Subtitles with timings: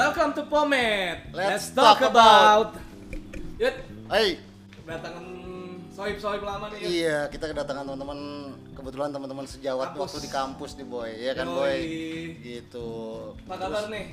[0.00, 1.28] Welcome to Pomet.
[1.28, 2.72] Let's talk, talk about.
[3.60, 3.76] Yud,
[4.08, 4.40] Hai,
[4.72, 5.24] kedatangan
[5.92, 6.80] soib-soib lama nih.
[6.80, 6.88] Yud.
[6.88, 8.20] iya kita kedatangan teman-teman
[8.72, 10.00] kebetulan teman-teman sejawat Kampus.
[10.00, 11.52] waktu di kampus nih boy, ya kan Yoi.
[11.52, 11.78] boy?
[12.40, 12.88] Gitu.
[13.44, 14.06] Apa kabar nih?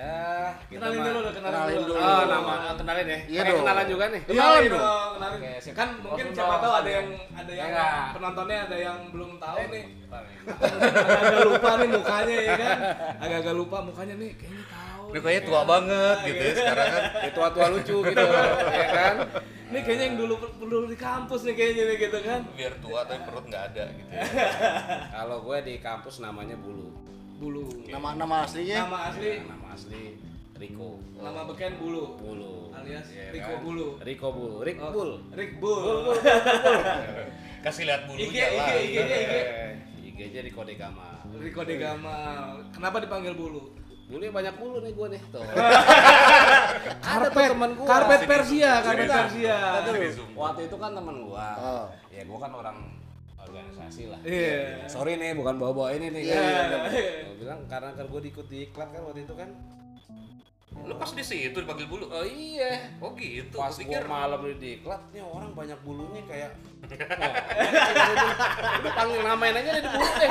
[0.00, 1.92] Ya, kita Kenalin dulu, udah kenalin, Kenalin dulu.
[1.92, 2.00] dulu.
[2.00, 3.18] Oh, nama kenalin ya.
[3.28, 3.58] Iya dong.
[3.60, 4.20] kenalan juga nih.
[4.22, 5.10] Kenalin Kenalin dong.
[5.12, 5.36] kenalin.
[5.36, 5.74] Oke, siap.
[5.76, 7.92] Kan mungkin Oh, siapa tahu ada yang ada yang Enggak.
[8.16, 9.84] penontonnya ada yang belum tahu Eh, nih.
[11.20, 12.78] Agak lupa nih mukanya ya kan.
[13.20, 15.04] Agak-agak lupa mukanya nih kayaknya tahu.
[15.10, 17.02] Ini kayaknya tua banget gitu ya sekarang kan.
[17.20, 18.24] Ya, tua-tua lucu gitu,
[18.72, 19.14] ya kan?
[19.70, 22.40] Ini kayaknya yang dulu dulu di kampus nih kayaknya nih gitu kan.
[22.56, 24.22] Biar tua tapi perut nggak ada gitu ya.
[25.12, 26.88] Kalau gue di kampus namanya Bulu.
[27.36, 27.64] Bulu.
[27.86, 28.84] Nama nama aslinya?
[28.84, 30.20] Nama asli, Nama asli
[30.60, 31.00] Riko.
[31.16, 32.20] nama beken Bulu.
[32.20, 32.68] Bulu.
[32.76, 33.64] Alias Iya Riko kan?
[33.64, 33.86] Bulu.
[34.04, 34.56] Riko Bulu.
[34.60, 35.10] Rik Oh, Bul.
[35.32, 36.12] Rick Bull.
[37.64, 38.68] Kasih lihat bulunya IG, lah.
[38.76, 39.00] IG, IG.
[39.00, 39.72] Eh,
[40.04, 41.24] IG-nya Riko Degama.
[41.32, 42.60] Riko Degamal.
[42.76, 43.72] Kenapa dipanggil Bulu?
[44.12, 45.22] Bulu banyak bulu nih gue nih.
[45.32, 45.40] Tuh.
[47.08, 47.86] Karpet teman gua.
[47.88, 49.08] Karpet Sini Persia, karpet.
[49.08, 49.58] Persia.
[50.36, 51.48] Waktu itu kan teman gua.
[51.56, 51.84] Oh.
[52.12, 52.76] Ya gua kan orang
[53.50, 54.20] organisasi lah.
[54.22, 54.86] Iya.
[54.86, 56.22] Sorry nih, bukan bawa-bawa ini nih.
[56.30, 56.66] Iya, kan.
[56.94, 57.04] iya.
[57.26, 59.50] Gua bilang karena kan gua ikut di iklan kan waktu itu kan.
[60.70, 62.06] Lu pas di situ dipanggil bulu.
[62.08, 62.94] Oh iya.
[63.02, 63.58] Oh gitu.
[63.58, 66.50] Pas Gua pikir malam di diklat, nih orang banyak bulunya kayak
[68.80, 70.30] udah panggil namain aja di bulu deh.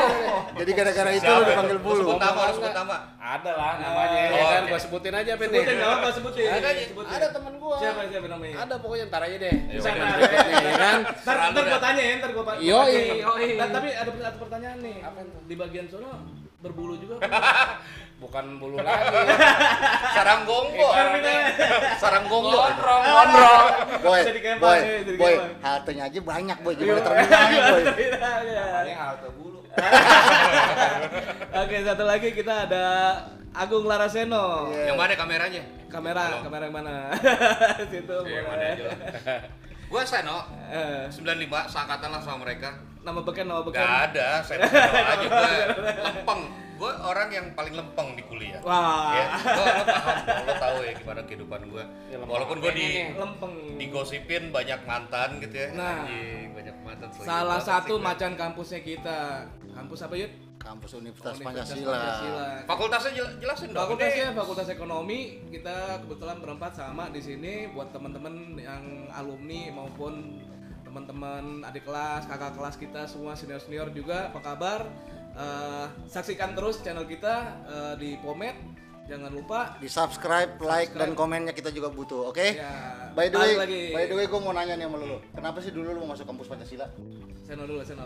[0.59, 1.47] Jadi gara-gara itu lu ya?
[1.53, 2.01] dipanggil Lu bulu.
[2.01, 2.95] Sebut nama, lu sebut nama.
[3.19, 4.63] Ada lah namanya, Oh, ya kan?
[4.67, 5.51] Gua sebutin aja apa nih.
[5.53, 6.47] Sebutin enggak apa sebutin.
[6.49, 7.13] Ada, sebutin.
[7.13, 7.77] ada temen gua.
[7.77, 8.55] Siapa siapa namanya?
[8.65, 9.53] Ada pokoknya ntar aja deh.
[9.69, 10.05] Iya, Sana.
[10.19, 10.99] ya kan?
[11.23, 12.59] Ntar, ntar gua tanya ya, ntar gua tanya.
[12.59, 13.55] yoi.
[13.55, 14.97] Nah, tapi ada satu pertanyaan nih.
[15.05, 15.37] Apa itu?
[15.45, 16.09] Di bagian sono
[16.59, 17.15] berbulu juga.
[18.19, 19.15] Bukan bulu lagi.
[20.11, 20.89] Sarang gonggo.
[21.95, 22.51] Sarang gonggo.
[22.51, 23.65] Gondrong, gondrong.
[24.03, 25.55] Boy, Jadi boy, jadi boy, mana?
[25.63, 26.79] haltenya aja banyak boy, Iya.
[26.79, 27.81] gimana terminalnya boy?
[28.11, 29.59] Namanya halte bulu.
[31.55, 32.83] Oke, satu lagi kita ada
[33.51, 34.67] Agung Laraseno.
[34.69, 34.91] Iya.
[34.91, 35.61] Yang mana kameranya?
[35.89, 36.37] Kamera, Halo.
[36.43, 36.93] kamera yang mana?
[37.87, 39.39] Situ Iya, yang mana boleh.
[39.89, 41.26] Gua Seno, Eh, 95
[41.66, 42.70] seangkatan lah sama mereka.
[43.00, 43.80] nama beken, nama beken.
[43.80, 45.52] Gak ada, Seno Seno aja gua
[46.04, 46.42] lempeng.
[46.77, 48.61] Gua orang yang paling lempeng di kuliah.
[48.61, 49.11] Wah.
[49.11, 51.83] Ya, lo, lo paham, lo tahu ya gimana kehidupan gue.
[52.08, 52.30] Ya, lempeng.
[52.30, 53.54] Walaupun gue di Lempeng.
[53.76, 55.67] digosipin banyak mantan gitu ya.
[55.73, 56.06] Nah.
[56.06, 57.08] Anjing, banyak mantan.
[57.17, 58.14] Salah satu gua.
[58.14, 59.44] macan kampusnya kita.
[59.73, 60.32] Kampus apa, Yud?
[60.59, 61.99] Kampus Universitas Universitas Pancasila.
[62.67, 63.81] Fakultasnya jel- jelasin dong.
[63.81, 65.20] Fakultasnya Ini Fakultas Ekonomi.
[65.47, 70.37] Kita kebetulan berempat sama di sini buat teman-teman yang alumni maupun
[70.83, 74.30] teman-teman adik kelas, kakak kelas kita semua senior-senior juga.
[74.30, 74.80] Apa kabar?
[75.31, 78.55] Eh, saksikan terus channel kita eh, di Pomet.
[79.09, 81.02] Jangan lupa Di subscribe, like, Subscribe.
[81.02, 82.45] dan komennya kita juga butuh, oke?
[82.45, 83.81] Ya, By the way, lagi.
[83.89, 85.17] by the way, gue mau nanya nih sama lu.
[85.33, 86.86] Kenapa sih dulu lu mau masuk kampus Pancasila?
[87.41, 88.05] Seno dulu, Seno.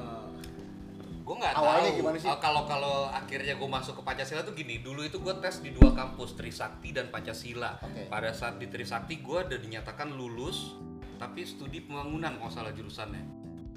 [1.24, 2.00] Gue nggak Awalnya tahu.
[2.04, 2.28] gimana sih?
[2.28, 4.84] Oh, Kalau kalau akhirnya gue masuk ke Pancasila tuh gini.
[4.84, 7.80] Dulu itu gue tes di dua kampus Trisakti dan Pancasila.
[7.80, 8.12] Oke.
[8.12, 10.76] Pada saat di Trisakti gue udah dinyatakan lulus,
[11.16, 13.24] tapi studi pembangunan kalau salah jurusannya.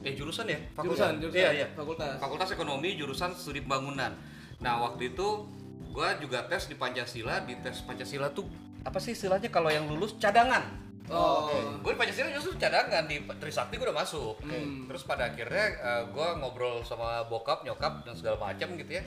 [0.02, 0.58] Eh jurusan ya?
[0.74, 1.38] Jurusan, jurusan.
[1.38, 1.66] Iya iya.
[1.74, 2.18] Fakultas.
[2.18, 4.14] Fakultas Ekonomi jurusan Studi Pembangunan.
[4.62, 5.46] Nah waktu itu
[5.90, 8.46] gue juga tes di Pancasila, di tes Pancasila tuh
[8.86, 10.85] apa sih istilahnya kalau yang lulus cadangan?
[11.06, 11.46] Oh,
[11.86, 14.42] Gue di Pancasila justru cadangan di Trisakti gue udah masuk.
[14.42, 14.90] Hmm.
[14.90, 15.66] Terus pada akhirnya
[16.10, 19.06] gue ngobrol sama bokap, nyokap dan segala macam gitu ya.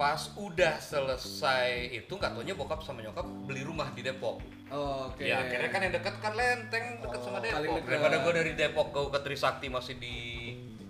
[0.00, 4.40] Pas udah selesai itu nggak taunya bokap sama nyokap beli rumah di Depok.
[4.72, 5.20] Oh, oke.
[5.20, 7.84] Ya akhirnya kan yang deket kan Lenteng deket sama paling Depok.
[7.84, 10.16] Daripada gue dari Depok ke, ke Trisakti masih di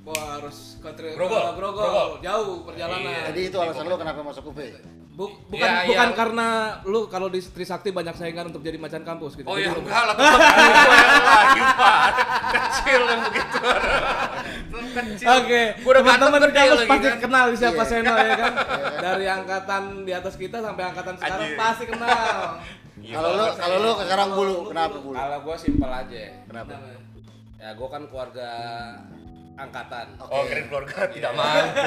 [0.01, 1.59] Wah, harus ke Grogol.
[1.59, 1.85] Grogol.
[1.85, 2.11] Grogol.
[2.25, 3.05] Jauh perjalanan.
[3.05, 3.21] Iya.
[3.35, 4.59] Jadi itu alasan lu kenapa masuk UP?
[5.21, 6.17] Bu- bukan Ya, bukan ya.
[6.17, 6.49] karena
[6.83, 9.45] lu kalau di Trisakti banyak saingan untuk jadi macan kampus gitu.
[9.45, 10.41] Oh Jadi ya lu- enggak lah tetap
[11.29, 11.97] lagi pak
[12.51, 13.59] kecil yang begitu
[14.91, 17.91] kecil Oke, udah teman-teman mantep di kecil kampus pasti kan kenal siapa Iya.
[17.93, 18.53] Seno ya kan.
[19.05, 21.59] Dari angkatan di atas kita sampai angkatan sekarang Anjir.
[21.59, 22.37] pasti kenal.
[22.99, 25.15] Iya, Kalau lu, kalau lu sekarang bulu, kenapa bulu?
[25.15, 26.21] Kalau gue simpel aja.
[26.43, 26.73] Kenapa?
[27.57, 28.49] Ya gue kan keluarga
[29.61, 30.07] angkatan.
[30.19, 31.81] oh keren keluarga tidak mampu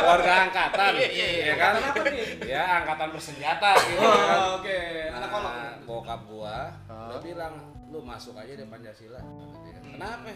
[0.00, 0.90] keluarga angkatan.
[0.94, 1.44] Iya, iya, iya.
[1.44, 1.72] Ya kan?
[1.78, 2.24] Kenapa nih?
[2.44, 4.34] Ya angkatan bersenjata gitu kan.
[4.34, 4.78] Oh, oke.
[5.10, 5.52] Anak kolok.
[5.52, 6.56] Nah, bokap gua
[6.86, 7.08] Ah.
[7.08, 7.54] udah bilang
[7.88, 9.20] lu masuk aja deh Pancasila.
[9.62, 9.78] Dia.
[9.80, 10.30] Kenapa?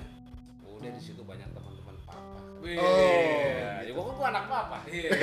[0.68, 2.38] Udah di situ banyak teman-teman papa.
[2.62, 2.78] Wih.
[2.78, 4.76] Ya, ya gua kan gua anak papa.
[4.86, 5.10] Iya.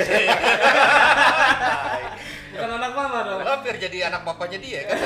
[2.56, 3.40] Bukan anak mama dong.
[3.42, 4.98] hampir jadi anak bapaknya dia kan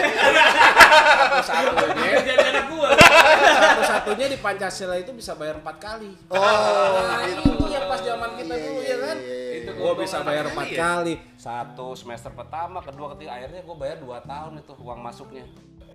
[1.40, 2.90] Satu-satunya, Jadi anak gua.
[2.94, 6.12] satu-satunya di Pancasila itu bisa bayar empat kali.
[6.28, 7.42] Oh, Nah, gitu.
[7.50, 9.18] itu yang pas zaman kita Iya, dulu iya, ya kan.
[9.18, 9.58] iya, iya.
[9.60, 10.78] Itu Gua bisa bayar empat iya.
[10.78, 11.14] kali.
[11.36, 15.46] Satu semester pertama, kedua, ketiga, akhirnya gua bayar dua tahun itu uang masuknya.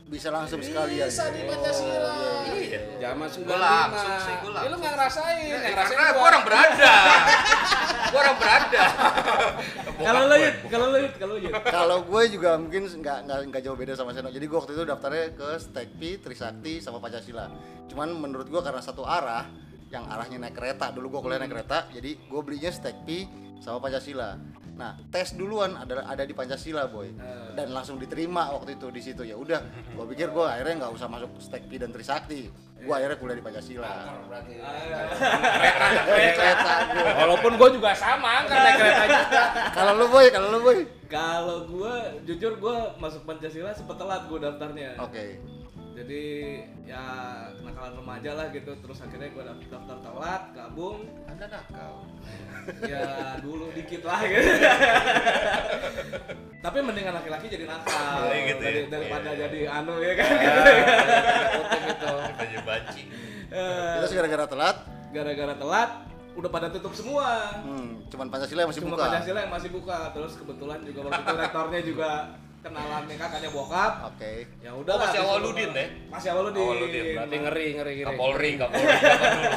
[0.05, 1.09] Bisa langsung sekalian.
[1.09, 2.13] Bisa di Pancasila.
[2.53, 3.57] iya Zaman 95.
[3.57, 4.79] langsung sih, gua Ya, lu langsung.
[4.79, 6.15] nggak ngerasain, Ya, ngerasain karena gua.
[6.15, 6.93] gue orang berada
[8.15, 8.85] gue orang berada
[9.95, 11.07] Kalau lo Yud, kalau lo gue.
[11.07, 11.55] Yud, kalau lo Yud.
[11.71, 14.29] Kalau gue juga mungkin nggak nggak jauh beda sama Seno.
[14.29, 17.47] Jadi gue waktu itu daftarnya ke Stekpi, Trisakti, sama Pancasila.
[17.87, 19.47] Cuman menurut gue karena satu arah,
[19.95, 20.91] yang arahnya naik kereta.
[20.91, 23.31] Dulu gue kuliah naik kereta, jadi gue belinya Stekpi
[23.63, 24.35] sama Pancasila.
[24.75, 27.15] Nah, tes duluan ada ada di Pancasila, boy.
[27.55, 29.23] Dan langsung diterima waktu itu di situ.
[29.23, 29.63] Ya udah,
[29.95, 32.51] gue pikir gue akhirnya nggak usah masuk Stekpi dan Trisakti.
[32.85, 33.89] Gue akhirnya kuliah di Pancasila.
[34.29, 34.55] berarti
[36.05, 37.11] Naik kereta gue.
[37.25, 39.43] walaupun gue juga sama kan naik kereta juga
[39.73, 40.79] Kalau lu boy, kalau lu boy.
[41.09, 41.95] Kalau gue,
[42.27, 44.99] jujur gue masuk Pancasila sempet telat gue daftarnya.
[44.99, 45.39] Oke.
[45.95, 46.25] Jadi
[46.85, 47.05] ya
[47.55, 48.75] kenakalan remaja lah gitu.
[48.75, 51.07] Terus akhirnya gue daftar telat, gabung.
[51.25, 51.95] Anda nakal.
[52.83, 53.05] ya
[53.39, 54.51] dulu dikit lah gitu.
[56.59, 58.67] Tapi mendingan laki-laki jadi nakal Iya, gitu ya.
[58.67, 59.43] dari- daripada Iya, iya.
[59.45, 60.31] jadi anu ya kan.
[61.55, 63.03] Kutip itu Baju banci.
[63.55, 64.77] Eh, Itu gara-gara telat,
[65.13, 65.91] Gara-gara telat
[66.35, 67.29] udah pada tutup semua.
[67.63, 69.05] hmm, cuman Pancasila yang masih Cuma buka.
[69.07, 69.99] Pancasila yang masih buka.
[70.11, 72.11] Terus kebetulan juga waktu itu rektornya juga
[72.65, 73.93] kenalan nih kakaknya bokap.
[74.09, 74.33] Oke.
[74.59, 75.89] Ya Oh, udah lah, masih disuruh- Awaludin deh.
[76.09, 76.65] Masih Awaludin.
[76.65, 79.53] Awaludin, berarti ngeri ngeri ngeri Kapolri, Kapolri zaman dulu.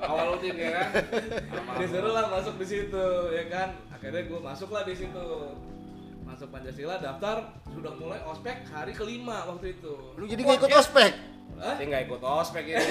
[0.00, 0.88] awaludin ya kan
[1.78, 3.68] Disuruh lah masuk di situ ya kan.
[3.90, 5.26] Akhirnya gue masuk lah di situ.
[6.24, 7.36] Masuk Pancasila daftar
[7.66, 9.92] sudah mulai ospek hari kelima waktu itu.
[10.14, 11.12] Lu jadi nggak ikut ospek?
[11.58, 12.78] Tapi nggak ikut ospek ini.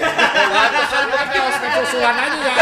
[1.28, 2.54] Kayak ospek susulan aja ya.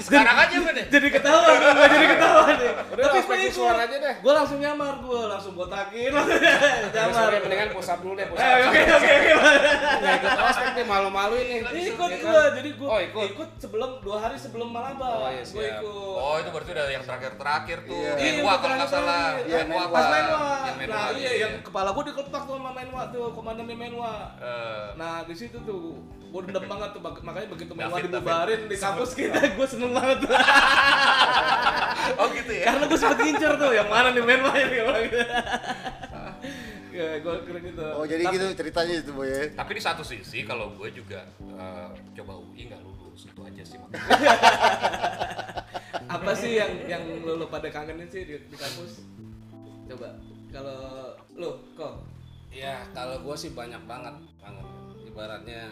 [0.00, 0.84] Sekarang aja deh?
[0.90, 4.14] jadi ketahuan gue nggak jadi ketahuan nih Udah ospek susulan aja deh.
[4.16, 6.10] gue langsung nyamar gue langsung botakin
[6.90, 8.42] nyamar mendingan pusat dulu deh, pusat.
[8.42, 9.49] Eh, oke oke oke
[10.00, 11.56] Nggak ikut ospek nih, malu-malu ini.
[11.86, 12.24] ikut Ya kan?
[12.24, 13.48] gue jadi gue Oh, ikut.
[13.56, 17.78] sebelum dua hari sebelum malaba Oh, iya, gue ikut Oh, itu berarti udah yang terakhir-terakhir
[17.84, 17.94] tuh.
[17.94, 18.12] Iya.
[18.16, 19.20] Iya, Menwa kalau nggak terakhir salah.
[19.30, 19.46] terakhir.
[19.46, 20.38] Iya, Menwa pas menwa
[20.82, 25.34] nah iya yang kepala gue dikelepak tuh sama menwa tuh komandannya menwa Eh, nah di
[25.34, 25.94] situ tuh
[26.24, 30.30] gue dendam banget tuh makanya begitu menwa dibubarin di kampus kita gue seneng banget tuh
[32.20, 32.64] Oh gitu ya.
[32.66, 35.20] karena gue sempet ngincer tuh yang mana nih menwa yang gitu
[36.90, 39.42] ya gue kira gitu Oh jadi Tapi- gitu ceritanya itu boy ya.
[39.52, 43.78] Tapi di satu sisi kalau gue juga eh, coba UI nggak lulus itu aja sih.
[46.10, 49.04] Apa sih yang yang lo, lo pada kangenin sih di, di kampus
[49.86, 50.08] coba
[50.48, 50.80] kalau
[51.34, 51.94] lo kok
[52.50, 54.10] Ya, kalau gue sih banyak banget,
[54.42, 54.66] banget.
[55.06, 55.70] Ibaratnya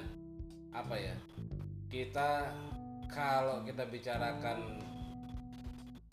[0.71, 1.11] apa ya?
[1.91, 2.55] Kita
[3.11, 4.79] kalau kita bicarakan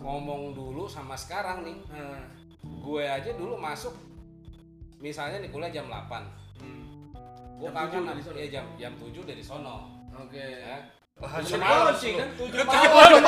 [0.01, 2.17] ngomong dulu sama sekarang nih, nah,
[2.65, 3.93] gue aja dulu masuk
[5.05, 6.09] misalnya nih kuliah jam 8
[7.55, 8.35] gue Jam kangen 7 dari sama- sono.
[8.35, 9.75] ya jam jam 7 dari sono.
[10.17, 10.43] Oke.
[10.43, 10.77] Ya.
[11.15, 12.27] Wah, Tujuh malam sih kan?
[12.35, 13.23] Tujuh Tujuh malam.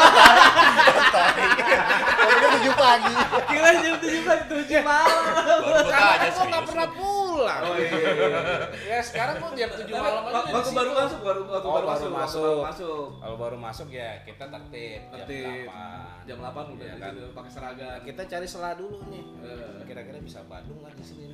[2.17, 3.13] Oh dia tujuh pagi.
[3.47, 5.23] kira jam tujuh pagi tujuh malam.
[5.63, 7.26] gua karena gue nggak pernah lu.
[7.37, 8.39] Pulang oh iya, iya, iya.
[8.91, 11.85] ya sekarang gue jam 7 Tapi malam aja waktu baru masuk baru waktu Oh, baru
[11.85, 12.41] baru masuk masuk.
[12.41, 15.67] baru masuk kalau baru masuk ya kita tertib jam Tertib.
[15.69, 17.11] 8 jam 8 udah di kan.
[17.31, 19.85] pakai seragam kita cari selah dulu nih Eh.
[19.85, 21.25] kira-kira bisa Bandung nggak di sini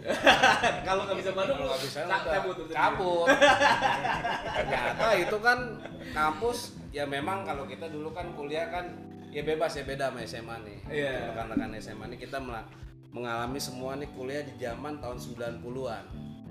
[0.88, 3.28] kalau nggak bisa Bandung nggak bisa cabut cabut
[4.58, 5.60] ternyata itu kan
[6.12, 6.58] kampus
[6.90, 8.86] ya memang kalau kita dulu kan kuliah kan
[9.30, 11.34] ya bebas ya beda sama SMA nih Iya.
[11.34, 12.38] rekan-rekan SMA nih kita
[13.14, 16.04] mengalami semua nih kuliah di zaman tahun 90-an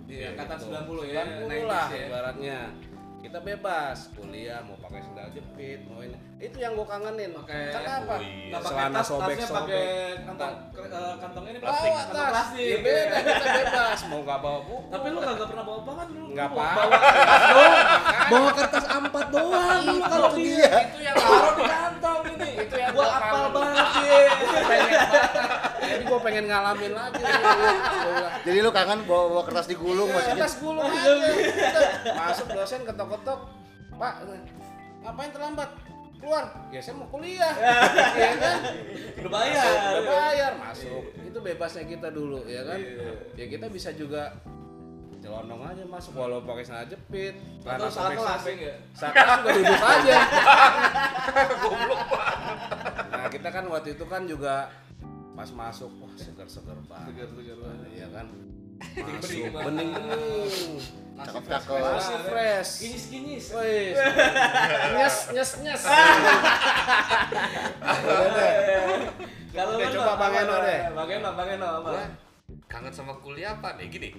[0.04, 0.66] Iya, kata Gitu.
[0.68, 2.04] 90 ya, 90 lah 90s ya.
[2.06, 2.58] ibaratnya.
[3.22, 6.18] Kita bebas kuliah mau pakai sendal jepit mau ini.
[6.36, 7.30] Itu yang gue kangenin.
[7.32, 8.12] Pakai- kenapa?
[8.12, 8.50] Oh, iya.
[8.50, 9.62] nggak pakai Celana tas tasnya sobek-sobek.
[9.62, 9.86] pakai
[10.20, 11.86] kantong eh, kantong ini Plastik.
[11.86, 12.32] bawa kantong tas.
[12.34, 12.66] plastik.
[12.66, 13.98] Ya beda kita bebas.
[14.04, 14.84] Mau nggak bawa buku?
[14.90, 16.98] Tapi lu kagak pernah bawa apa kan lu nggak Lu apa bawa
[18.28, 20.72] bawa kertas A4 doang lu kalau Itu dia.
[20.82, 22.50] Itu yang taruh di kantong ini.
[22.58, 25.71] Itu yang gua apal banget ya banget.
[25.82, 27.22] Jadi gue pengen ngalamin lagi.
[28.46, 30.42] Jadi lu kangen bawa, bawa kertas digulung Iya, maksudnya.
[30.42, 31.10] tas gulung aja.
[31.14, 31.34] Udah,
[32.18, 33.40] masuk dosen ketok-ketok.
[33.94, 34.14] Pak
[35.02, 35.70] ngapain terlambat?
[36.22, 36.44] Keluar.
[36.70, 37.54] Ya saya mau kuliah.
[38.22, 38.56] Ya kan?
[39.18, 39.66] Udah bayar.
[39.98, 41.02] Udah bayar masuk.
[41.22, 42.78] Itu bebasnya kita dulu ya kan?
[42.78, 43.10] Iya.
[43.34, 44.30] ya kita bisa juga
[45.22, 48.42] celonong aja masuk walau pakai celana jepit atau salah kelas.
[48.58, 50.16] ya saat kelas juga duduk aja.
[53.12, 54.66] Nah kita kan waktu itu kan juga
[55.42, 57.26] pas masuk wah segar-segar banget.
[57.26, 57.90] Segar-segar banget.
[57.98, 58.30] iya kan?
[58.94, 59.42] Bening masuk.
[59.50, 59.66] banget.
[59.66, 60.78] bening-bening
[61.18, 61.82] Cakep-cakep.
[61.82, 62.70] masih fresh.
[63.10, 63.90] Kinyis Wih,
[64.94, 65.82] nyes nyes nyes.
[69.58, 70.80] kalau coba Bang Eno deh.
[70.94, 71.70] Bang Eno Bang Eno
[72.72, 73.92] kangen sama kuliah apa nih?
[73.92, 74.10] Gini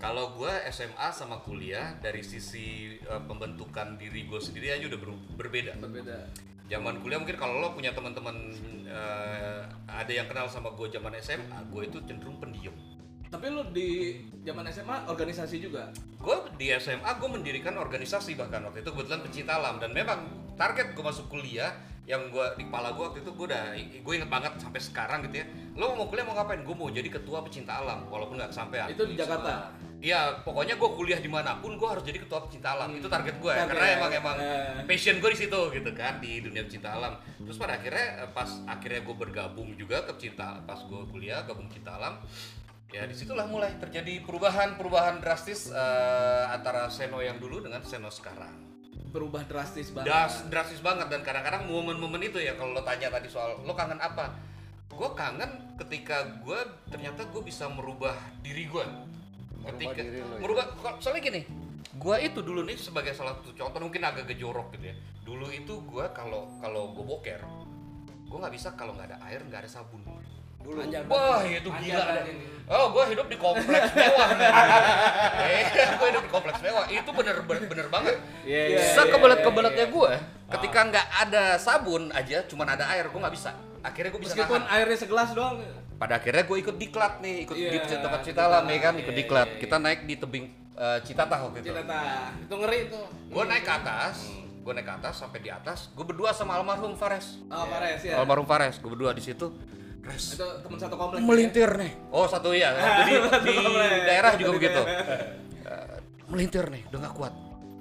[0.00, 5.24] kalau gue SMA sama kuliah dari sisi eh, pembentukan diri gue sendiri aja udah ber-
[5.36, 5.76] berbeda.
[5.76, 6.32] Berbeda.
[6.72, 8.56] Zaman kuliah mungkin kalau lo punya teman-teman
[8.88, 12.72] eh, ada yang kenal sama gue zaman SMA gue itu cenderung pendiam.
[13.28, 15.92] Tapi lu di zaman SMA organisasi juga?
[16.16, 18.64] Gue di SMA gue mendirikan organisasi bahkan.
[18.64, 19.76] Waktu itu kebetulan pecinta alam.
[19.76, 20.24] Dan memang
[20.56, 21.76] target gue masuk kuliah
[22.08, 25.44] yang gua di kepala gua waktu itu gua udah gue inget banget sampai sekarang gitu
[25.44, 25.46] ya
[25.76, 29.04] lo mau kuliah mau ngapain gue mau jadi ketua pecinta alam walaupun nggak kesampaian Itu
[29.06, 29.70] di Jakarta.
[29.98, 32.94] Iya, pokoknya gue kuliah di mana pun gue harus jadi ketua pecinta alam.
[32.94, 33.66] Itu target gue, Target.
[33.66, 34.86] karena emang emang Eh.
[34.86, 37.18] passion gue di situ gitu kan di dunia pecinta alam.
[37.42, 41.66] Terus pada akhirnya eh, pas akhirnya gue bergabung juga ke pecinta pas gue kuliah gabung
[41.66, 42.22] pecinta alam,
[42.94, 48.67] ya di situlah mulai terjadi perubahan-perubahan drastis eh, antara Seno yang dulu dengan Seno sekarang.
[49.08, 50.12] Berubah drastis banget.
[50.12, 53.96] Das, drastis banget dan kadang-kadang momen-momen itu ya kalau lo tanya tadi soal lo kangen
[53.98, 54.36] apa,
[54.98, 56.58] gue kangen ketika gue
[56.90, 58.82] ternyata gue bisa merubah diri gue
[59.62, 60.40] Merubah ketika diri lo ya?
[60.42, 60.64] merubah
[60.98, 61.40] soalnya gini
[61.98, 65.74] gue itu dulu nih sebagai salah satu contoh mungkin agak gejorok gitu ya dulu itu
[65.86, 67.40] gue kalau kalau gue boker
[68.28, 70.02] gue nggak bisa kalau nggak ada air nggak ada sabun
[70.62, 70.80] Dulu.
[71.08, 72.04] Wah itu Anjay gila.
[72.68, 74.28] Oh gue hidup di kompleks mewah.
[75.48, 76.84] eh, gue hidup di kompleks mewah.
[76.92, 78.20] Itu bener bener, bener banget.
[78.44, 80.12] Iya, iya, Sekebelet kebeletnya gue,
[80.52, 83.56] ketika nggak ada sabun aja, cuman ada air, gue nggak bisa.
[83.80, 84.74] Akhirnya gue bisa Meskipun nahan.
[84.84, 85.64] airnya segelas doang.
[85.96, 88.62] Pada akhirnya gue ikut diklat nih, ikut Iya, di tempat Citalam.
[88.62, 89.48] Citalam ya kan, ikut Iya, diklat.
[89.48, 89.60] iya, iya.
[89.64, 90.44] Kita naik di tebing
[90.78, 91.72] eh, Citatah waktu itu.
[91.72, 92.00] Cita
[92.44, 93.06] Itu ngeri tuh.
[93.32, 94.16] Gue naik ke atas,
[94.60, 97.40] gue naik ke atas sampai di atas, gue berdua sama almarhum Fares.
[97.48, 98.20] Oh, Pares ya.
[98.20, 99.48] Almarhum Fares, gue berdua di situ.
[100.14, 101.20] Itu teman satu kompleks.
[101.20, 101.26] ya?
[101.26, 101.92] melintir nih.
[102.08, 103.12] Oh satu iya, satu di,
[103.44, 103.90] di komplek.
[104.06, 104.80] daerah juga begitu.
[106.30, 107.32] melintir nih, udah nggak kuat.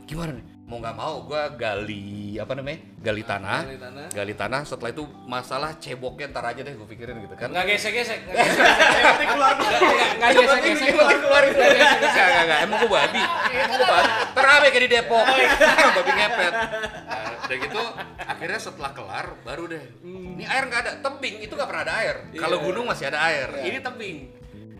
[0.07, 0.45] Gimana nih?
[0.67, 2.79] Mau nggak mau, gue gali apa namanya?
[2.99, 3.59] Gali tanah.
[3.63, 4.07] gali tanah.
[4.11, 4.61] Gali tanah.
[4.67, 7.47] Setelah itu masalah ceboknya ntar aja deh, gue pikirin gitu kan.
[7.47, 8.27] Nggak gesek-gesek.
[8.27, 8.67] nggak gesek.
[8.67, 9.71] Yang penting keluar dulu.
[10.19, 10.89] Nggak gesek-gesek.
[10.91, 13.21] keluar keluar itu enggak enggak enggak emang gue babi
[13.53, 15.25] emang gue babi terame kayak di Depok
[15.95, 17.83] babi ngepet nah, udah gitu
[18.17, 22.15] akhirnya setelah kelar baru deh ini air nggak ada tebing itu nggak pernah ada air
[22.33, 22.65] kalau Iya.
[22.65, 23.63] gunung masih ada air Iya.
[23.63, 24.17] ini tebing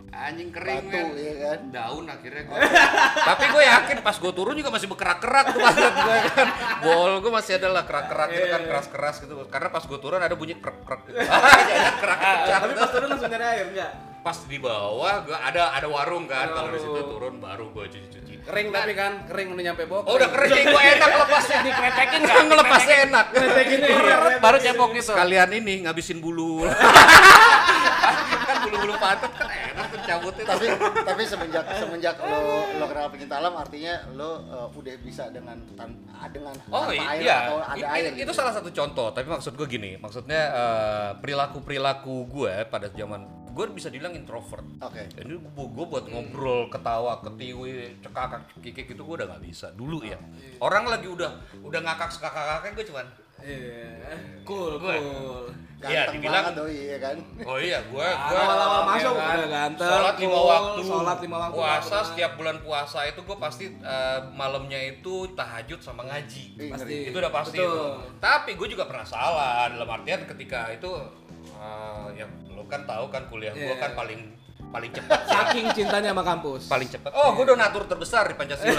[0.08, 1.08] anjing kering Batu, men.
[1.20, 1.58] iya kan?
[1.68, 2.58] daun akhirnya gue
[3.28, 6.48] tapi gue yakin pas gue turun juga masih berkerak-kerak tuh banget gue kan.
[6.80, 9.34] Bol gue masih ada lah kerak-kerak gitu kan keras-keras gitu.
[9.52, 11.18] Karena pas gue turun ada bunyi krek-krek gitu.
[12.02, 13.92] Kerak Tapi pas turun langsung nyari air enggak?
[14.18, 16.50] pas di bawah gua ada ada warung kan.
[16.50, 18.17] Ada kalau di situ turun baru gua cuci cuci
[18.48, 20.02] Kering tapi kan, kering udah nyampe bok.
[20.02, 24.16] oh udah kering gua enak lepasnya Dikretekin nggak ngelepasnya enak Kretekin ya.
[24.38, 25.06] Baru cebok gitu.
[25.06, 26.64] sekalian ini ngabisin bulu
[28.40, 30.64] kan bulu bulu pantat kan enak tuh cabutnya tapi
[30.98, 32.38] tapi semenjak semenjak lo
[32.72, 37.20] lo kenal pecinta alam artinya lo uh, udah bisa dengan tan- dengan Oh tanpa air
[37.22, 38.24] iya, atau ada I- air gitu.
[38.24, 39.08] itu salah satu contoh.
[39.10, 44.64] Tapi maksud gue gini, maksudnya eh, perilaku perilaku gue pada zaman gue bisa dibilang introvert.
[44.78, 45.08] Oke.
[45.10, 50.18] Jadi gue buat ngobrol, ketawa, ketiwi, cekakak, kikik itu gue udah nggak bisa dulu ya.
[50.58, 53.06] Orang lagi udah udah ngakak sekakak gue cuman
[53.38, 54.18] Iya.
[54.42, 54.98] Cool, Gue.
[54.98, 55.46] cool.
[55.78, 57.16] Iya, dibilang- banget doi ya kan.
[57.46, 59.90] Oh iya, gua gua Awal-awal masuk ya kan, udah ganteng.
[59.94, 60.80] Sholat lima cool, waktu.
[60.82, 61.54] Sholat lima waktu.
[61.54, 66.44] Puasa setiap bulan puasa itu gua pasti eh, malamnya itu tahajud sama ngaji.
[66.66, 66.96] Pasti.
[67.06, 67.70] Itu udah pasti Betul.
[67.70, 67.86] itu.
[68.18, 70.90] Tapi gue juga pernah salah dalam artian ketika itu
[71.58, 73.76] eh, ya lo kan tahu kan kuliah gua Iya.
[73.78, 74.20] kan paling
[74.68, 76.68] paling cepat Saking cintanya sama kampus.
[76.68, 77.08] paling cepat.
[77.10, 78.76] Oh, gue donatur terbesar di Pancasila.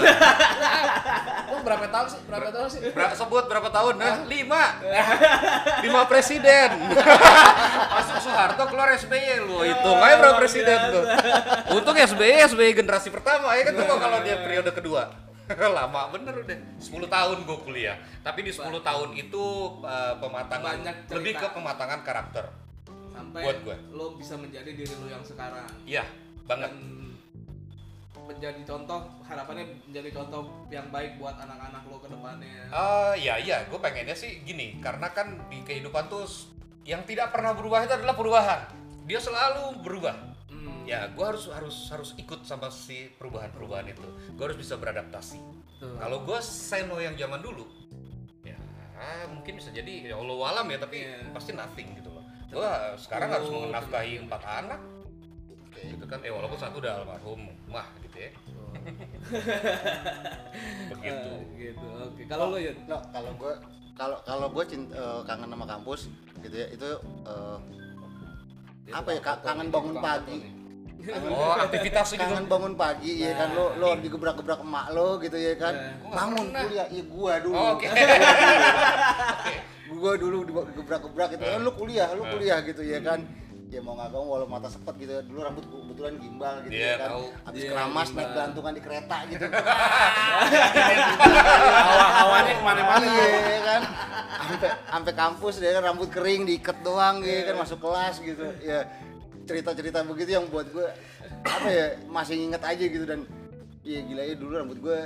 [1.50, 2.20] Oh, berapa tahun sih?
[2.24, 2.80] Berapa tahun sih?
[2.86, 3.98] Ber- sebut berapa tahun?
[3.98, 4.78] Nah, lima.
[5.84, 6.78] lima presiden.
[7.96, 9.66] Masuk Soeharto keluar SBY lu.
[9.66, 11.04] Hitung aja berapa presiden tuh.
[11.74, 15.10] Untung SBY SBY generasi pertama ya kan coba kalau dia periode kedua.
[15.74, 17.98] Lama bener udah 10 tahun gue kuliah.
[18.22, 19.44] Tapi di 10 tahun itu
[19.82, 20.76] eh, pematangan
[21.10, 22.46] lebih ke pematangan karakter.
[23.10, 23.76] Sampai Buat gue.
[23.90, 25.66] lo bisa menjadi diri lo yang sekarang.
[25.84, 26.04] Iya,
[26.46, 26.70] banget.
[26.70, 27.10] Dan
[28.20, 32.62] menjadi contoh, harapannya menjadi contoh yang baik buat anak-anak lo ke depannya.
[32.70, 36.26] Eh iya iya, gue pengennya sih gini, karena kan di kehidupan tuh
[36.86, 38.60] yang tidak pernah berubah itu adalah perubahan.
[39.04, 40.14] Dia selalu berubah.
[40.46, 40.86] Hmm.
[40.86, 44.06] Ya, gue harus harus harus ikut sama si perubahan-perubahan itu.
[44.38, 45.38] Gue harus bisa beradaptasi.
[45.80, 47.64] Kalau gue seno yang zaman dulu,
[48.44, 48.54] ya
[49.32, 51.32] mungkin bisa jadi ya Allah alam ya, tapi Iya.
[51.32, 52.09] pasti nothing gitu
[52.50, 54.80] Gue sekarang harus Oh, menafkahi empat anak,
[55.64, 55.80] Oke.
[55.86, 56.18] gitu kan.
[56.20, 58.30] Eh walaupun satu udah almarhum, mah gitu ya.
[60.90, 61.30] Begitu.
[61.30, 61.86] Ah, gitu.
[62.06, 62.22] Oke.
[62.26, 63.52] Kalau lo ya No, kalau gue
[63.94, 66.00] kalau kalau gue cinta, eh, kangen sama kampus
[66.40, 66.88] gitu ya itu
[67.22, 67.58] eh,
[68.90, 70.36] apa ya ka- kangen bangun pagi
[71.00, 72.18] kangen, Oh, aktivitas gitu.
[72.18, 75.92] kangen bangun pagi ya kan lo lo digebrak-gebrak emak lo gitu ya kan Nah.
[76.00, 77.86] Nggak bangun kuliah iya gua dulu Oh, Oke.
[79.92, 82.30] gua dulu digebrak-gebrak gitu kan lu kuliah lu Eh.
[82.30, 83.20] kuliah gitu ya kan.
[83.70, 85.22] Ya mau nggak mau walau mata sepet gitu ya.
[85.22, 87.08] Dulu rambut kebetulan gimbal gitu Iya, ya kan.
[87.08, 87.24] tahu.
[87.40, 88.18] habis Iya, keramas gimbal.
[88.18, 89.46] naik gantungan di kereta gitu.
[91.30, 93.06] Hawa-hawanya ke mana-mana.
[93.06, 93.82] iya kan.
[94.40, 98.46] Sampai sampai kampus dia kan rambut kering diikat doang gitu kan masuk kelas gitu.
[98.60, 98.90] Ya
[99.44, 100.86] cerita-cerita begitu yang buat gue
[101.40, 103.04] apa ya masih inget aja gitu.
[103.04, 103.22] Dan
[103.82, 104.98] iya gila ya dulu rambut gue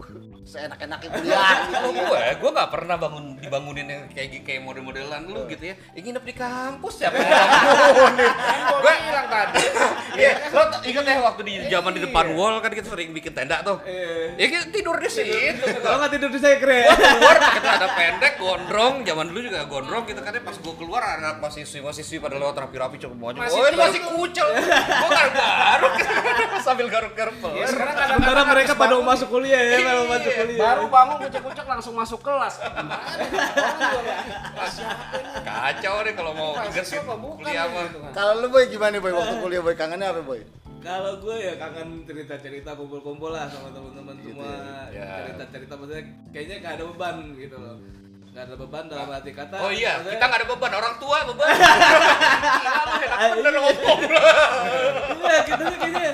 [0.42, 1.72] seenak-enaknya kuliah gitu.
[1.72, 5.74] Kalau gue, gue gak pernah bangun dibangunin yang kayak kayak model-modelan lu gitu ya.
[5.92, 8.32] Yang nginep di kampus siapa yang bangunin?
[8.72, 9.62] gue bilang tadi.
[10.12, 13.30] Iya, lo t- inget ya waktu di zaman di depan wall kan kita sering bikin
[13.30, 13.78] tenda tuh.
[14.34, 15.34] Ya kita tidur di situ.
[15.78, 16.80] Kalau nggak tidur di sekre.
[16.82, 18.94] Gua keluar pakai celana pendek, gondrong.
[19.02, 20.32] Zaman dulu juga gondrong gitu kan.
[20.32, 24.00] Pas gue keluar anak mahasiswi mahasiswi pada lewat rapi-rapi coba mau Masih Oh ini masih
[24.00, 24.12] garuk.
[24.18, 24.48] kucel.
[24.50, 25.92] Gue garuk-garuk
[26.60, 30.58] sambil garuk-garuk Ya, sekarang Sementara kadang-kadang mereka pada mau masuk kuliah ya, Iya, masuk kuliah.
[30.58, 32.54] baru bangun kucek-kucek langsung masuk kelas.
[35.40, 36.70] Kacau deh kalau mau bukan
[37.38, 37.84] kuliah mah.
[37.86, 38.12] gitu kan.
[38.12, 40.40] Kalau lu boy gimana boy waktu kuliah boy kangennya apa boy?
[40.80, 44.48] Kalau gue ya kangen cerita-cerita kumpul-kumpul lah sama teman-teman semua.
[44.88, 45.28] ya.
[45.28, 47.76] Cerita-cerita maksudnya kayaknya gak ada beban gitu loh.
[48.30, 49.56] Gak ada beban dalam arti kata.
[49.58, 51.50] Oh iya, maksudnya- kita nggak ada beban, orang tua beban.
[51.52, 53.98] Gila lu enak bener ngomong.
[55.20, 56.10] Iya, kita tuh kayaknya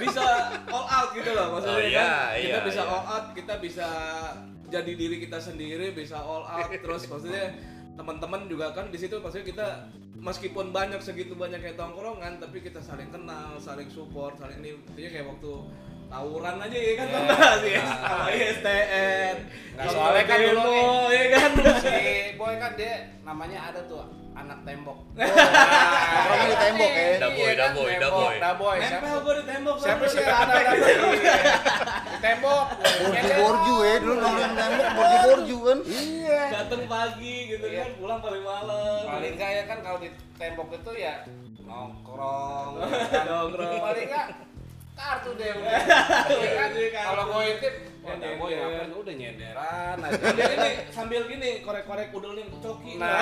[0.00, 0.24] bisa
[0.70, 2.38] all out gitu loh maksudnya Oh, iya, kan.
[2.38, 2.92] Kita iya, bisa iya.
[2.92, 3.88] all out, kita bisa
[4.72, 7.54] jadi diri kita sendiri, bisa all out terus maksudnya
[7.94, 9.68] teman-teman juga kan di situ maksudnya kita
[10.18, 15.10] meskipun banyak segitu banyak kayak tongkrongan tapi kita saling kenal, saling support, saling ini intinya
[15.14, 15.52] kayak waktu
[16.06, 17.54] tawuran aja ya kan yeah.
[17.58, 19.36] sih sama ISTN.
[19.74, 20.84] Nggak, soalnya kan dulu nih.
[21.10, 21.50] ya kan.
[21.82, 21.94] Si
[22.38, 22.92] Boy kan dia
[23.22, 24.98] namanya ada tuh anak tembok.
[25.18, 27.06] Nongkrongnya di tembok ya.
[27.16, 28.34] Da boy, Iya da kan, boy, da tembok, boy.
[28.38, 28.76] da boy.
[28.78, 29.76] Siapa Nempel gue di tembok.
[29.78, 32.64] siapa sih ada di tembok?
[33.04, 35.78] Borju-borju ya, dulu nongkrong tembok borju-borju kan.
[35.86, 36.40] Iya.
[36.50, 37.78] Datang pagi gitu Iya.
[37.82, 39.00] kan, pulang paling malam.
[39.06, 41.14] Paling enggak ya kan kalau di tembok itu ya
[41.62, 42.70] nongkrong.
[42.78, 42.90] kan.
[43.30, 43.80] Nongkrong.
[43.82, 44.26] Paling enggak
[44.94, 45.74] kartu deh udah.
[46.30, 46.68] Iya kan?
[46.74, 47.06] Iya, kartu.
[47.10, 47.74] Kalau gue intip,
[48.04, 50.20] wah ngapain udah nyenderan aja.
[50.20, 52.92] Sambil ini, sambil gini korek-korek udel nih coki.
[52.96, 53.16] Nah,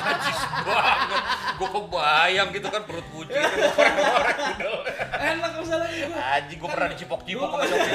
[0.00, 1.22] Najis banget.
[1.54, 4.72] Gue kebayang gitu kan perut buci korek-korek gitu.
[5.12, 6.14] enak misalnya gitu.
[6.16, 7.90] Anjing gue pernah dicipok-cipok sama coki.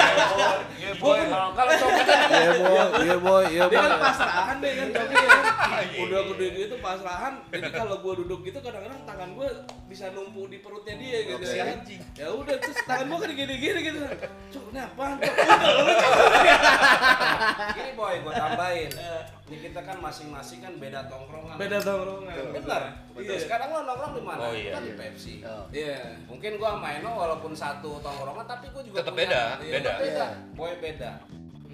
[0.78, 1.20] iya boy.
[1.26, 3.90] Kalau kalau coba Iya boy, iya boy, iya Dia boy.
[3.90, 5.40] kan pasrahan deh kan coki ya.
[6.06, 7.34] Udah gede gitu pasrahan.
[7.50, 9.50] Jadi kalau gua duduk gitu kadang-kadang tangan gua
[9.86, 12.02] bisa numpuk di perutnya dia gitu anjing.
[12.14, 14.00] Ya udah terus tangan gua kan gini-gini gitu.
[14.54, 15.18] Cuk, apaan?
[15.18, 15.25] Cuk?
[17.72, 18.92] Gini boy, gue tambahin.
[19.46, 21.56] Ini kita kan masing-masing kan beda tongkrongan.
[21.56, 22.34] Beda tongkrongan.
[22.52, 22.82] Bener.
[23.16, 23.38] Iya.
[23.38, 24.40] Sekarang lo nongkrong di mana?
[24.42, 24.98] Oh, iya, Kan di iya.
[24.98, 25.34] Pepsi.
[25.44, 25.64] Oh.
[25.70, 25.98] Iya.
[26.26, 29.92] Mungkin gua sama Eno walaupun satu tongkrongan tapi gua juga Tetep punya- beda, Iya, beda.
[29.96, 30.26] beda.
[30.26, 30.28] Iya.
[30.54, 31.12] Boy beda.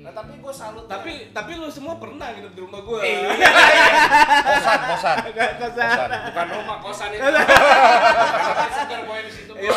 [0.01, 0.89] Nah, tapi gua salut.
[0.89, 2.99] Tapi tapi lu semua pernah nginep di rumah gua.
[4.49, 5.17] Kosan, kosan.
[5.61, 6.09] Kosan.
[6.09, 7.21] bukan rumah kosan itu.
[7.29, 9.53] Karena segar boy di situ.
[9.53, 9.69] Boy.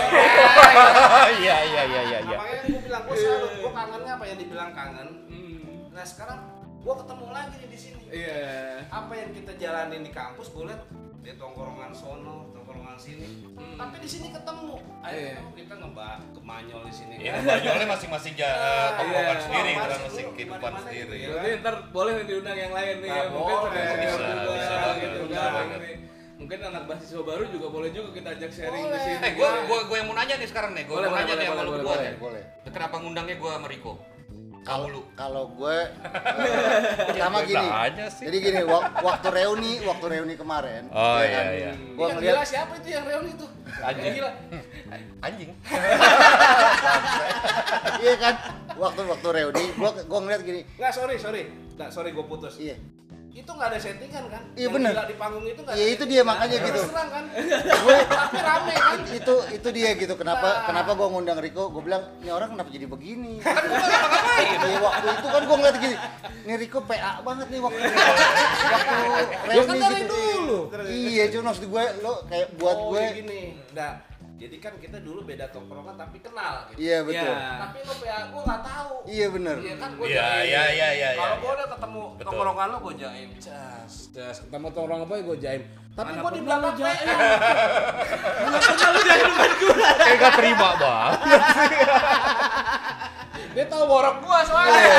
[1.44, 2.36] Iya, iya, iya, iya, iya.
[2.40, 3.50] Makanya gua bilang gua salut.
[3.60, 5.08] Gua kangennya apa yang dibilang kangen.
[5.28, 5.92] Hmm.
[5.92, 6.38] Nah, sekarang
[6.80, 8.02] gua ketemu lagi nih di sini.
[8.08, 8.40] Iya.
[8.88, 10.82] Apa yang kita jalanin di kampus gua lihat
[11.24, 13.24] di tongkrongan sono, tongkrongan sini.
[13.56, 13.80] Hmm.
[13.80, 14.76] Tapi di sini ketemu.
[15.00, 15.32] Ayo Iya.
[15.32, 17.14] ketemu, kita ngebak kemanyol di sini.
[17.18, 19.40] Ya, banyolnya masing-masing ja- eh, tongkrongan Iya.
[19.40, 21.18] sendiri, Wah, kan masih masing kehidupan sendiri.
[21.24, 23.24] Berarti ntar boleh nih diundang yang lain nih Nah, ya.
[23.32, 23.84] Mungkin boleh.
[23.96, 25.66] Bisa, juga bisa banget, gitu bisa kan.
[25.74, 25.92] Ini.
[26.34, 29.00] Mungkin anak mahasiswa baru juga boleh juga kita ajak sharing di Boleh.
[29.00, 29.24] sini.
[29.24, 30.84] Eh, gue gue gue yang mau nanya nih sekarang nih.
[30.84, 32.14] Gue Boleh, mau boleh, nanya nih boleh, sama lu boleh, berdua boleh, nih.
[32.20, 32.42] boleh.
[32.68, 33.92] Kenapa ngundangnya gue sama Riko?
[34.64, 35.86] Kalau kalau gue eh,
[37.12, 37.68] pertama gini.
[38.00, 40.88] Jadi gini, wak- waktu reuni, waktu reuni kemarin.
[40.88, 41.72] Oh, ya iya, kan, iya.
[41.92, 43.46] Gua yang ngeliat gila siapa itu yang reuni itu?
[43.78, 44.12] Anjing.
[44.16, 44.30] Gila.
[45.20, 45.50] Anjing.
[47.94, 48.34] Iya kan?
[48.74, 50.60] Waktu waktu reuni, gua gua ngeliat gini.
[50.76, 51.42] Nggak, sorry, sorry.
[51.74, 52.56] Nggak, sorry gue putus.
[52.58, 52.76] Iya.
[53.34, 54.42] Itu nggak ada settingan kan?
[54.54, 56.80] Iya, gila di panggung itu nggak Iya, itu dia, makanya gitu.
[56.86, 57.24] terang kan?
[57.82, 58.98] Gue Tapi rame kan?
[59.18, 60.14] itu itu dia gitu.
[60.14, 60.64] Kenapa Nah.
[60.70, 61.66] kenapa gua ngundang Riko?
[61.74, 63.42] Gue bilang, "Ini orang kenapa jadi begini?"
[64.64, 65.96] Iya, waktu itu kan gua ngeliat gini.
[66.46, 67.80] Nih Riko PA banget nih waktu
[69.50, 70.14] waktu kan dari gitu.
[70.14, 70.58] dulu.
[70.86, 73.40] Iya, cuma maksud gue lo kayak buat oh, gue gini.
[73.74, 73.92] Nah,
[74.34, 76.78] jadi kan kita dulu beda tongkrongan tapi kenal gitu.
[76.82, 77.30] Iya, betul.
[77.30, 77.50] Iya.
[77.62, 78.94] Tapi lo PA gue nggak tahu.
[79.06, 79.56] Iya bener.
[79.62, 81.38] Iya kan gue Iya, iya, iya, iya, Kalau iya.
[81.38, 82.26] gue udah ketemu Betul.
[82.26, 83.28] tongkrongan lo gue jaim.
[83.38, 84.36] Cas, cas.
[84.42, 85.62] Ketemu tongkrongan boy gue jaim.
[85.94, 87.06] Tapi Mana gue di pernah lo belakang jaim?
[87.06, 87.18] PA.
[90.02, 91.20] Kayak gak terima banget.
[93.54, 94.74] Dia tahu borok gue soalnya.
[94.82, 94.98] Iya.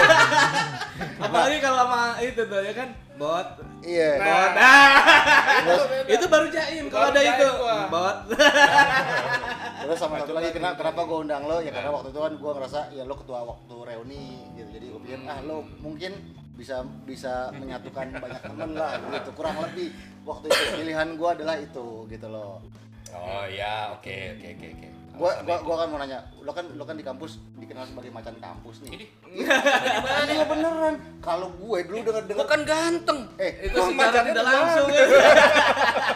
[1.19, 3.47] Apalagi kalau sama itu tuh ya kan bot.
[3.85, 4.09] Iya.
[4.17, 4.49] Bot.
[4.51, 4.89] Nah,
[5.61, 6.09] Ah.
[6.09, 7.49] itu baru jaim kalau ada itu.
[7.87, 8.17] Bot.
[9.77, 12.51] Terus sama satu lagi kenapa, kenapa gue undang lo ya karena waktu itu kan gue
[12.51, 14.25] ngerasa ya lo ketua waktu reuni
[14.57, 16.11] gitu jadi gue pikir ah lo mungkin
[16.55, 19.93] bisa bisa menyatukan banyak temen lah gitu kurang lebih
[20.23, 22.65] waktu itu pilihan gue adalah itu gitu loh
[23.13, 24.87] Oh ya, oke, oke, oke, oke.
[25.15, 28.35] Gue gua, gua kan mau nanya lo kan lo kan di kampus dikenal sebagai macan
[28.37, 29.05] kampus nih Ini
[30.27, 33.19] iya beneran kalau gue dulu dengar dengar bukan ganteng.
[33.37, 35.05] eh itu gua- secara tidak langsung ya.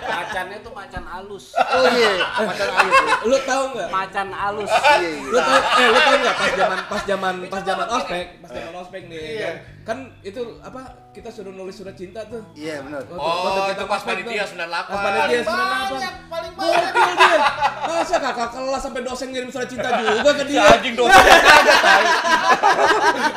[0.02, 1.46] Macannya tuh macan alus.
[1.58, 2.94] Oh iya, macan alus.
[3.26, 3.90] Lu tahu nggak?
[3.90, 4.70] Macan alus.
[4.70, 5.10] Iya, iya.
[5.26, 8.74] lu tau eh lu tau nggak pas zaman pas zaman pas zaman ospek pas zaman
[8.76, 13.02] ospek nih kan, kan itu apa kita suruh nulis surat cinta tuh Iya benar.
[13.10, 14.56] Oh, itu kita pas panitia tuh.
[14.56, 14.86] 98.
[14.86, 16.39] pas panitia 98 paling
[16.70, 17.40] gokil dia
[17.82, 22.06] masa kakak kelas sampai dosen ngirim surat cinta juga ke dia anjing dosen kagak tahu.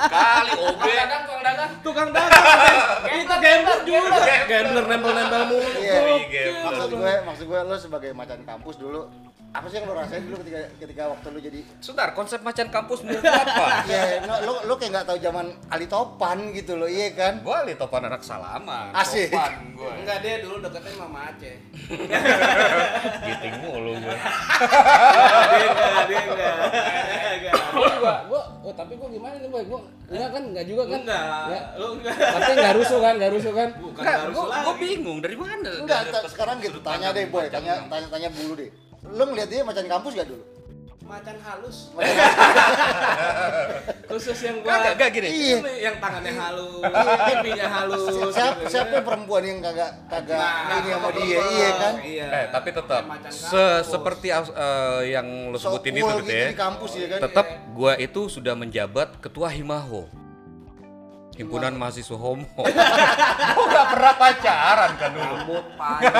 [0.05, 0.85] Kali OB.
[0.85, 2.61] dagang tukang dagang tukang dagang
[3.13, 5.95] itu gambler juga gambler nempel-nempel mulu Iya.
[5.99, 6.51] Gokil.
[6.63, 9.09] Maksud gue, maksud gue lo sebagai macan kampus dulu
[9.53, 13.05] apa sih yang lo rasain dulu ketika ketika waktu lo jadi Sebentar, konsep macan kampus
[13.05, 13.67] menurut lu apa?
[13.91, 17.45] Iya, no, lo lo kayak nggak tahu zaman Ali Topan gitu loh, iya kan?
[17.45, 18.97] Gua li topan anak salaman.
[18.97, 19.29] Asik.
[19.29, 19.93] Topan gua.
[19.93, 21.57] enggak dia dulu deketnya sama Aceh
[23.29, 24.17] Giting mulu gua.
[25.53, 26.21] dia enggak dia
[27.37, 29.63] enggak Gua gua, oh, tapi gua gimana nih boy?
[29.69, 31.01] Gua enggak kan, enggak juga kan?
[31.05, 31.61] enggak Ya.
[31.77, 33.69] lu enggak Tapi enggak rusuh kan, enggak rusuh kan?
[33.77, 35.71] bukan Enggak, harus gua, lagi gua bingung dari mana?
[35.77, 36.01] Enggak,
[36.33, 38.71] sekarang gitu, tanya deh boy, tanya tanya tanya dulu deh.
[39.03, 40.45] Lo ngeliat dia macan kampus gak dulu?
[41.03, 41.91] macan halus
[44.09, 45.29] khusus yang gua Kagak, enggak gini.
[45.29, 45.57] Iya.
[45.83, 46.83] Yang tangannya halus
[47.27, 48.71] pipinya halus Siapa gitu.
[48.71, 51.95] siapa perempuan yang kagak kagak Nah, ini sama apa dia, iya kan?
[52.01, 56.33] iya Eh, tapi tetap se seperti eh, yang lo So sebutin cool itu gitu gitu
[56.33, 56.47] ya.
[56.49, 57.19] di kampus ya kan?
[57.21, 60.07] Tetap gua itu sudah menjabat ketua Himaho.
[61.33, 62.45] Himpunan mahasiswa homo.
[63.57, 65.33] gua gak pernah pacaran kan dulu.
[65.33, 66.13] rambut panjang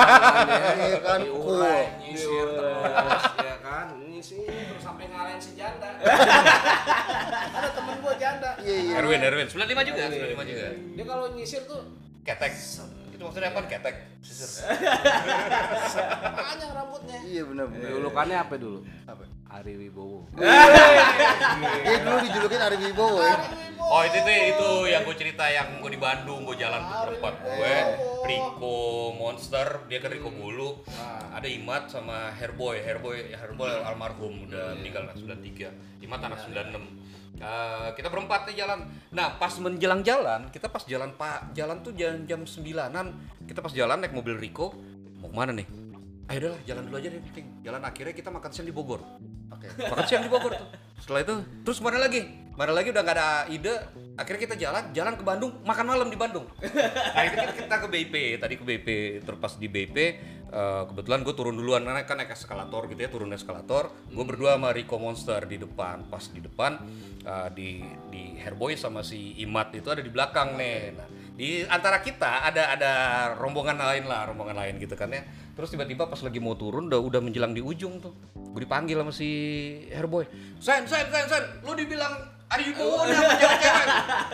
[0.73, 5.89] Iya kan, diurai nyisir terus ya kan nyisir terus sampai ngalahin si janda
[7.57, 8.93] ada temen gua janda Iya iya.
[8.99, 10.67] Erwin, Erwin, 95 juga, 95 juga.
[10.93, 11.81] dia kalau nyisir tuh
[12.23, 12.53] Ketek.
[13.23, 13.61] Itu maksudnya apa?
[13.71, 13.95] Ketek.
[16.43, 17.17] panjang rambutnya.
[17.23, 17.87] Iya benar benar.
[17.95, 18.83] Julukannya apa dulu?
[19.07, 19.23] Apa?
[19.47, 20.27] Ari Wibowo.
[21.87, 23.39] Dia dulu dijulukin Ari Wibowo ya.
[23.79, 27.75] Oh itu itu itu yang gue cerita yang gue di Bandung gue jalan berempat gue
[28.27, 30.83] Rico Monster dia kan Rico Bulu.
[31.31, 32.83] Ada Imat sama Herboy.
[32.83, 36.75] Herboy Herboy almarhum udah meninggal anak 93 Imat anak 96
[37.43, 38.87] Eh, kita berempat nih jalan.
[39.11, 43.11] Nah pas menjelang jalan kita pas jalan pak jalan tuh jam jam sembilanan.
[43.43, 44.71] Kita pas jalan naik mobil Rico.
[45.19, 45.67] Mau ke mana nih?
[46.31, 49.03] Ayo udahlah jalan dulu aja deh penting jalan akhirnya kita makan siang di Bogor.
[49.51, 49.67] Oke.
[49.75, 50.67] makan siang di Bogor tuh.
[51.03, 51.35] Setelah itu
[51.67, 52.23] terus mana lagi?
[52.55, 53.75] Mana lagi udah nggak ada ide.
[54.15, 56.47] Akhirnya kita jalan jalan ke Bandung makan malam di Bandung.
[56.63, 58.87] Itu kita, kita ke BIP tadi ke BIP
[59.27, 59.97] terpas di BIP
[60.53, 63.89] eh, kebetulan gue turun duluan karena kan naik eskalator gitu ya turun eskalator.
[64.13, 66.77] Gue berdua sama Rico Monster di depan pas di depan
[67.25, 67.81] eh, di
[68.13, 70.77] di Herboy sama si Imat itu ada di belakang nih.
[70.93, 72.91] Nah, di antara kita ada ada
[73.41, 75.25] rombongan lain lah rombongan lain gitu kan ya.
[75.53, 78.13] Terus tiba-tiba pas lagi mau turun udah udah menjelang di ujung tuh
[78.53, 79.29] gue dipanggil sama si
[79.89, 80.29] Herboy.
[80.61, 83.85] Sen Sen Sen Sen lu dibilang Ari Wibowo nih sama cewek-cewek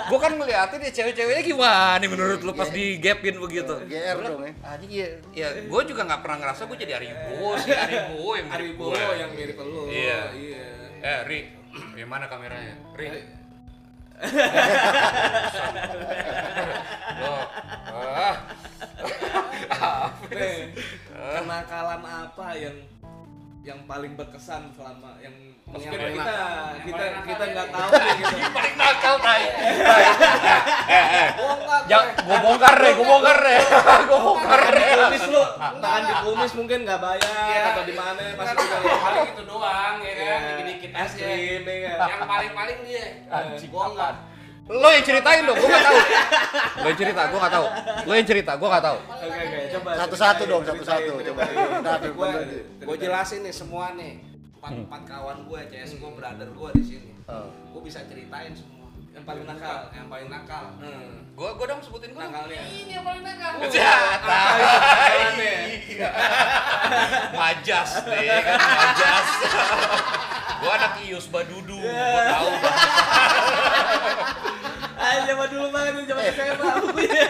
[0.01, 4.41] gue kan ngeliatin ya cewek-ceweknya gimana nih menurut lu pas di gapin begitu GR dong
[4.41, 4.51] ya.
[4.65, 8.31] Anjing ya, ya gue juga nggak pernah ngerasa gue jadi Ari Wibowo sih Ari Wibowo
[8.33, 9.15] yang Ari mirip Wibowo gue.
[9.15, 10.19] yang mirip lu Iya.
[10.33, 10.65] iya
[10.99, 11.39] Eh, Ri,
[11.95, 12.75] yang mana kameranya?
[12.91, 13.07] Ri.
[17.15, 17.33] Lo,
[17.87, 18.35] ah,
[21.39, 22.75] kenakalan apa yang
[23.59, 25.35] yang paling berkesan selama yang
[25.67, 26.31] mungkin paling kita.
[26.31, 27.51] Yang kita paling nakal kita ya.
[27.51, 28.35] nggak tahu nih gitu.
[28.55, 29.43] paling nakal tai.
[31.35, 33.61] bongkar Ya, gue bongkar deh, gue bongkar deh,
[34.07, 34.93] gue bongkar deh.
[34.95, 39.43] kumis lu, tangan di kumis mungkin nggak bayar atau di mana pasti juga paling itu
[39.43, 40.23] doang ya kan?
[40.23, 40.37] Iya.
[40.39, 42.07] dikit-dikit es aja krim ya kan?
[42.07, 43.05] yang paling-paling dia.
[43.67, 44.13] Bongkar
[44.69, 45.99] Lo yang ceritain dong, gue gak tahu.
[46.77, 47.65] Lo yang cerita, gue gak tahu.
[48.05, 48.97] Lo yang cerita, gue gak tahu.
[49.01, 51.11] Oke oke coba Satu-satu dong, satu-satu.
[51.25, 51.41] Coba.
[51.81, 52.29] Nah, gue
[52.79, 54.21] gue jelasin nih semua nih
[54.59, 57.45] empat empat kawan gue CS gue brother gue di sini Oh.
[57.45, 58.78] gue bisa ceritain semua
[59.15, 61.11] yang paling nakal yang paling nakal hmm.
[61.39, 62.19] Gue gue dong sebutin gue.
[62.19, 64.43] nakalnya ini yang paling nakal Jata.
[64.59, 65.55] Nakalannya.
[67.39, 69.27] Majas deh kan majas.
[70.59, 72.49] gue anak Ius Badudu, gue tahu
[74.99, 77.23] ah zaman dulu banget nih zaman SMA punya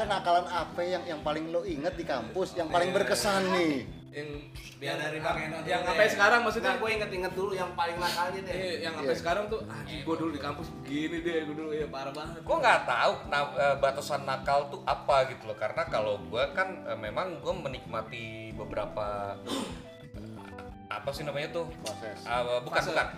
[0.00, 3.84] Kenakalan apa yang yang paling lo inget di kampus, yang paling berkesan nih?
[4.14, 4.30] Yang
[4.78, 6.70] biar dari Bang Eno yang sampai sekarang maksudnya?
[6.70, 8.54] Nah gue inget-inget dulu yang paling nakalnya deh.
[8.54, 9.18] Eh, yang sampai Iya.
[9.18, 12.38] sekarang tuh ah gue dulu di kampus begini deh gue dulu ya parah banget.
[12.40, 15.58] Gue nggak tahu na- eh, batasan nakal tuh apa gitu loh.
[15.58, 18.24] Karena kalau gue kan eh, memang gue menikmati
[18.54, 20.38] beberapa eh,
[20.86, 21.66] apa sih namanya tuh?
[21.82, 22.22] Proses.
[22.22, 22.94] Ah, bukan Fase.
[22.94, 23.08] bukan.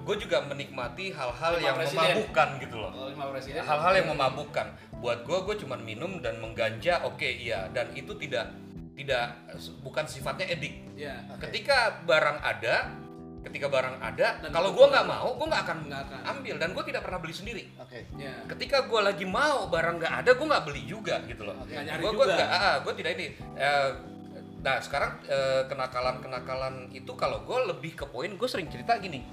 [0.00, 2.00] Gue juga menikmati hal-hal Lima yang presiden.
[2.02, 2.90] memabukkan gitu loh.
[2.90, 3.60] Oh, lima presiden.
[3.60, 7.68] Hal-hal yang memabukkan buat gue gue cuma minum dan mengganja oke iya.
[7.68, 8.48] Dan itu tidak
[9.00, 9.40] tidak
[9.80, 10.74] bukan sifatnya edik.
[10.94, 12.92] Ya ketika barang ada
[13.40, 16.20] ketika barang ada Dan kalau gue nggak mau gue nggak akan akan.
[16.36, 17.64] ambil dan gue tidak pernah beli sendiri.
[17.80, 18.04] Oke.
[18.20, 18.44] ya.
[18.44, 21.56] Ketika gue lagi mau barang nggak ada gue nggak beli juga gitu loh.
[21.64, 22.24] Nyari gue juga.
[22.28, 23.26] gue gue tidak ini.
[23.56, 23.90] Eh,
[24.60, 29.24] nah sekarang eh, kenakalan-kenakalan itu kalau gue lebih ke poin gue sering cerita gini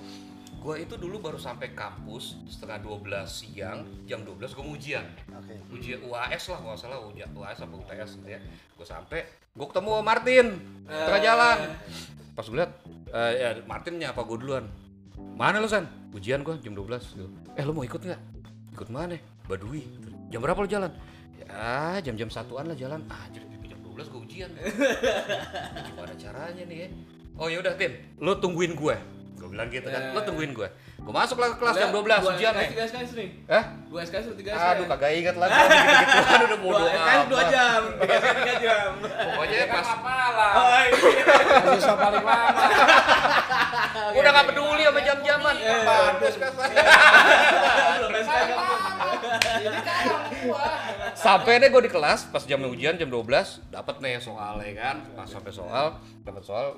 [0.58, 5.54] gue itu dulu baru sampai kampus setengah 12 siang jam 12 gue mau ujian Oke.
[5.72, 8.40] ujian UAS lah kalau salah ujian UAS apa UTS gitu ya.
[8.74, 9.22] Gue sampai
[9.54, 10.48] gue ketemu Martin
[10.86, 11.58] tengah jalan.
[12.34, 12.72] Pas gue lihat
[13.10, 14.66] eh, ya Martinnya apa gue duluan?
[15.38, 15.86] Mana lu san?
[16.12, 17.30] Ujian gue jam 12 Gitu.
[17.54, 18.22] eh lu mau ikut nggak?
[18.74, 19.18] Ikut mana?
[19.46, 19.86] Badui.
[20.30, 20.92] Jam berapa lu jalan?
[21.38, 23.02] Ya jam-jam satuan lah jalan.
[23.08, 24.50] Ah jadi jam 12 gue ujian.
[25.88, 26.88] Gimana caranya nih ya?
[27.38, 27.94] Oh ya udah Tin.
[28.18, 28.96] Lu tungguin gue
[29.48, 32.52] gue bilang gitu kan lu tungguin gue gue masuk lah ke kelas jam 12 ujian
[32.52, 33.30] nih Tiga SKS nih.
[33.48, 34.68] eh Dua SKS atau tiga SKS?
[34.70, 37.82] Aduh kagak inget lagi gitu-gitu kan udah bodo Dua SKS dua jam.
[38.04, 38.90] Tiga SKS tiga jam.
[39.00, 40.52] Pokoknya kan pas apalah.
[40.52, 40.92] Oh iya.
[41.72, 42.60] Siswa paling lama.
[44.20, 45.56] udah gak peduli sama jam-jaman.
[45.88, 46.52] Bagus kan.
[46.52, 48.60] Belum SKS.
[51.16, 53.24] Sampai deh gue di kelas pas jam ujian jam 12
[53.72, 54.96] dapat nih soalnya kan.
[55.16, 56.76] Pas sampai soal, dapat soal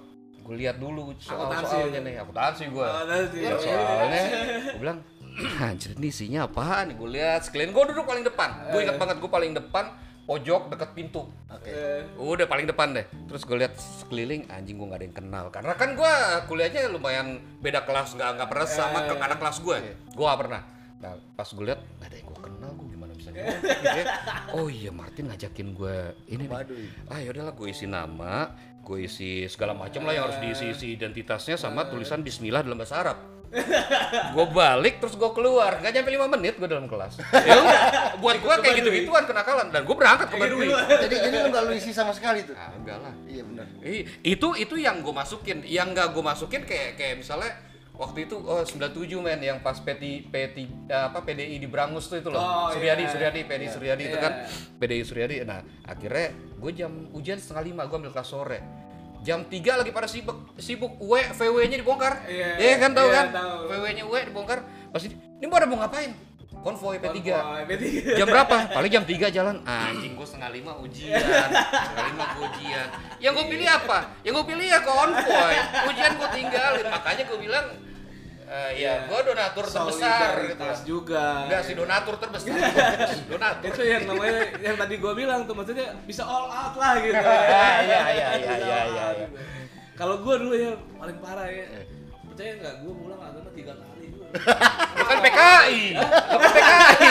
[0.49, 1.29] gue lihat dulu Akuntansi.
[1.29, 2.81] soal-soalnya nih akuntansi gue.
[2.81, 3.37] Akuntansi.
[3.37, 4.23] Lihat soalnya,
[4.65, 4.99] gue bilang
[5.61, 9.17] anjir ini isinya apaan nih gue lihat sekalian gue duduk paling depan gue ingat banget
[9.17, 9.85] gue paling depan
[10.25, 11.69] pojok deket pintu Oke.
[11.69, 13.01] Eh, Udah paling depan deh.
[13.25, 15.45] Terus gue lihat sekeliling anjing gue nggak ada yang kenal.
[15.49, 16.13] Karena kan gue
[16.45, 17.27] kuliahnya lumayan
[17.59, 19.77] beda kelas nggak nggak pernah sama ke anak kelas gue.
[20.09, 20.61] Gue nggak pernah.
[20.99, 22.69] Nah pas gue lihat nggak ada yang gue kenal.
[22.73, 24.05] Gue gimana bisa gitu ya.
[24.55, 26.59] Oh iya Martin ngajakin gue ini nih.
[27.05, 31.55] Ah yaudahlah gue isi nama, gue isi segala macam lah yang harus diisi isi identitasnya
[31.59, 33.17] sama tulisan Bismillah dalam bahasa Arab.
[34.37, 35.81] gue balik terus gue keluar.
[35.81, 37.17] Nggak nyampe lima menit gue dalam kelas.
[37.33, 37.81] Ya udah
[38.21, 39.73] buat gue kayak gitu gituan kenakalan.
[39.73, 40.69] Dan gue berangkat ke Baduy
[41.09, 42.53] Jadi jadi lu nggak lu isi sama sekali tuh.
[42.53, 43.13] ah enggak lah.
[43.25, 43.65] Iya benar.
[44.21, 45.65] Itu itu yang gue masukin.
[45.65, 47.68] Yang nggak gue masukin kayak kayak misalnya
[47.99, 50.57] waktu itu oh 97 men yang pas PT PT
[50.87, 53.11] apa PDI di Brangus tuh itu loh Oh, Suryadi iya.
[53.11, 54.23] Suryadi PDI Suryadi itu Iya.
[54.23, 54.33] kan
[54.79, 58.59] PDI Suryadi nah akhirnya gue jam ujian setengah lima gue ambil kelas sore
[59.19, 63.15] jam 3 lagi pada sibuk sibuk W VW nya dibongkar Iya, Iya kan tahu iya,
[63.19, 63.55] kan tahu.
[63.67, 64.59] VW nya W dibongkar
[64.89, 66.15] pasti ini pada mau ngapain
[66.59, 67.83] konvoy P3 konvoy, P3.
[68.15, 68.55] jam berapa?
[68.69, 69.55] Paling jam 3 jalan.
[69.61, 71.15] Anjing gue setengah lima ujian.
[71.15, 72.87] Setengah lima gue ujian.
[73.17, 73.97] Yang gue pilih apa?
[74.23, 75.55] Yang gue pilih ya konvoy.
[75.87, 76.85] Ujian gue tinggalin.
[76.85, 77.65] Makanya gue bilang,
[78.49, 80.57] eh, ya gue donatur terbesar gitu.
[80.57, 81.25] Solidaritas juga.
[81.45, 82.49] Enggak sih donatur terbesar.
[83.29, 83.69] donatur.
[83.69, 87.13] itu yang namanya yang tadi gua bilang tuh maksudnya bisa all out lah gitu.
[87.13, 89.27] Ah, iya, iya, iya, iya, iya, iya.
[89.93, 91.65] Kalau gua dulu ya paling parah ya.
[92.25, 94.27] Percaya nggak gua pulang agama tiga kali gua.
[94.97, 95.81] Lu kan PKI.
[95.99, 97.09] Lu kan PKI.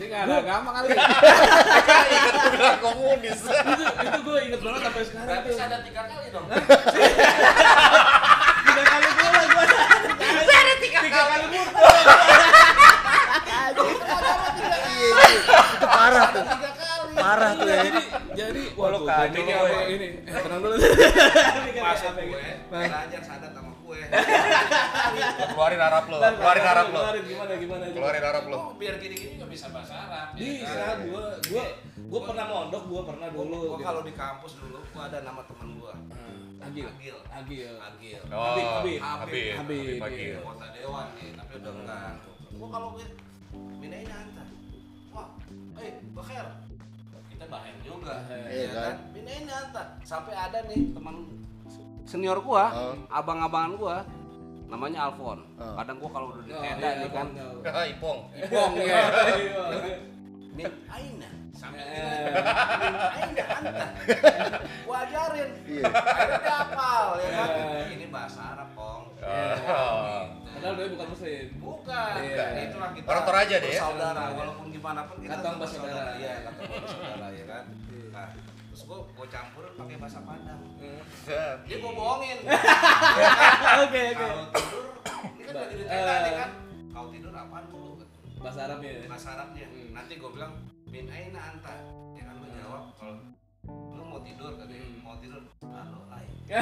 [0.00, 0.86] Ini nggak ada agama kali.
[0.90, 3.40] PKI kan gue bilang komunis.
[3.46, 6.46] itu itu gua inget banget sampai sekarang Berarti ada tiga kali dong.
[8.70, 9.64] Tiga kali pulang gua.
[10.50, 10.72] Ada
[11.20, 11.68] tiga kali pulang.
[15.76, 16.44] Itu parah tuh.
[17.10, 17.82] Parah tuh ya.
[17.84, 18.00] Jadi
[18.72, 19.52] jadi kacau ini
[19.92, 20.08] ini?
[20.24, 20.74] Eh, tenang dulu.
[21.80, 24.00] Masa gue belajar sadar sama gue.
[25.50, 26.18] Keluarin Arab lo.
[26.22, 27.00] Keluarin Arab lo.
[27.02, 27.82] Keluarin gimana gimana.
[27.90, 28.58] Keluarin Arab lo.
[28.78, 30.28] Biar gini-gini nggak bisa bahasa Arab.
[30.38, 30.96] ya Bisa, kan?
[31.10, 31.64] gua gua
[32.10, 33.58] gua pernah mondok, gua pernah dulu.
[33.58, 33.86] Gua gitu.
[33.86, 35.94] kalau di kampus dulu, gua ada nama temen gua.
[36.60, 36.86] Agil.
[36.86, 37.16] Agil.
[37.32, 37.72] Agil.
[37.80, 38.20] Agil.
[38.30, 39.00] Oh, Habib, Habib.
[39.00, 39.54] Habib.
[39.58, 40.20] Habib, Habib.
[40.20, 40.36] iya.
[40.38, 42.12] Anggota dewan nih, tapi udah enggak.
[42.50, 43.06] Gua kalau gue
[43.80, 44.48] minain hantar.
[45.10, 45.28] Wah,
[45.80, 46.46] eh, Bakher.
[47.32, 48.14] Kita bahen juga.
[48.28, 48.84] Iya ya kan?
[48.84, 48.96] kan?
[49.16, 49.86] Minain hantar.
[50.04, 51.16] Sampai ada nih teman
[52.10, 52.94] senior gua, Oh.
[53.06, 53.96] abang-abangan gua
[54.66, 55.38] namanya Alfon.
[55.54, 55.74] Oh.
[55.78, 57.26] Kadang gua kalau udah di Oh, tenda iya, nih kan.
[57.70, 58.20] Ah, Ipong.
[58.34, 59.02] Ibong ya.
[59.38, 59.64] Iya.
[60.50, 61.30] Min aina.
[61.54, 62.34] Sampai Eh.
[63.14, 63.86] aina anta.
[64.86, 65.50] Gua ajarin.
[65.62, 65.84] Iya.
[65.86, 67.48] Akhirnya dia hafal ya kan.
[67.54, 67.84] Eh.
[67.94, 69.02] Ini bahasa Arab, Pong.
[69.22, 70.20] Oh.
[70.50, 71.46] Padahal dia bukan muslim.
[71.62, 72.12] Bukan.
[72.18, 72.44] Iya.
[72.66, 73.06] Itulah kita.
[73.06, 73.80] Orang Toraja deh ya?
[73.80, 76.10] Saudara, walaupun gimana pun kita Katong tetap bersaudara.
[76.16, 77.64] Iya, katong bersaudara ya kan.
[78.90, 80.58] Gua gua campurin pakai bahasa Padang.
[81.62, 82.42] Dia gua bohongin.
[83.86, 84.18] Oke, oke.
[84.18, 84.84] Kalau tidur,
[85.30, 86.50] ini kan lagi di tenda nih kan.
[86.90, 88.02] Kau tidur apaan dulu?
[88.42, 88.90] Bahasa Arabnya.
[88.90, 89.06] ya?
[89.06, 89.66] bahasa Arabnya.
[89.94, 90.58] Nanti gue bilang
[90.90, 91.74] min aina anta.
[92.18, 93.14] Ya kan lu jawab kalau
[93.70, 96.34] lu mau tidur katanya mau tidur lalu lain.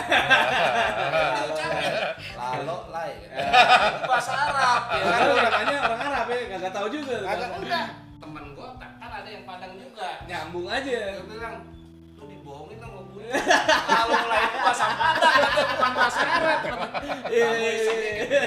[2.37, 3.19] Lalu lain.
[3.25, 5.21] Itu bahasa Arab ya kan.
[5.33, 7.17] Namanya orang Arab ya, kagak tahu juga.
[7.25, 7.87] Agak enggak.
[8.21, 10.09] Temen gue kan ada yang Padang juga.
[10.29, 10.93] Nyambung aja.
[11.17, 11.57] Dia bilang
[12.89, 13.27] sama gue.
[13.29, 15.93] Lalu lain itu bahasa Padang itu bukan.
[17.29, 18.15] Iya, iya, isengin.
[18.25, 18.43] iya.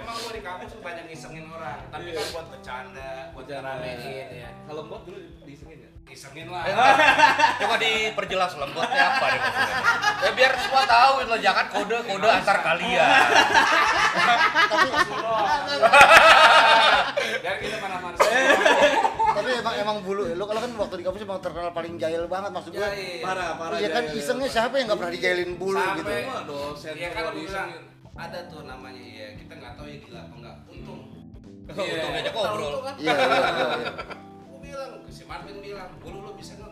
[0.00, 4.48] Emang gue di kampus banyak ngisengin orang, tapi kan buat bercanda, buat ngeramein ya.
[4.64, 5.90] Kalau bot dulu disengin ya?
[6.12, 6.64] Isengin lah.
[7.60, 9.76] Coba diperjelas lembutnya apa maksudnya.
[10.22, 13.08] Ya biar semua tahu itu jangan kode-kode antar kalian.
[17.40, 18.16] Biar kita mana-mana.
[19.42, 22.50] Tapi emang emang bulu lu kalau kan waktu di kampus emang terkenal paling jahil banget
[22.50, 22.78] maksud gue.
[22.80, 23.18] Jahil.
[23.20, 26.00] parah parah Iya kan isengnya siapa yang nggak pernah dijailin bulu gitu.
[26.00, 27.70] Sampai- Semua dosen Iya kan bilang
[28.12, 31.00] ada tuh namanya ya kita nggak tahu ya gila apa enggak untung
[31.64, 31.94] Iya.
[31.96, 32.74] Untung aja ngobrol.
[32.80, 32.94] Kan?
[32.96, 33.66] Iya, iya, iya, iya.
[34.44, 36.70] Gue bilang si Marvin bilang gue dulu bisa nggak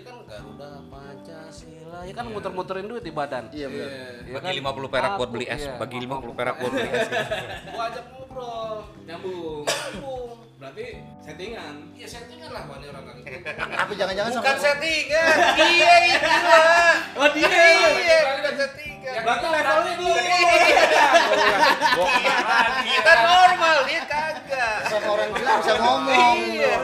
[0.00, 3.84] dia kan Garuda Pancasila ya kan muter-muterin duit di badan Iya benar.
[3.92, 4.08] Iya.
[4.24, 4.72] Ya Bagi kan?
[4.80, 5.76] 50 perak buat beli es, iya.
[5.76, 7.08] bagi 50 perak buat beli es.
[7.76, 9.64] Gua ajak ngobrol Nyambung.
[9.68, 10.36] Nyambung.
[10.56, 10.86] Berarti
[11.20, 11.74] settingan.
[11.92, 16.94] Iya settingan lah wani orang kagak Tapi jangan-jangan Bukan sama settingan, dia itu lah.
[17.20, 17.48] Oh dia.
[17.52, 19.20] Iya, bukan settingan.
[19.20, 20.12] Berarti levelnya dia.
[22.88, 24.78] Kita normal, dia kagak.
[24.88, 26.36] sama orang gila bisa ngomong.
[26.40, 26.74] Iya.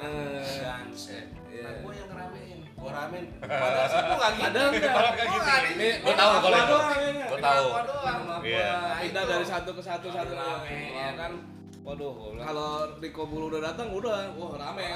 [0.00, 1.70] Dance nah Iya.
[1.78, 3.24] gue yang ngeramein gue ramein
[3.60, 4.92] padahal sih gue nggak gitu Ada enggak?
[4.94, 5.76] Gua nggak gitu.
[5.76, 6.64] Nih, Gua tahu kalau gua
[6.96, 7.36] itu.
[7.38, 7.66] tahu.
[7.68, 8.20] Gua doang.
[8.22, 8.72] Nama Iya.
[9.00, 11.32] pindah dari satu ke satu satu rame ya kan
[11.80, 14.84] waduh Kalau Riko Bulu udah datang udah, wah rame.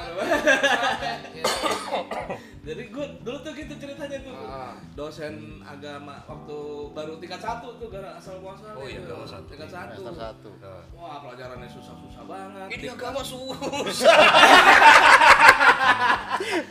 [2.65, 4.33] Jadi gue dulu tuh gitu ceritanya tuh.
[4.43, 4.73] Ah.
[4.95, 6.57] Dosen agama waktu
[6.91, 8.73] baru tingkat satu tuh gara asal muasal.
[8.73, 9.01] Oh iya,
[9.45, 10.01] tingkat satu.
[10.01, 10.49] Tingkat satu.
[10.95, 12.69] Wah pelajarannya susah-susah banget.
[12.71, 14.17] Ini agama susah.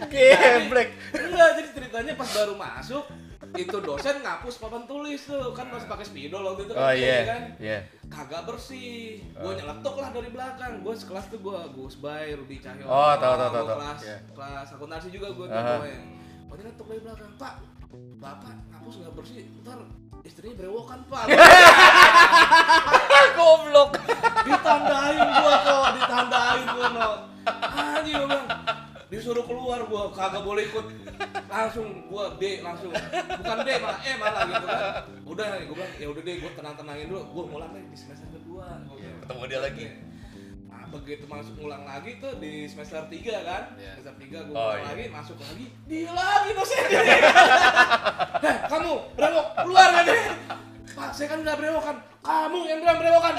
[0.05, 0.89] Geblek.
[1.11, 3.05] Enggak, jadi ceritanya pas baru masuk
[3.53, 7.05] itu dosen ngapus papan tulis tuh kan masih pakai spidol waktu itu kan, Oh iya
[7.05, 7.21] iya.
[7.23, 7.79] kan Iya.
[8.07, 12.81] kagak bersih gue nyeletuk lah dari belakang gue sekelas tuh gue Gus Bay Rudi Cahyo
[12.83, 13.77] Oh, tahu, tahu, tahu, tahu.
[13.77, 14.17] kelas Iya.
[14.31, 15.75] kelas akuntansi juga gue tuh Aha.
[15.77, 16.05] gue yang
[16.43, 17.53] gue nyeletuk dari belakang pak
[18.17, 19.79] bapak ngapus nggak bersih ntar
[20.23, 21.23] istrinya berewokan pak
[23.33, 23.91] Goblok.
[24.43, 27.09] ditandain gua kok ditandain gua no
[27.53, 28.47] anjing gua bilang
[29.07, 30.85] disuruh keluar gua kagak boleh ikut
[31.45, 32.91] langsung gua D langsung
[33.39, 34.81] bukan D malah E malah gitu kan
[35.23, 38.27] udah gua bilang ya udah deh gua tenang tenangin dulu gua ngulang deh di semester
[38.27, 39.19] kedua bilang.
[39.21, 39.85] Ketemu dia lagi.
[40.65, 43.91] nah begitu masuk ngulang lagi tuh di semester 3 kan Iya.
[43.95, 44.83] semester 3 gua Oh, iya.
[44.83, 46.49] lagi masuk lagi dia lagi
[48.43, 50.05] Heh, kamu berewok keluar kan
[50.93, 51.97] Pak, saya kan nggak berewokan.
[52.21, 53.33] Kamu yang bilang berewokan.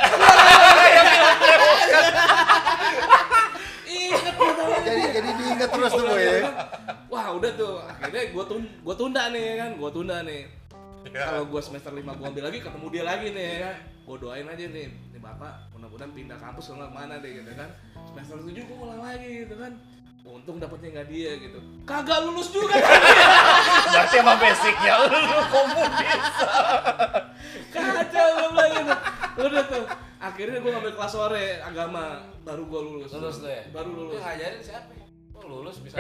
[3.87, 4.35] Ingat.
[4.85, 6.51] Jadi jadi diingat terus tuh boy ya.
[7.07, 7.79] Wah, udah tuh.
[7.87, 10.51] Akhirnya gua tun gua tunda nih ya kan, gua tunda nih.
[11.15, 13.77] Kalau gua semester 5 gua ambil lagi ketemu dia lagi nih ya kan.
[14.05, 17.71] Gua doain aja nih, nih Bapak mudah-mudahan pindah kampus ke mana deh gitu kan.
[18.11, 19.73] Semester 7 gua ulang lagi gitu kan.
[20.25, 21.59] Untung dapetnya nggak dia gitu.
[21.85, 23.01] Kagak lulus juga kan.
[23.93, 25.21] Berarti emang basicnya lu
[25.53, 26.25] komunis.
[27.69, 28.95] Kacau gue bilang gitu.
[29.39, 29.85] Udah tuh.
[30.19, 32.05] Akhirnya gue ngambil kelas sore agama
[32.41, 33.11] baru gue lulus.
[33.13, 34.21] lulus tuh ya Baru lu lulus.
[34.21, 34.93] ngajarin siapa
[35.35, 35.99] Oh, lulus bisa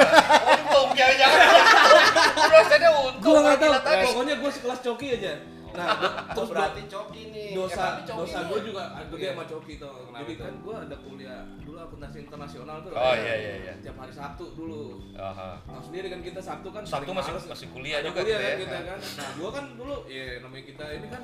[0.54, 2.02] Untung jangan-jangan untung.
[2.48, 3.20] Dosennya untung.
[3.20, 3.74] Gue nggak tahu.
[4.08, 5.32] Pokoknya gue sekelas coki aja.
[5.70, 9.30] Nah, do- terus terus berarti coki nih dosa Eh, coki dosa gue juga gede Iya.
[9.30, 9.92] sama coki tuh.
[10.00, 10.42] Kenapa Jadi tuh?
[10.42, 12.90] kan gue ada kuliah dulu akuntansi internasional tuh.
[12.90, 13.72] Oh iya iya iya.
[13.78, 14.82] Tiap hari Sabtu dulu.
[15.14, 15.50] Aha.
[15.60, 17.46] Tahu sendiri kan kita Sabtu kan Sabtu masih males.
[17.46, 18.56] masih kuliah juga kuliah kita kan ya.
[18.58, 18.98] kita kan.
[19.14, 21.22] Nah, gua kan dulu ya namanya kita ini kan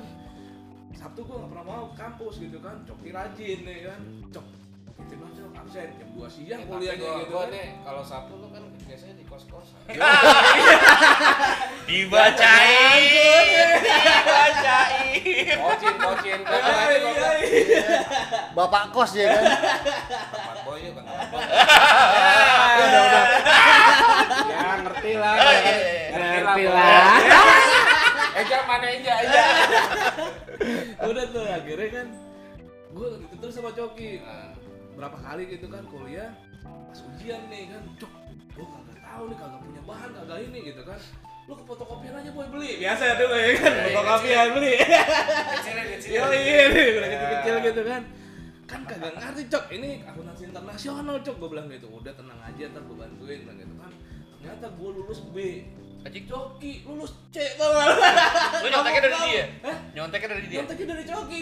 [0.91, 2.75] Sabtu gua nggak pernah mau kampus gitu kan.
[2.83, 3.99] Coki rajin nih kan.
[4.31, 4.45] Cok.
[4.95, 7.67] Itu masuk absen jam 2 siang Tapi kuliahnya gitu gua kan.
[7.83, 9.79] kalau Sabtu lu kan biasanya di kos-kosan
[11.85, 13.03] Dibacain.
[14.01, 15.57] Dibacain.
[15.61, 16.39] kocin kocin.
[18.57, 19.43] Bapak kos ya kan.
[20.33, 21.37] Pak Boyo kan apa?
[22.81, 23.25] Udah udah.
[24.49, 25.77] ya ngerti lah Oh, ya iya, kan?
[25.77, 26.25] iya, iya.
[26.41, 27.05] ngerti lah
[28.41, 29.43] Eja mana Eja Eja
[31.05, 32.07] Udah tuh akhirnya kan
[32.91, 34.25] gua gitu terus sama Coki.
[34.25, 34.57] Nah,
[34.95, 36.31] Berapa kali gitu kan kuliah
[36.65, 37.83] pas ujian nih kan.
[37.99, 38.11] Cok,
[38.57, 40.99] kagak tahu nih kagak punya bahan kagak ini gitu kan.
[41.45, 42.71] Lu ke fotokopian aja boy beli.
[42.83, 43.71] Biasa ya dulu ya kan.
[43.87, 44.73] Fotokopian beli.
[44.75, 48.01] kecilin kecilin Yo iya nih, udah kecil-kecil gitu kan.
[48.65, 51.87] Kan kagak ngerti cok, ini akuntansi internasional cok, gue bilang gitu.
[51.87, 53.91] Udah tenang aja, ntar gue bantuin bilang gitu kan.
[54.41, 55.37] Ternyata gue lulus B.
[56.05, 56.29] Anjing.
[56.29, 57.65] Coki lulus C gak?
[58.61, 59.45] Lu nyonteknya dari dia.
[59.65, 59.77] Hah?
[59.97, 60.57] Nyonteknya dari dia.
[60.61, 61.39] Nyonteknya dari Coki.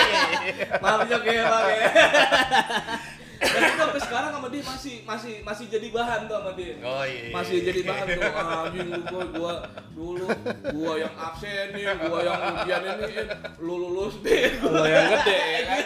[0.84, 1.64] Maaf Coki ya Pak.
[3.44, 6.74] Dan itu sampai sekarang sama dia masih masih masih jadi bahan tuh sama dia.
[6.80, 7.30] Oh iya.
[7.30, 9.54] Masih jadi bahan tuh anjing lu gua, gua
[9.92, 10.26] dulu
[10.72, 13.16] gua yang absen nih, gua yang ujian ini
[13.60, 14.56] lu lulus deh.
[14.64, 15.80] lo yang gede ya kan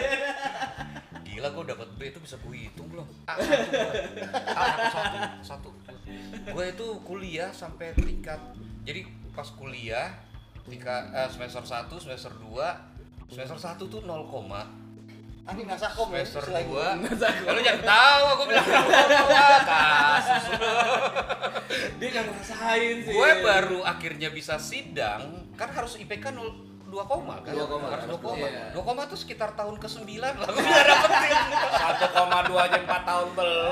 [1.27, 3.07] Gila gua dapat B itu bisa gue hitung belum?
[3.27, 3.91] A satu gua.
[4.89, 5.69] Satu satu.
[6.49, 8.41] Gue itu kuliah sampai tingkat
[8.83, 9.05] jadi
[9.37, 10.17] pas kuliah
[10.69, 14.25] tingkat eh, semester 1, semester 2, semester 1 tuh 0,
[15.49, 16.21] Ini nggak sakom ya.
[16.21, 17.09] semester selain- 2
[17.41, 18.67] ya lu jangan tahu aku bilang
[19.65, 20.43] kasus
[21.97, 23.11] Dia nggak ngerasain sih.
[23.11, 25.21] gue baru akhirnya bisa sidang
[25.53, 27.53] kan harus IPK 0 2 koma kan?
[27.53, 27.87] 2 koma.
[28.01, 28.45] 2 koma.
[28.49, 28.73] Iya.
[28.73, 31.37] 2 koma tuh sekitar tahun ke-9 lah gue udah dapetin.
[32.49, 33.71] 1,2 aja 4 tahun belum.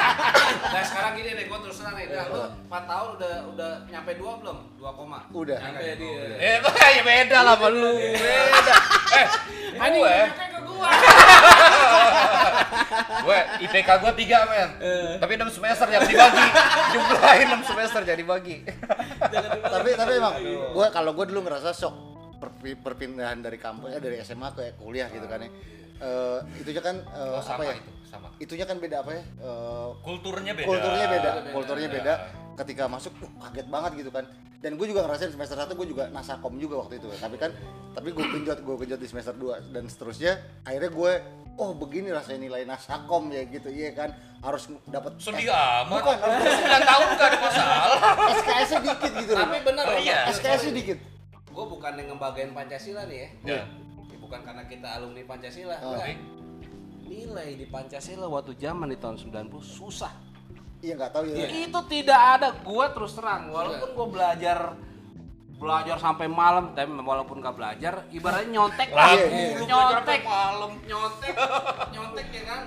[0.74, 4.12] nah sekarang gini deh, gue terus terang nih, Dah, lu 4 tahun udah udah nyampe
[4.18, 4.58] 2 belum?
[4.82, 5.18] 2 koma.
[5.30, 5.58] Udah.
[5.62, 6.22] Nyampe dia.
[6.42, 6.56] Eh,
[6.98, 7.94] ya beda lah sama lu.
[7.94, 8.74] Beda.
[9.10, 9.26] Eh,
[9.70, 10.90] gue ke gua.
[13.20, 14.70] gue IPK gue 3 men.
[15.22, 16.46] Tapi 6 semester jangan dibagi.
[16.98, 18.56] Jumlahin 6 semester jadi bagi.
[19.74, 20.34] tapi tapi emang
[20.74, 22.10] gue kalau gue dulu ngerasa shock
[22.76, 25.50] perpindahan dari kampus eh, dari SMA ke kuliah gitu kan ya
[26.00, 28.28] Eh, itunya kan eh, Oh, apa sama ya itu, sama.
[28.38, 30.64] itunya kan beda apa ya Eh, Kulturnya beda.
[30.66, 32.14] kulturnya beda kulturnya beda
[32.56, 34.24] ketika masuk uh, kaget banget gitu kan
[34.58, 37.52] dan gue juga ngerasain semester 1 gue juga nasakom juga waktu itu tapi kan
[37.90, 40.32] tapi gue genjot gue genjot di semester 2 dan seterusnya
[40.62, 41.12] akhirnya gue
[41.56, 45.88] oh begini rasanya nilai nasakom ya gitu iya kan harus dapat Sedih amat.
[45.90, 47.98] bukan harus 9 tahun gak ada masalah.
[48.34, 49.96] SKS dikit gitu loh Tapi Oh, loh.
[49.98, 50.18] iya.
[50.30, 50.98] SKS dikit
[51.80, 53.28] bukan yang ngebagain Pancasila nih ya.
[53.40, 53.62] Ya.
[54.04, 55.76] Ya, bukan karena kita alumni Pancasila.
[55.80, 55.96] Oh.
[55.96, 56.20] Enggak.
[57.08, 60.12] Nilai di Pancasila waktu zaman di tahun 90 susah.
[60.80, 62.48] iya nggak tahu ya Itu tidak ada.
[62.60, 64.76] Gua terus terang, walaupun gua belajar
[65.56, 69.60] belajar sampai malam, tapi walaupun gak belajar, ibaratnya nyontek lah, Iya, iya.
[69.68, 71.34] nyontek malam, nyontek,
[71.92, 72.62] nyontek ya kan?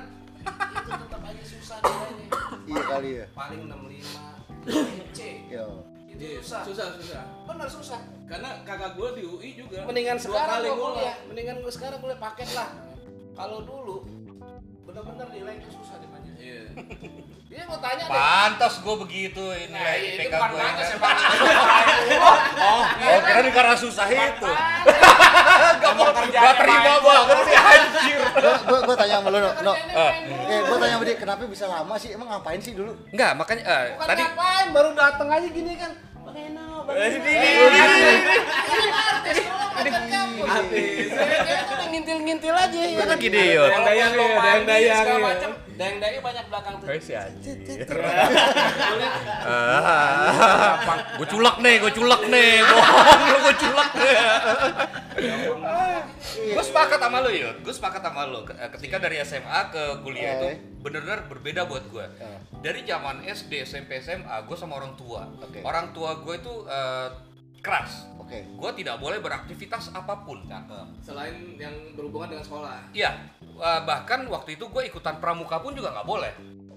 [0.78, 2.28] Itu tetap aja susah nilainya.
[2.70, 5.20] iya kali ya Paling 65 C.
[5.50, 5.93] Yo.
[6.24, 6.62] Iya, susah.
[6.64, 8.00] susah susah Bener susah.
[8.24, 10.96] karena kakak gue di UI juga Mendingan dua sekarang kali gua ngulang.
[10.96, 12.70] kuliah, mendingan gua sekarang kuliah paket lah.
[13.34, 13.96] Kalau dulu
[14.84, 16.40] bener-bener nilai itu susah di Pancasila.
[16.40, 16.62] iya
[17.46, 18.04] Dia mau tanya.
[18.08, 20.58] Pantas gue begitu Nah, nilai itu IPK gue.
[20.58, 21.04] pantas ya, kan.
[21.04, 21.14] Pak.
[22.64, 24.50] Oh, oh kira karena susah itu.
[25.76, 28.20] Gak mau Gak terima banget sih anjir.
[28.34, 29.74] gua, gua, gua tanya sama lu no, no.
[29.76, 30.12] Eh.
[30.48, 33.64] eh gua tanya sama dia kenapa bisa lama sih emang ngapain sih dulu Enggak, makanya
[33.64, 35.92] eh, Bukan tadi ngapain, baru datang aja gini kan.
[36.34, 37.36] Bang Ini,
[40.44, 41.08] artis,
[41.90, 43.06] ngintil-ngintil aja ya.
[43.06, 43.68] Kan gini yuk.
[43.70, 45.52] Dayang dayang ya, dayang dayang ya.
[45.74, 46.86] Dayang banyak belakang tuh.
[47.02, 47.90] si anjir.
[49.44, 50.78] Ah,
[51.18, 54.16] gue culak nih, gue culak nih, bohong lu gue culak nih.
[56.54, 58.44] gue sepakat sama lo yud, gue sepakat sama lo.
[58.44, 60.58] Ke- Ketika dari SMA ke kuliah itu Eh.
[60.80, 62.06] bener-bener berbeda buat gue.
[62.60, 65.26] Dari zaman SD, SMP, SMA, gue sama orang tua.
[65.64, 67.08] Orang tua gue itu eh,
[67.60, 68.10] keras.
[68.16, 70.42] oke Gue tidak boleh beraktivitas apa pun.
[71.00, 75.92] selain yang berhubungan dengan sekolah Iya, eh, bahkan waktu itu gue ikutan pramuka pun juga
[75.92, 76.34] nggak boleh.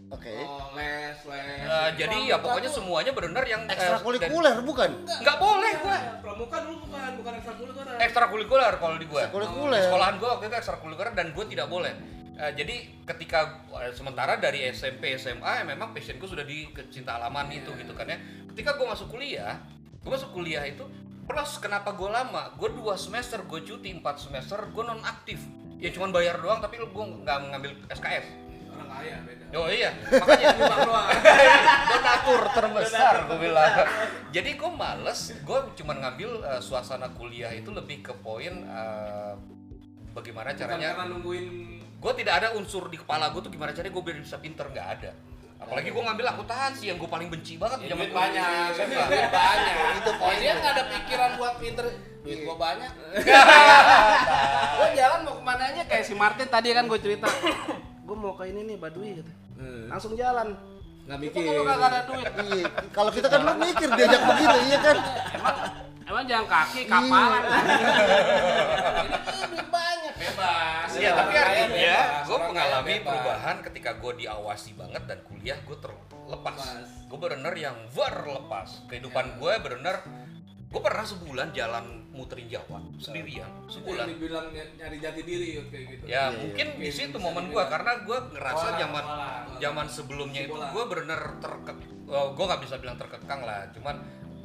[0.06, 5.72] oke oh les les Eh, jadi ya pokoknya semuanya benar yang ekstrakurikuler bukan nggak boleh
[5.76, 5.98] gue.
[6.20, 9.18] pramuka dulu bukan bukan ekstrakurikuler Ekstrakurikuler kalau di gue.
[9.18, 11.94] ekstrakurikuler Sekolahan gue waktu itu ekstrakurikuler dan gue tidak boleh.
[12.36, 13.38] Eh, jadi ketika
[13.74, 17.90] eh, sementara dari SMP SMA ya memang passion gue sudah di kecinta alaman itu gitu
[17.90, 18.18] kan ya.
[18.46, 19.58] Ketika gue masuk kuliah,
[20.06, 20.86] gue masuk kuliah itu
[21.26, 22.54] plus kenapa gue lama?
[22.54, 25.42] Gue dua semester gue cuti empat semester gue non aktif.
[25.82, 28.46] Ya cuman bayar doang tapi gue nggak mengambil SKS.
[28.70, 31.08] orang kaya beda Oh iya, makanya Bang doang
[31.88, 33.72] donatur terbesar gue bilang.
[34.30, 39.32] Jadi gue males, gue cuma ngambil eh, suasana kuliah itu lebih ke poin eh,
[40.12, 40.88] bagaimana Bukan caranya.
[40.94, 41.46] karena nungguin
[41.96, 44.88] Gue tidak ada unsur di kepala gue tuh gimana caranya gue biar bisa pinter nggak
[45.00, 45.10] ada.
[45.56, 49.74] Apalagi gue ngambil akuntansi yang gue paling benci banget di zaman Duit banyak, duit banyak.
[49.98, 51.86] Itu poin dia nggak ada pikiran buat pinter.
[52.26, 52.92] Duit gua banyak.
[54.76, 57.30] gua jalan mau ke mana aja kayak si Martin tadi kan gue cerita.
[58.02, 59.32] gua mau ke ini nih Baduy gitu.
[59.88, 60.58] Langsung jalan.
[61.06, 62.26] nggak mikir kalau kagak ada duit.
[62.50, 64.96] iya kalau kita kan lu mikir diajak begitu iya kan
[65.38, 65.56] Emang
[66.02, 67.42] emang jalan kaki kapalan.
[67.46, 70.12] Ini tuh duit banyak.
[70.46, 70.90] Bebas.
[70.96, 73.06] Iya, tapi artinya gue mengalami bebas.
[73.06, 76.18] perubahan ketika gue diawasi banget dan kuliah gue terlepas.
[76.26, 76.56] Lepas.
[77.06, 78.68] Gue bener yang berlepas.
[78.86, 79.96] Kehidupan gue bener
[80.66, 84.06] gue pernah sebulan jalan muterin Jawa sendirian yang sebulan.
[84.10, 87.70] dibilang ny- nyari jati diri kayak gitu Ya mungkin di Iya, situ momen gue dibilang.
[87.70, 89.04] karena gue ngerasa zaman
[89.56, 91.78] zaman sebelumnya itu gue bener terkek,
[92.08, 93.94] oh, gue nggak bisa bilang terkekang lah, cuman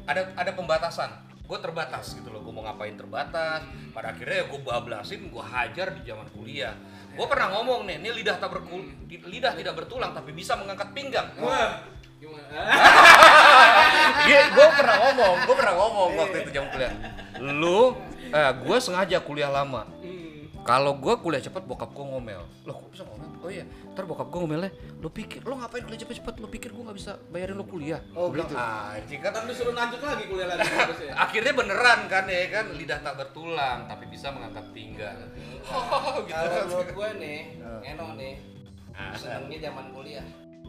[0.04, 1.10] ada ada pembatasan.
[1.52, 3.68] Gue terbatas gitu loh, gue mau ngapain terbatas.
[3.92, 6.72] Pada akhirnya ya gue bablasin, gue hajar di zaman kuliah.
[7.12, 11.28] Gue pernah ngomong nih, ini lidah tak berkul, lidah tidak bertulang tapi bisa mengangkat pinggang.
[11.44, 11.84] wah
[12.22, 12.56] gimana
[14.56, 16.94] gue pernah ngomong, gue pernah ngomong waktu itu jam kuliah.
[17.44, 18.00] Lu,
[18.32, 19.84] eh, gue sengaja kuliah lama.
[20.62, 22.42] Kalau gue kuliah cepet, bokap gue ngomel.
[22.64, 23.28] Loh, kok bisa ngomel?
[23.42, 26.38] Oh iya, ntar bokap gue ngomelnya, lo pikir, lo ngapain kuliah cepet-cepet?
[26.38, 27.98] Lo pikir gue nggak bisa bayarin lo kuliah?
[28.14, 28.62] Oh, Gua bilang, gitu.
[28.62, 29.32] Anjing kan.
[29.34, 33.80] kan disuruh lanjut lagi kuliah lagi harusnya Akhirnya beneran kan ya kan, lidah tak bertulang
[33.86, 35.18] tapi bisa mengangkat pinggang.
[35.64, 36.34] Oh, gitu.
[36.34, 37.40] Kalau menurut gue nih,
[37.86, 38.34] Eno nih,
[39.14, 40.26] senengnya zaman kuliah.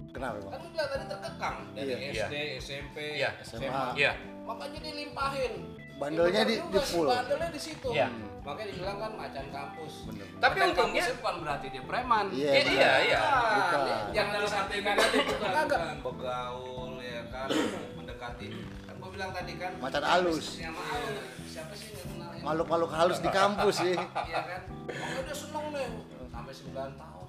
[0.09, 2.13] kenapa bang Kan lu bilang tadi terkekang dari Iya.
[2.23, 3.31] SD, SMP, Iya.
[3.43, 3.85] SMA.
[3.97, 4.13] Iya.
[4.45, 5.53] Makanya dilimpahin.
[5.93, 7.07] Bandelnya di, di sih, full.
[7.07, 7.89] Bandelnya di situ.
[7.91, 8.09] Iya.
[8.43, 9.93] Makanya dibilang kan macan kampus.
[10.03, 12.25] Tapi Macan untungnya- bukan berarti dia preman.
[12.35, 13.21] Iya, Iya, iya, iya.
[13.55, 13.81] Bukan.
[14.11, 15.95] Yang dalam arti negatif bukan.
[16.03, 17.49] Begaul ya kan,
[17.95, 18.47] mendekati.
[18.83, 19.71] Kan gua bilang tadi kan.
[19.79, 20.47] Macan halus.
[20.59, 22.43] Siapa sih yang kenal ya?
[22.43, 23.95] Makhluk-makhluk halus di kampus sih.
[23.95, 24.61] Iya kan?
[24.83, 25.87] Makanya dia seneng nih.
[26.33, 27.27] Sampai 9 tahun.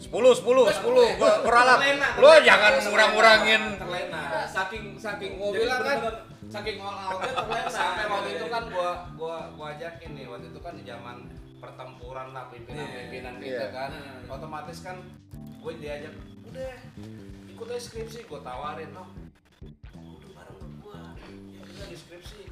[0.00, 2.08] 10 10 10 gua Lu terlena.
[2.40, 3.62] jangan ngurang-ngurangin.
[3.76, 5.96] terlena saking saking Gua bilang kan,
[6.50, 10.58] saking all outnya terlena sampai waktu itu kan gua gua gua ajakin nih waktu itu
[10.58, 11.16] kan di zaman
[11.56, 13.68] pertempuran lah pimpinan-pimpinan kita Iya.
[13.70, 13.90] kan.
[14.26, 14.96] Otomatis kan
[15.60, 16.72] gue diajak udah
[17.46, 18.24] ikut aja skripsi.
[18.24, 19.08] Gue tawarin oh
[19.94, 21.14] udah bareng gua.
[21.52, 22.48] Ya udah di skripsi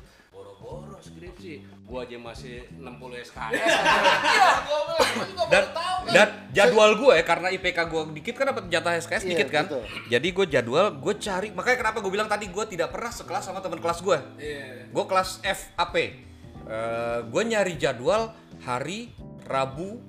[0.58, 1.52] boro-boro skripsi
[1.86, 4.78] gua aja masih 60 SKS iya gua
[5.24, 8.94] juga Dan tahu kan dan jadwal gue ya karena IPK gue dikit kan dapat jatah
[8.96, 9.64] SKS Iya, dikit kan.
[9.68, 9.84] betul.
[10.08, 13.60] Jadi gue jadwal gue cari makanya kenapa gue bilang tadi gue tidak pernah sekelas sama
[13.60, 14.18] teman kelas gue.
[14.40, 15.94] iya Gue kelas FAP.
[16.66, 19.12] Eh gue nyari jadwal hari
[19.44, 20.00] Rabu,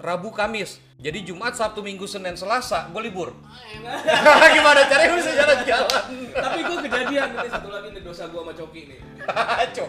[0.00, 0.80] Rabu Kamis.
[0.96, 3.36] Jadi Jumat, Sabtu, Minggu, Senin, Selasa gue libur.
[4.56, 6.02] Gimana caranya bisa jalan-jalan?
[6.36, 8.98] tapi gue kejadian ini satu lagi nih dosa gue sama Coki nih
[9.76, 9.88] Cok.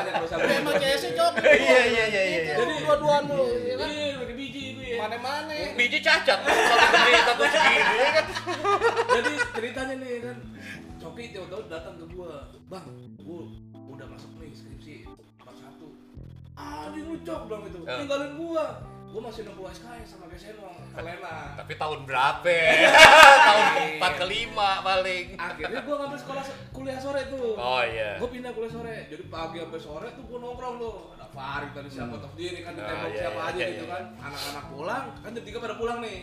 [0.00, 2.54] banyak dosa gue emang CS cok Iya iya iya iya.
[2.56, 7.12] jadi dua-duaan lu ya kan iya pakai biji gue ya mana-mana Biji cacat, satu gede,
[7.20, 8.26] satu segini kan.
[9.12, 10.36] jadi ceritanya nih kan
[10.96, 12.86] Coki tiba-tiba datang ke gua bang
[13.20, 13.44] gua
[13.92, 14.94] udah masuk nih skripsi
[15.44, 15.92] bab satu
[16.56, 18.66] anjing lu cok dong itu tinggalin gua
[19.14, 22.56] gua masih 60 SKS sama Geseno kelena Tapi tahun berapa?
[23.46, 25.26] tahun keempat kelima paling.
[25.38, 28.18] akhirnya gua ngambil sekolah kuliah sore tuh Oh iya.
[28.18, 30.94] Gue pindah kuliah sore, jadi pagi sampai sore tuh gue nongkrong tuh.
[31.14, 33.68] Ada Farid tadi siapa tahu sendiri kan di Oh, tembok iya, siapa iya, aja iya,
[33.70, 33.92] gitu iya.
[33.94, 34.02] kan.
[34.20, 36.18] Anak-anak pulang, kan jam tiga pada pulang nih.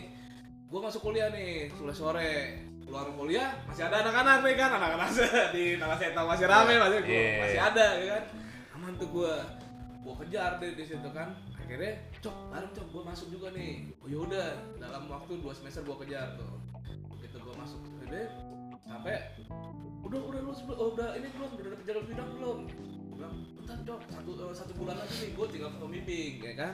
[0.68, 2.34] Gue masuk kuliah nih, kuliah sore.
[2.82, 5.08] Keluar kuliah masih ada anak-anak nih kan, anak-anak
[5.56, 7.40] di Nalaseta masih rame masih gua, Iya.
[7.40, 8.24] masih ada ya kan.
[8.76, 9.34] Aman tuh gue,
[10.02, 11.32] gue kejar deh di situ kan.
[11.72, 13.96] Akhirnya, cok, bareng cok, gue masuk juga nih.
[14.04, 16.60] Oh yaudah, dalam waktu dua semester gue kejar tuh.
[17.16, 18.28] Begitu gue masuk, udah
[18.84, 19.24] sampai
[20.04, 23.78] udah udah lu sebelum oh, udah ini belum udah jalur bidang belum Gua bilang bentar
[23.88, 26.74] cok satu eh, satu bulan lagi nih gue tinggal pembimbing ya kan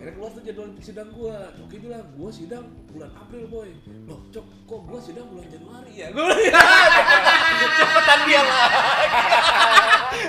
[0.00, 1.52] Akhirnya keluar tuh jadwal sidang gua.
[1.60, 3.68] Coki bilang, gua sidang bulan April, boy.
[4.08, 6.08] Loh, Cok, kok gua sidang bulan Januari ya?
[6.08, 6.40] Bilang,
[7.76, 9.52] Cepetan dia lagi.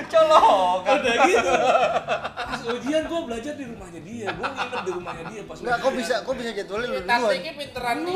[0.08, 0.80] Colok.
[0.86, 1.54] udah gitu.
[2.52, 4.28] Pas ujian gua belajar di rumahnya dia.
[4.34, 7.08] Gua nginep di rumahnya dia pas Enggak, kok bisa kok bisa jadwalnya lu duluan?
[7.10, 8.16] taktiknya pinteran nih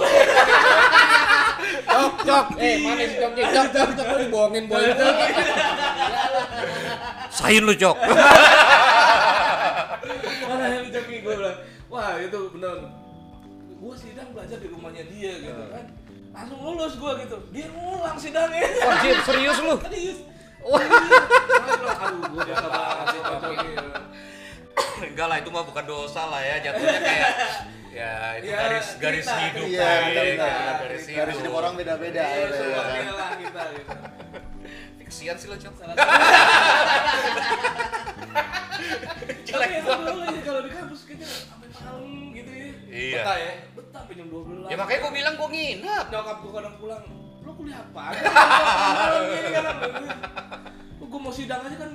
[1.85, 2.45] Cok, cok.
[2.59, 3.31] Eh, mana si cok?
[3.33, 4.05] Cok, cok, cok.
[4.05, 4.83] Lu dibohongin boy.
[7.31, 7.97] Sain lu, Cok.
[10.45, 11.57] Mana yang Coki gua bilang,
[11.89, 12.77] wah itu bener.
[13.75, 15.85] Gua sidang belajar di rumahnya dia gitu kan.
[16.35, 17.37] Langsung lulus gua gitu.
[17.51, 18.67] Dia ngulang sidangnya.
[18.83, 19.75] Wajib serius lu.
[19.87, 20.19] Serius.
[20.65, 20.81] Wah,
[22.01, 23.69] aduh, gua dosa banget sih Coki.
[25.05, 27.31] Enggak lah itu mah bukan dosa lah ya jatuhnya kayak
[27.93, 30.75] ya itu Ya, garis garis cerita, hidup Iya, lah, benar, iya, benar.
[30.81, 33.33] garis Garis hidup hidup orang beda-beda gitu ya semua kan.
[33.39, 33.93] kita gitu.
[35.05, 35.73] kesian sih lo cok
[39.45, 42.03] jelek banget ya kalau di kampus kita sampai malam
[42.33, 42.67] gitu ya.
[42.89, 43.21] Iya.
[43.21, 43.51] Betah ya.
[43.71, 44.65] Betah sampai jam 12.
[44.65, 47.24] ya makanya gua bilang gua nginep nyokap gua kadang pulang, "Lu
[47.65, 49.65] kuliah apa?" Kan.
[51.05, 51.91] Gua mau sidang aja kan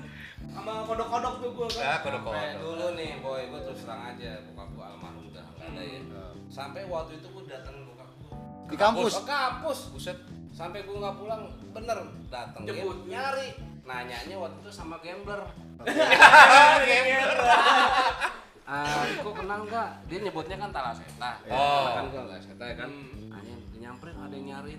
[0.50, 2.02] sama kodok-kodok tuh gua ya kan.
[2.02, 5.68] kodok Sampai kodok dulu nih boy gue terus terang aja bokap gue almarhum udah nggak
[5.70, 6.00] ada ya
[6.48, 8.34] sampai waktu itu gue datang bokap gue
[8.66, 9.12] Di kampus.
[9.14, 10.18] ke kampus buset
[10.50, 12.98] sampai gue nggak pulang bener dateng Jemput.
[13.06, 13.48] nyari
[13.84, 15.40] nanyanya waktu itu sama gambler
[18.70, 20.06] Ah, kok kenal nggak?
[20.06, 21.42] Dia nyebutnya kan Talaseta.
[21.50, 21.90] Oh.
[21.90, 22.86] Kan gua Talaseta ya kan.
[23.34, 24.78] Hanya nyamperin ada yang nyariin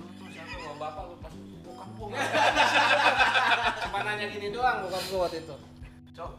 [0.54, 0.62] lu?
[0.68, 1.34] Wah, bapak lu pas
[1.64, 2.08] bokap gua.
[3.88, 5.56] Cuma nanya gini doang bokap gua waktu itu.
[6.12, 6.32] Cok,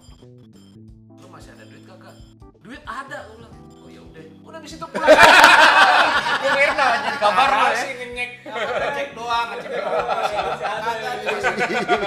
[1.16, 2.14] lu masih ada duit kagak?
[2.62, 3.54] Duit ada, gua bilang.
[3.82, 5.08] Oh ya udah, udah di situ pulang.
[5.08, 10.06] gua kira nanya kabar lo ya sih ngecek, ngecek doang, ngecek doang.
[10.06, 11.10] Masih ada.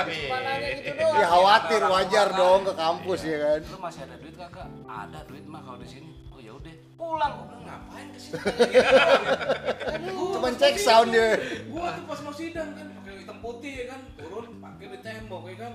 [0.07, 1.19] Cuma nanya gitu doang.
[1.19, 3.59] Ya khawatir Orang wajar dong ke kampus ya kan.
[3.67, 4.67] lu masih ada duit kagak?
[4.87, 6.14] Ada duit mah kalau di sini.
[6.95, 7.33] Pulang.
[7.35, 8.39] Gua bilang ngapain ke sini?
[10.35, 11.35] Cuman cek sound dia.
[11.67, 15.43] Gua tuh pas mau sidang kan pakai hitam putih ya kan, turun pakai di tembok
[15.51, 15.73] ya kan.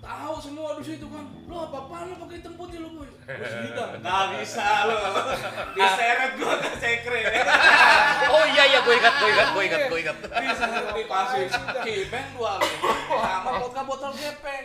[0.00, 1.24] Tahu semua di situ kan.
[1.44, 3.08] Lu apa-apaan lu pakai hitam putih lu, boy?
[3.08, 3.90] Gua sidang.
[4.00, 4.96] Enggak bisa lu.
[5.76, 7.20] Diseret gua ke sekre.
[8.36, 11.44] oh iya iya gua ingat gua ingat gua ingat gua ingat Bisa dikasih
[11.88, 12.68] kipeng dua lu.
[13.08, 14.64] Sama vodka botol gepeng.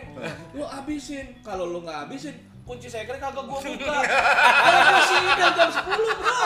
[0.52, 1.40] Lu abisin.
[1.40, 2.36] Kalau lu nggak abisin,
[2.66, 3.86] kunci sekre kagak gua buka.
[4.90, 6.38] Gua sidang jam 10, Bro.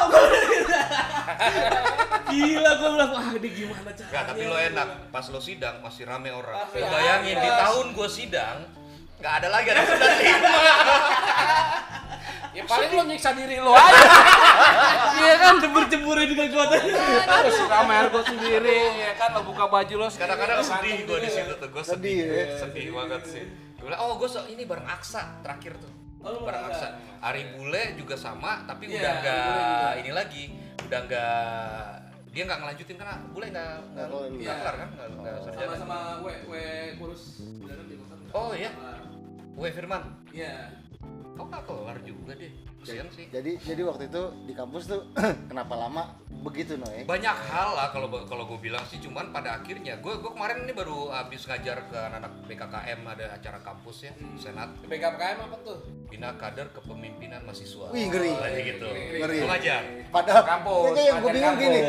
[2.29, 4.05] Gila gua bilang, wah ini gimana caranya?
[4.13, 4.89] Enggak, tapi lo enak.
[5.09, 6.55] Pas lo sidang masih rame orang.
[6.61, 6.77] Rame.
[6.77, 7.59] Bayangin di Yes.
[7.65, 8.59] tahun gue sidang
[9.21, 10.51] nggak ada lagi ada sembilan lima.
[12.51, 13.95] Ya paling lo nyiksa diri lo aja.
[15.23, 16.91] Iya kan jemur-jemurin juga gua tadi.
[17.23, 21.19] Terus kamar gue sendiri ya kan lo buka baju lo sendiri, Kadang-kadang lo sedih gue
[21.23, 21.69] di situ tuh.
[21.71, 22.59] Gue Sedih, sedih, ya?
[22.59, 23.45] sedih banget sih.
[23.79, 26.00] Gue bilang, oh gue ini bareng Aksa terakhir tuh.
[26.21, 26.89] Oh, lu bareng bareng Aksa.
[27.21, 30.45] Ari Bule juga sama, tapi Iya, udah nggak ini lagi,
[30.85, 31.85] udah nggak
[32.31, 34.55] dia nggak ngelanjutin karena Bule nggak nggak Oh, iya.
[34.55, 35.65] kelar kan nggak nggak sarjana.
[35.67, 36.63] Sama-sama we we
[36.97, 37.23] kurus.
[38.31, 38.71] Oh, iya?
[39.51, 40.71] Gue Firman, Iya.
[41.41, 42.53] Kau nggak kelar juga deh.
[42.81, 43.25] Kesian sih.
[43.29, 45.01] Jadi jadi waktu itu di kampus tuh
[45.51, 46.03] kenapa lama
[46.41, 47.05] begitu Noe?
[47.05, 50.73] banyak hal lah kalau kalau gue bilang sih cuman pada akhirnya gue gue kemarin ini
[50.73, 55.79] baru habis ngajar ke anak-anak BKKM ada acara kampus ya senat BKKM apa tuh?
[56.09, 58.33] bina kader kepemimpinan mahasiswa Wih, ngeri.
[58.33, 59.37] Kayak gitu Ngeri.
[59.37, 61.81] Gue ngajar Padahal Kampus, Ini yang gue bingung gini.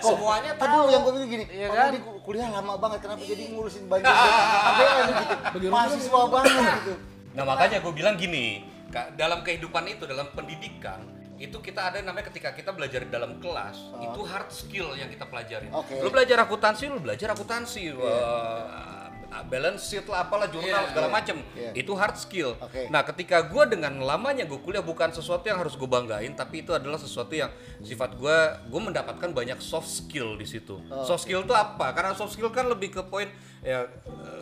[0.00, 1.44] Kok- Semuanya dulu yang gue bingung gini.
[1.50, 1.90] Iya Kalau kan?
[1.90, 5.06] di kul- kuliah lama banget kenapa jadi ngurusin banjir KBM
[5.58, 5.68] gitu.
[5.68, 6.92] Mahasiswa banget gitu.
[7.34, 8.64] nah makanya gue bilang gini
[8.96, 11.04] Kak, dalam kehidupan itu dalam pendidikan
[11.36, 15.68] itu kita ada namanya ketika kita belajar dalam kelas itu hard skill yang kita pelajarin.
[15.68, 16.00] Oke.
[16.00, 19.12] lu belajar akuntansi lu belajar akuntansi wah,
[19.44, 21.36] balance sheet lah apalah jurnal Iya, segala iya, macem.
[21.52, 21.70] Iya.
[21.76, 22.56] itu hard skill.
[22.56, 22.88] Oke.
[22.88, 26.72] nah ketika gue dengan lamanya gue kuliah bukan sesuatu yang harus gue banggain tapi itu
[26.72, 27.52] adalah sesuatu yang
[27.84, 28.36] sifat gue
[28.72, 30.80] gue mendapatkan banyak soft skill di situ.
[31.04, 31.92] Soft skill itu apa?
[31.92, 33.28] Karena soft skill kan lebih ke poin
[33.66, 33.82] ya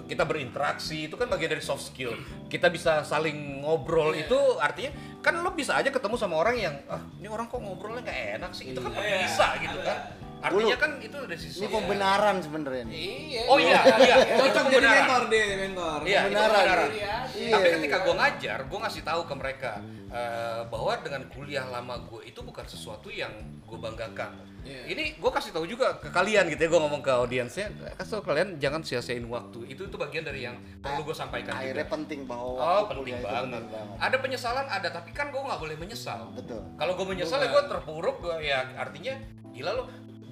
[0.05, 2.13] kita berinteraksi itu kan bagian dari soft skill.
[2.53, 4.93] Kita bisa saling ngobrol itu artinya
[5.25, 8.53] kan lo bisa aja ketemu sama orang yang ah ini orang kok ngobrolnya nggak enak
[8.53, 8.77] sih?
[8.77, 12.95] Itu kan bisa gitu kan artinya kan itu dari sisi Ini pembenaran sebenarnya nih.
[12.95, 13.43] Iya.
[13.49, 15.99] oh iya iya itu Cocok jadi mentor deh, mentor.
[16.05, 16.53] Iya, Kebenaran.
[16.53, 16.89] kebenaran.
[16.93, 17.15] Iya,
[17.49, 17.75] Tapi iya.
[17.75, 19.73] ketika gue ngajar, gue ngasih tahu ke mereka
[20.09, 23.33] eh, bahwa dengan kuliah lama gue itu bukan sesuatu yang
[23.65, 24.33] gue banggakan.
[24.65, 24.81] Iya.
[24.87, 28.25] Ini gue kasih tahu juga ke kalian gitu ya, gue ngomong ke audiensnya, kasih tahu
[28.27, 29.65] kalian jangan sia-siain waktu.
[29.67, 31.95] Itu itu bagian dari yang perlu gue sampaikan Akhirnya juga.
[31.95, 33.45] penting bahwa Oh waktu penting banget.
[33.45, 33.97] penting banget.
[34.01, 36.33] Ada penyesalan ada, tapi kan gue nggak boleh menyesal.
[36.33, 36.65] Betul.
[36.77, 39.15] Kalau gue menyesal ya gue terpuruk, gue ya artinya
[39.53, 39.85] gila lo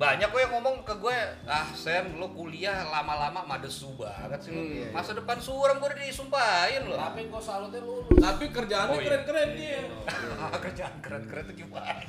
[0.03, 4.59] banyak kok yang ngomong ke gue ah Sen lo kuliah lama-lama madesu banget sih lo
[4.61, 4.89] iya, iya.
[4.91, 8.11] masa depan suram gue udah disumpahin lo Tapi gue salutnya lulus.
[8.13, 9.07] Tapi kerjaannya Oh, iya.
[9.09, 9.81] keren-keren dia.
[10.65, 12.03] kerjaan keren-keren tuh gimana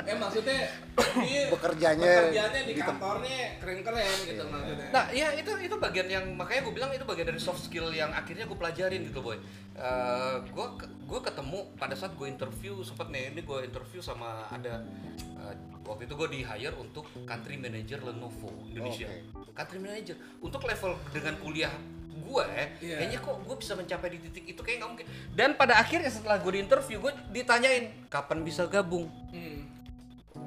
[0.00, 0.72] Eh maksudnya
[1.20, 4.88] dia Bekerjanya bekerjanya di di tem- kantornya keren-keren gitu maksudnya.
[4.88, 8.08] nah ya itu itu bagian yang makanya gue bilang itu bagian dari soft skill yang
[8.10, 9.36] akhirnya gue pelajarin gitu boy
[9.78, 10.66] Eh, gue
[11.06, 14.82] gue ketemu pada saat gue interview sempet nih ini gue interview sama ada
[15.38, 15.54] eh,
[15.88, 19.08] waktu itu gue di hire untuk country manager Lenovo Indonesia
[19.50, 21.72] country manager untuk level dengan kuliah
[22.18, 22.44] gue
[22.78, 22.96] Iya.
[22.98, 26.36] kayaknya kok gue bisa mencapai di titik itu kayak nggak mungkin dan pada akhirnya setelah
[26.36, 29.64] gue di interview gue ditanyain kapan bisa gabung Hmm.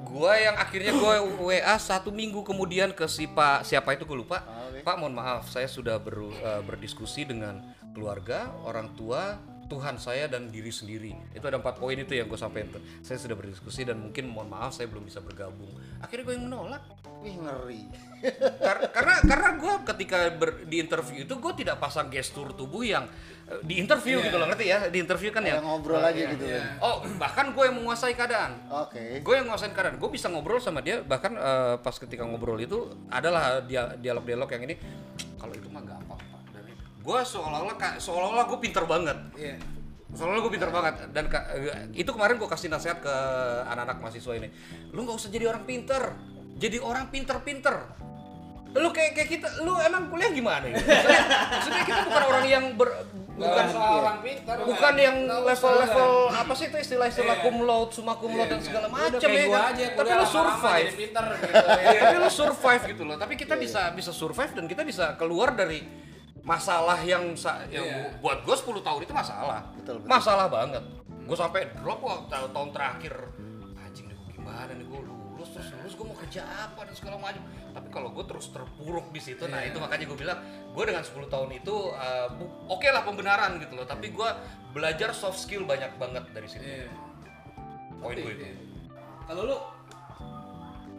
[0.04, 4.40] gua yang akhirnya gua WA satu minggu kemudian ke si Pak siapa itu gue lupa
[4.40, 4.80] Ah, oke.
[4.80, 9.36] Pak mohon maaf saya sudah ber- eh, berdiskusi dengan keluarga orang tua
[9.72, 11.16] Tuhan saya dan diri sendiri.
[11.32, 12.82] Itu ada empat poin itu yang gue sampaikan tuh.
[13.00, 15.72] saya sudah berdiskusi dan mungkin mohon maaf saya belum bisa bergabung.
[16.04, 16.84] Akhirnya gue yang menolak.
[17.24, 17.82] Wih ngeri.
[18.66, 23.08] Kar- karena karena gue ketika ber- di interview itu gue tidak pasang gestur tubuh yang
[23.48, 24.92] eh, di interview gitu loh ngerti ya?
[24.92, 25.56] Di interview kan ya?
[25.62, 26.62] Ngobrol aja gitu kan.
[26.84, 28.60] oh bahkan gue yang menguasai keadaan.
[28.68, 29.24] Oke.
[29.24, 29.96] gue yang nguasain keadaan.
[29.96, 34.62] Gue bisa ngobrol sama dia bahkan eh, pas ketika ngobrol itu adalah dia dialog-dialog yang
[34.68, 34.74] ini
[35.40, 36.01] kalau itu mah dan
[37.02, 39.56] gue seolah-olah seolah-olah gue pinter banget Iya.
[40.08, 43.14] seolah-olah gue pinter banget dan ka- eh, itu kemarin gue kasih nasihat ke
[43.66, 44.48] anak-anak mahasiswa ini
[44.90, 46.02] lu nggak usah jadi orang pinter
[46.54, 47.74] jadi orang pinter-pinter
[48.72, 50.72] lu kayak kayak kita lu emang kuliah gimana ya?
[50.72, 52.88] maksudnya, maksudnya kita bukan orang yang ber,
[53.34, 54.56] bukan Bukan orang pintar.
[54.62, 59.20] bukan yang level-level apa sih itu istilah-istilah cum laude, summa cum laude dan segala macam
[59.20, 59.76] ya kan.
[59.76, 60.86] aja Tapi lu survive.
[60.86, 61.52] jadi pintar gitu.
[61.52, 63.16] Iya, Tapi lu survive gitu loh.
[63.18, 65.84] Tapi kita bisa bisa survive dan kita bisa keluar dari
[66.42, 67.94] masalah yang sa- yang Iya.
[68.12, 69.62] bu- buat gue 10 tahun itu masalah.
[69.74, 70.08] Betul, betul.
[70.08, 70.82] Masalah banget.
[71.22, 73.14] Gue sampai drop waktu tahun, terakhir.
[73.78, 77.42] Anjing nih gimana nih gue lulus terus lulus gue mau kerja apa dan segala macam.
[77.70, 80.38] Tapi kalau gue terus terpuruk di situ, nah itu makanya gue bilang
[80.68, 82.28] gue dengan 10 tahun itu uh,
[82.68, 83.86] oke lah pembenaran gitu loh.
[83.86, 84.28] Tapi gue
[84.70, 86.62] belajar soft skill banyak banget dari situ.
[86.62, 86.90] Iya.
[87.96, 88.44] Poin gue itu.
[88.44, 88.56] Iya.
[89.24, 89.56] Kalau lu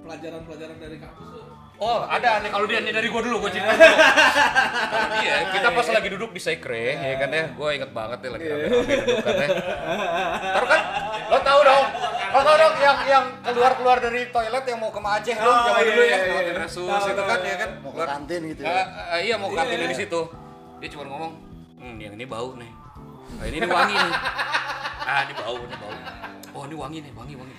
[0.02, 1.46] pelajaran-pelajaran dari kampus tuh
[1.84, 3.84] Oh, ada nih kalau dia nih dari gua dulu, gua cerita dulu.
[4.94, 8.30] Kalau dia, kita pas lagi duduk di sekre, ya kan ya, gua inget banget ya
[8.32, 9.48] lagi rame-rame duduk kan ya.
[10.54, 10.82] Taruh kan,
[11.28, 11.86] lo tau dong,
[12.32, 15.82] lo tau dong yang yang keluar-keluar dari toilet yang mau ke Aceh dong, Oh, zaman
[15.82, 16.32] iya, dulu ya, iya, iya.
[16.32, 17.70] lewatin Resus itu kan ya kan.
[17.76, 18.72] Mau ke Keluar- kantin gitu ya.
[19.12, 19.88] eh, iya mau ke kantin Iya.
[19.92, 20.22] di situ.
[20.80, 21.32] Dia cuma ngomong,
[21.78, 22.72] hmm yang ini bau nih,
[23.34, 24.14] nah, ini, ini wangi nih.
[25.04, 25.92] ah ini bau ini bau
[26.54, 27.54] oh ini wangi nih wangi wangi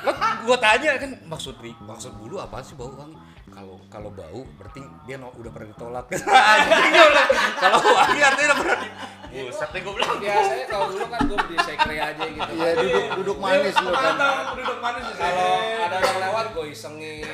[0.00, 3.12] Lah, gua tanya kan maksud maksud bulu apa sih bau wangi
[3.56, 6.04] kalau kalau bau berarti dia no- udah pernah ditolak.
[7.62, 8.78] Kalau wangi artinya udah pernah
[9.26, 10.16] buset nih gua bilang.
[10.18, 14.14] Biasanya kalau dulu kan gue di sekre aja gitu Iya duduk duduk manis lu kan.
[14.52, 17.24] Duduk manis kalau ada orang lewat gue isengin.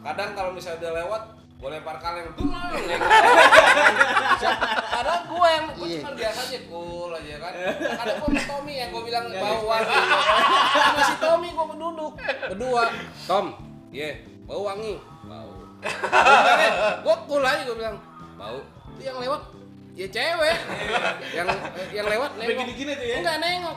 [0.00, 2.26] Kadang kalau misalnya udah lewat gue lempar kaleng.
[2.34, 2.46] Tuh
[4.86, 6.00] padahal gue yang gue Iya.
[6.00, 7.52] cuma biasa aja cool aja kan.
[7.96, 9.98] Kadang gue sama Tommy yang gue bilang bau wangi
[10.72, 12.12] sama si Tommy gue duduk
[12.48, 12.84] berdua.
[13.26, 13.46] Tom.
[13.90, 14.10] Iya
[14.44, 14.94] bau wangi
[17.00, 17.96] gue cool aja gue bilang
[18.34, 18.60] bau.
[18.90, 19.42] Itu yang lewat
[19.94, 20.56] ya cewek.
[21.32, 21.46] Yang
[21.92, 22.56] yang lewat nengok.
[22.58, 23.16] gini-gini tuh ya?
[23.20, 23.76] enggak nengok.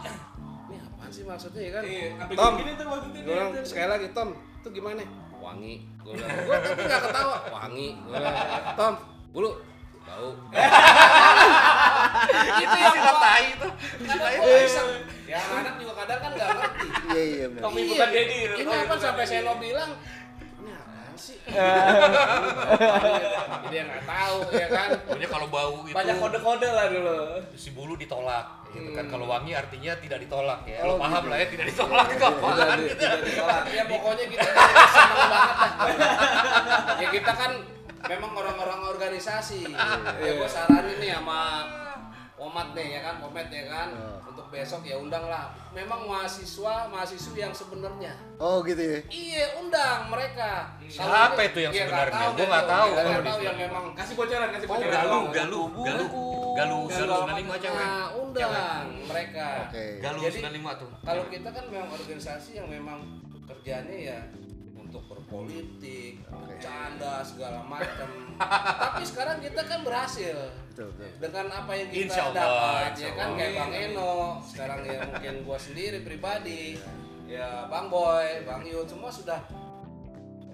[0.68, 1.84] Ini apaan sih maksudnya ya kan?
[1.84, 5.04] Iya, Tom gini tuh waktu itu gue bilang sekali lagi Tom itu gimana?
[5.38, 5.76] Wangi.
[6.02, 7.38] Gue bilang gue tapi nggak ketawa.
[7.52, 7.88] Wangi.
[7.98, 8.36] Gue bilang
[8.74, 8.94] Tom
[9.32, 9.52] bulu.
[10.02, 10.32] Bau.
[12.58, 13.68] Itu yang gua- tai itu.
[14.02, 14.90] Kadang gue iseng
[15.28, 16.88] ya anak juga kadang kan nggak ngerti.
[17.08, 17.62] Iya iya benar.
[17.62, 18.38] Tommy Iya, bukan Dedi.
[18.40, 19.24] ini Tommy apa bukan sampai.
[19.28, 20.27] Seno bilang ini
[21.18, 21.38] sih?
[23.68, 24.90] Jadi yang nggak tahu ya kan?
[25.04, 27.18] Pokoknya kalau bau itu Banyak kode-kode lah dulu.
[27.54, 29.08] si bulu ditolak gitu kan.
[29.08, 29.12] Hmm.
[29.12, 30.84] kalau wangi artinya tidak ditolak ya.
[30.84, 31.32] Oh, lo paham gitu.
[31.32, 33.64] lah ya tidak ditolak itu apaan Tidak, ditolak.
[33.72, 34.48] ya pokoknya kita
[34.88, 35.72] senang banget dah
[37.02, 37.52] ya kita kan
[38.08, 39.62] memang orang-orang organisasi.
[40.22, 41.42] Ya gue saranin nih sama
[42.38, 43.90] Omat nih ya kan, Pomet ya kan,
[44.22, 45.52] untuk besok ya undang lah.
[45.72, 48.14] Memang mahasiswa, mahasiswi yang sebenarnya.
[48.38, 49.00] Oh gitu ya.
[49.08, 50.74] Iya, undang mereka.
[50.84, 52.34] Siapa itu yang ya, nggak sebenarnya?
[52.34, 54.94] deh nggak tahu Nggak kalau tahu yang memang Kasih bocoran, kasih Oh, bocoran.
[54.94, 55.34] galu Galu.
[55.34, 56.06] galu galu
[56.58, 58.52] galu galu 95 cewek Nah, undang
[59.06, 59.48] mereka.
[59.70, 59.86] Oke.
[60.02, 63.00] galu Jadi, 95 tuh Kalau kita kan memang organisasi yang memang
[63.46, 64.20] kerjanya ya
[64.88, 68.08] untuk berpolitik, bercanda segala macam.
[68.88, 70.38] Tapi sekarang kita kan berhasil.
[70.72, 71.10] Betul betul.
[71.20, 73.28] dengan apa yang kita Insya Allah, dapat insya ya kan?
[73.36, 74.14] Kayak Bang Eno,
[74.46, 76.64] sekarang ya mungkin gua sendiri pribadi,
[77.28, 79.42] ya Bang Boy, Bang Yul semua sudah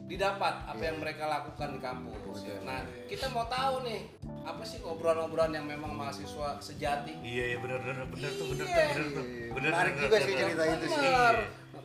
[0.03, 2.38] didapat apa yang mereka lakukan di kampus.
[2.65, 4.01] Nah, kita mau tahu nih
[4.43, 7.15] apa sih obrolan-obrolan yang memang mahasiswa sejati?
[7.23, 8.88] Iya iya benar benar benar tuh benar tuh Iya.
[8.91, 9.25] benar tuh.
[9.55, 11.11] Benar juga sih cerita itu sih.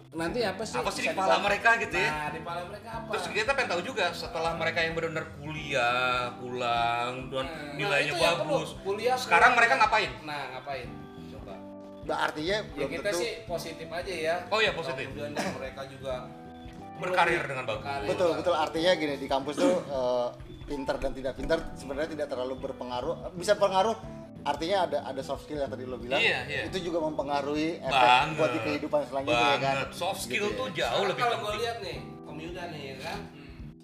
[0.09, 0.75] Nanti apa sih?
[0.75, 3.11] apa sih di kepala mereka gitu ya Nah, di kepala mereka apa?
[3.13, 8.17] Terus kita pengen tahu juga setelah mereka yang benar-benar kuliah, pulang dan Nah, nilainya itu
[8.17, 8.57] perlu.
[8.57, 8.69] bagus.
[8.81, 9.59] Kuliah, Sekarang kuliah.
[9.61, 10.11] mereka ngapain?
[10.25, 10.89] Nah, ngapain?
[11.29, 11.55] Coba.
[12.03, 14.35] Nah, artinya Ya belum kita tentu sih positif aja ya.
[14.49, 15.07] Oh iya, positif.
[15.07, 16.15] Kemudian mereka juga
[16.99, 17.85] Berkarir dengan bagus.
[18.09, 20.29] Betul betul artinya gini di kampus tuh eh,
[20.67, 23.95] pintar dan tidak pintar sebenarnya tidak terlalu berpengaruh bisa pengaruh
[24.41, 26.63] artinya ada ada soft skill yang tadi lo bilang Iya, iya.
[26.65, 28.35] itu juga mempengaruhi efek Banget.
[28.35, 29.89] buat di kehidupan selanjutnya ya kan Banget.
[29.93, 30.57] Soft skill Gitu ya.
[30.57, 33.19] tuh jauh lebih kalau gue lihat nih, Om Yuda nih ya kan.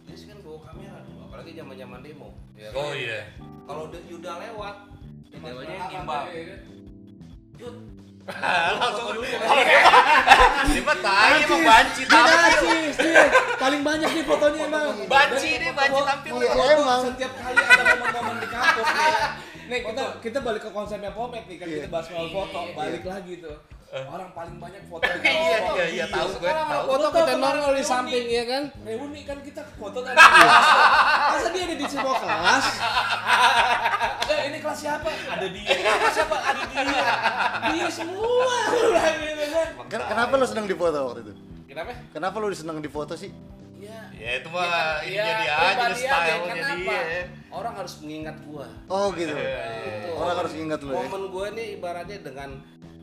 [0.04, 2.28] Dia sih kan bawa kamera tuh, apalagi zaman-zaman demo.
[2.54, 2.76] Ya kan?
[2.76, 3.20] Oh iya.
[3.64, 4.76] Kalau De- Yuda lewat,
[5.28, 6.24] demonya Apa, imbang.
[6.28, 6.60] ya kan?
[7.54, 7.76] Yud,
[8.80, 9.06] Langsung
[10.64, 12.56] Ini mah tai emang banci tampil.
[12.58, 13.12] sih, sih.
[13.54, 14.96] Paling banyak nih fotonya emang.
[15.04, 16.32] Banci nih banci tampil.
[16.38, 17.00] Iya, emang.
[17.06, 18.86] setiap kali ada momen-momen di kampus
[19.66, 19.80] nih.
[19.82, 23.56] Kita kita balik ke konsepnya Pomet nih kan kita bahas soal foto, balik lagi tuh.
[23.94, 25.22] Orang paling banyak foto di.
[25.24, 26.84] Iya iya iya tahu gue sekarang tahu.
[26.90, 27.86] foto kita kemarin nongol di reuni.
[27.86, 28.62] samping ya kan.
[28.82, 30.18] Reuni kan kita foto tadi.
[31.30, 32.64] Masa dia ada di semua kelas?
[34.24, 35.04] Eh, ini kelas siapa?
[35.06, 35.68] Ada dia.
[35.68, 36.36] Kelas siapa?
[36.42, 37.02] Ada dia.
[37.70, 38.56] Dia semua.
[38.66, 39.68] Gitu kan.
[39.86, 41.32] Ken- kenapa lo seneng difoto waktu itu
[41.64, 41.90] Kenapa?
[42.10, 43.30] kenapa lo seneng difoto sih
[43.84, 44.00] Iya.
[44.16, 44.64] Ya itu mah
[45.04, 46.94] ininya dia aja pribadi stylenya kenapa?
[46.96, 47.22] dia.
[47.52, 48.66] Orang harus mengingat gua.
[48.88, 50.10] oh gitu Itu.
[50.16, 52.50] orang harus ingat lo ya Momen gua nih ibaratnya dengan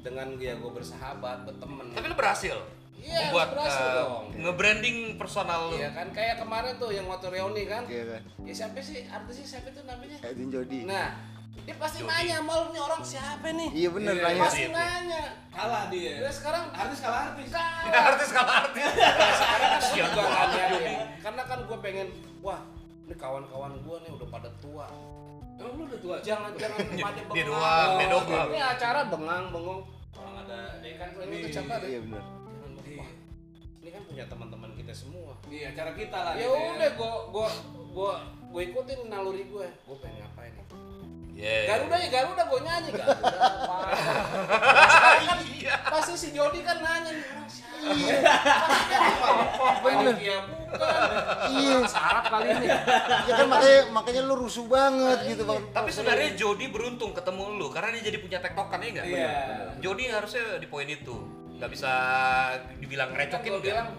[0.01, 1.85] dengan ya gua bersahabat, berteman.
[1.93, 2.57] Tapi lu berhasil.
[3.01, 4.23] Iya, Membuat berhasil eh, dong.
[4.37, 5.77] nge-branding personal lu.
[5.77, 7.81] Iya kan kayak kemarin tuh yang waktu reuni kan.
[7.89, 10.17] Iya kan Ya siapa sih artisnya siapa itu namanya?
[10.21, 11.17] Edwin Jody Nah,
[11.61, 13.69] dia pasti nanya malu nih orang siapa nih?
[13.71, 14.71] iya bener Iya, nanya Pasti Iya.
[14.71, 15.23] nanya.
[15.47, 16.11] Kalah dia.
[16.17, 17.49] Dia sekarang Artis kalah artis.
[17.55, 18.01] kalah.
[18.07, 18.91] artis kalau artis.
[19.31, 21.03] sekarang kan gua juga banget, nanya ya.
[21.19, 22.07] Karena kan gue pengen,
[22.39, 22.59] wah
[23.03, 24.85] ini kawan-kawan gue nih udah pada tua.
[25.55, 26.15] Emang lu udah tua?
[26.19, 27.35] Jangan jangan pada bengang.
[27.35, 28.47] Dia doang, dia doang.
[28.49, 29.81] Ini acara bengang bengong.
[30.11, 31.89] Orang ada dekan ini tuh siapa deh.
[31.89, 32.27] iya bengong.
[32.93, 33.09] Wah,
[33.77, 35.33] Ini kan punya teman-teman kita semua.
[35.45, 36.33] Iya, acara kita lah.
[36.33, 37.47] Ya gitu udah, gue gue
[37.91, 38.11] gue
[38.49, 39.67] gue ikutin naluri gue.
[39.83, 40.65] Gue pengen ngapain nih?
[41.41, 41.65] Iya.
[41.67, 43.17] Garuda ya Garuda gue nyanyi Garuda
[45.25, 45.75] kan Iya.
[45.89, 47.25] pasti si Jody kan nanya nih
[49.81, 50.15] bukan.
[51.51, 52.67] iya Sarap kali ini.
[53.25, 57.67] ya kan makanya makanya lo rusuh banget gitu bang Tapi sebenarnya Jody beruntung ketemu lu
[57.69, 59.05] karena dia jadi punya tektokan ya enggak?
[59.05, 59.33] Iya.
[59.81, 61.15] Jody harusnya di poin itu.
[61.57, 61.91] Nggak bisa
[62.77, 63.89] dibilang Kan recokin bilang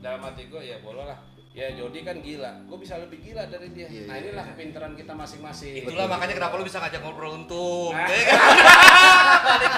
[0.00, 1.18] dalam hati gue ya boleh lah.
[1.50, 4.94] Ya Jody kan gila gue bisa lebih gila dari dia Iya, nah iya, inilah kepintaran
[4.94, 7.90] kita masing-masing Itulah makanya kenapa lu bisa ngajak ngobrol untung.
[7.90, 8.06] Nah.
[8.06, 8.38] Ya kan?
[9.50, 9.74] Balik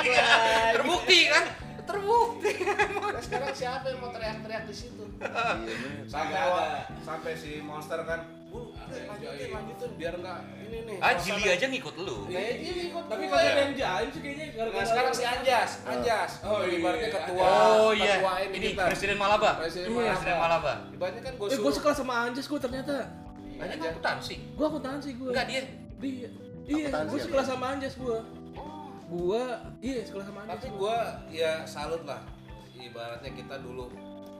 [0.00, 0.10] lagi.
[0.80, 1.44] Terbukti kan?
[1.84, 2.52] Terbukti.
[2.64, 5.74] Nah, sekarang siapa yang mau teriak-teriak di situ Iya,
[6.08, 6.40] sampai
[7.04, 8.37] sampai si monster kan
[8.90, 12.16] lanjutin lanjutin biar nggak ini nih Ah, Jili aja ngikut lu.
[12.26, 13.30] kayak gini ikut Tapi gue.
[13.30, 16.76] kagak ada yang jaim sih kayaknya Nah gara-gara sekarang si Anjas, Anjas, Oh, iya.
[16.76, 18.82] ibaratnya ketua, Oh iya, ketua ini, ini kita.
[18.86, 19.50] Presiden Malaba.
[19.56, 20.12] Presiden Iya, Malaba.
[20.12, 20.72] Presiden Malaba.
[20.90, 22.94] Ibaratnya kan gue Eh, gue sekelas sama Anjas gue ternyata.
[23.58, 24.34] Hanya akuntansi.
[24.52, 25.28] Gue akuntansi gue.
[25.28, 25.62] Enggak dia.
[25.98, 26.28] Dia.
[26.68, 27.16] Iya, gue apa?
[27.18, 28.18] sekelas sama Anjas gue.
[29.08, 29.42] Gue,
[29.80, 30.52] iya sekelas sama Anjas.
[30.54, 30.96] Tapi gue
[31.32, 32.20] ya salut lah.
[32.74, 33.90] Ibaratnya kita dulu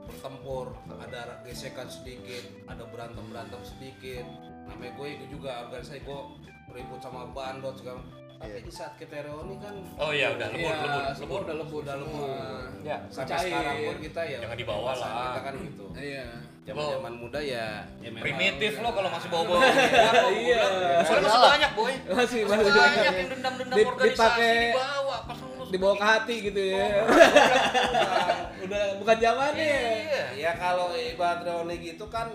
[0.09, 4.25] bertempur, ada gesekan sedikit, ada berantem berantem sedikit.
[4.65, 6.19] Namanya gue itu juga organisasi gue
[6.73, 8.01] ribut sama bandot segala.
[8.39, 8.63] Tapi Iya.
[8.63, 11.39] di saat kita reuni kan Oh iya udah lebur Iya, lebur semua lebur.
[11.41, 12.29] udah lebur, udah lebur.
[12.81, 12.97] Ya.
[13.05, 13.43] Sampai Cair.
[13.45, 15.11] sekarang pun kita ya Jangan dibawa lah.
[15.11, 15.85] Kita kan gitu.
[15.93, 16.25] Iya.
[16.61, 17.65] Zaman-zaman muda ya,
[17.97, 19.59] ya Primitif lo kalau masih bawa-bawa.
[20.31, 20.59] Iya.
[21.01, 21.93] Soalnya masih banyak boy.
[22.07, 25.37] Masih Masih masih banyak yang dendam-dendam Di- organisasi dipakai- dibawa pas
[25.67, 26.85] dibawa ke hati gitu ya.
[28.63, 29.75] Udah bukan zamannya.
[30.05, 30.23] Iya.
[30.37, 32.27] Ya kalau ibarat reuni gitu kan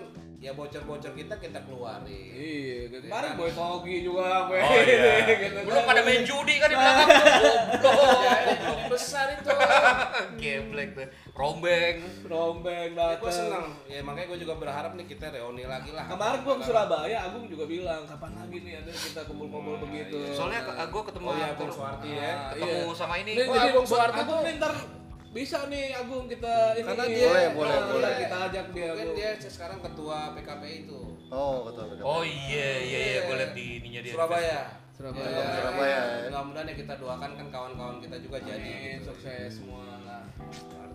[0.45, 2.05] ya bocor-bocor kita kita keluarin.
[2.05, 4.61] Iya, kemarin Boy Togi juga gue.
[4.61, 5.25] Oh iya.
[5.41, 5.65] Gitu kan.
[5.65, 7.57] Belum pada main judi kan di belakang tuh.
[7.81, 8.13] Goblok.
[8.45, 9.49] Ya, besar itu.
[10.41, 11.07] Geblek tuh.
[11.33, 11.97] Rombeng.
[12.25, 13.21] rombeng Ya, datang.
[13.21, 13.67] gue seneng.
[13.89, 16.05] Ya makanya gue juga berharap nih kita reuni lagi lah.
[16.05, 20.19] Kemarin gua ke Surabaya, Agung juga bilang kapan lagi nih ada kita kumpul-kumpul begitu.
[20.31, 22.29] Soalnya gue ketemu Oh iya, Bung Suwarti ya.
[22.29, 22.93] Ah, ketemu iya.
[22.93, 23.33] sama ini.
[23.33, 24.73] Nih, jadi Agung Suwarti Agung tuh- ntar
[25.35, 28.13] bisa nih Agung kita ini Karena dia- Boleh, boleh, Nah, boleh.
[28.17, 29.13] Kita ajak dia Agung.
[29.13, 31.01] dia sekarang ketua PKPI itu.
[31.29, 32.05] Oh, betul betul.
[32.07, 34.13] Oh iya iya iya gue liat di ininya dia.
[34.15, 34.61] Surabaya.
[34.95, 35.27] Surabaya.
[35.27, 36.23] Ya, Surabaya, ya.
[36.31, 39.11] Mudah-mudahan ya kita doakan kan kawan-kawan kita juga jadi Amin, gitu.
[39.11, 40.23] sukses semua lah.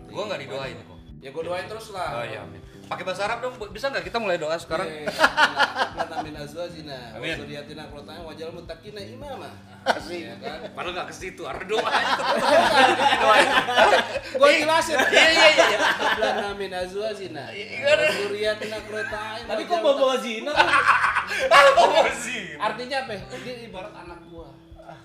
[0.08, 0.98] Gue nggak didoain kok.
[1.20, 2.10] Ya gue doain terus lah.
[2.16, 2.40] Oh iya.
[2.40, 2.60] amin.
[2.90, 3.54] Pakai bahasa Arab dong.
[3.70, 4.90] bisa nggak kita mulai doa sekarang?
[4.90, 5.06] Iya.
[6.10, 7.32] Amin azwajina wa Amin.
[7.38, 9.48] zurriyatina qurratan wajal muttaqina imama.
[9.86, 10.26] Asik.
[10.26, 10.58] Ya kan?
[10.74, 11.42] Padahal nggak ke situ.
[11.46, 11.86] Ada doa.
[14.36, 14.98] Gua jelasin.
[15.06, 15.78] Iya iya iya.
[16.18, 20.52] Rabbana min azwajina Iya, wa zurriyatina qurratan Tadi kok bawa zina?
[21.54, 22.58] Apa sih?
[22.58, 23.14] Artinya apa?
[23.40, 24.50] Dia ibarat anak gua.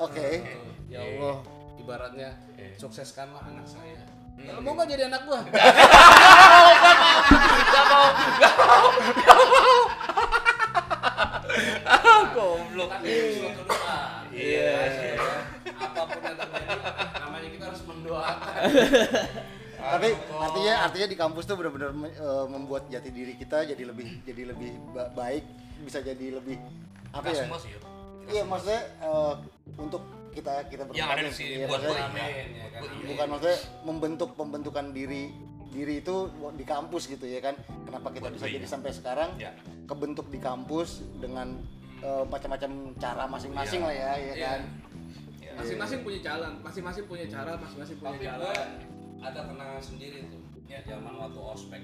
[0.02, 0.42] Oke.
[0.90, 1.38] Ya Allah,
[1.78, 2.76] ibaratnya Iya.
[2.82, 4.04] sukseskanlah anak saya.
[4.36, 4.46] Hmm.
[4.46, 5.40] Kalau mau nggak jadi anak gua?
[12.36, 12.90] Goblok.
[12.92, 13.98] Tapi itu suatu doa.
[14.30, 14.76] Iya.
[15.16, 15.30] Ya.
[15.72, 16.76] Apa pun yang terjadi,
[17.16, 18.54] namanya kita harus mendoakan.
[19.76, 24.42] Tapi artinya artinya di kampus tuh benar-benar eh, membuat jati diri kita jadi lebih jadi
[24.50, 25.46] lebih ba- baik,
[25.80, 26.58] bisa jadi lebih
[27.14, 27.46] apa ya?
[28.26, 29.34] Iya maksudnya eh,
[29.78, 30.02] untuk
[30.36, 31.88] kita kita Yang ada di berbagai, sini iya, buat gue.
[31.88, 32.82] maksudnya Amin, ya kan?
[32.84, 33.06] Amin.
[33.08, 35.24] bukan maksudnya membentuk pembentukan diri
[35.68, 36.16] diri itu
[36.54, 38.70] di kampus gitu ya kan kenapa kita Buat bisa jadi iya.
[38.70, 39.52] sampai sekarang Ya.
[39.86, 41.60] kebentuk di kampus dengan
[41.98, 43.88] eh, macam-macam cara masing-masing Iya.
[43.88, 44.46] lah ya ya Iya.
[44.46, 44.62] kan
[45.38, 45.52] Ya.
[45.56, 48.68] Masing-masing punya jalan, masing-masing punya cara, masing-masing punya Tapi jalan.
[49.22, 50.44] ada kenangan sendiri tuh.
[50.66, 51.80] Ya zaman waktu ospek.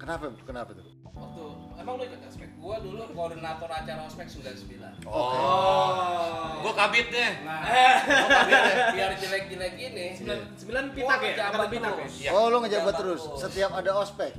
[0.00, 1.44] Kenapa kenapa tuh Waktu
[1.76, 2.48] emang lu ikut ospek?
[2.56, 5.04] Gua dulu koordinator acara ospek 99.
[5.04, 6.64] Oh.
[6.64, 7.32] Gue kabit deh.
[7.44, 7.60] Nah,
[8.08, 10.06] gua biar, biar jelek-jelek ini.
[10.16, 11.44] Sembilan, sembilan Gua pitak ya?
[11.50, 12.06] Angkatan pitak ya?
[12.08, 12.30] Iya.
[12.32, 13.40] oh lo ngejabat terus terus.
[13.42, 14.32] setiap ada ospek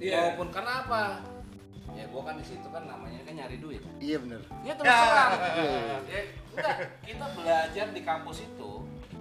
[0.00, 0.32] Iya.
[0.32, 1.20] Maupun kenapa?
[1.92, 3.82] Ya gua kan di situ kan namanya kan nyari duit.
[3.98, 5.30] iya bener Ya terus terang.
[6.08, 6.20] Ya,
[6.54, 8.70] enggak, kita belajar di kampus itu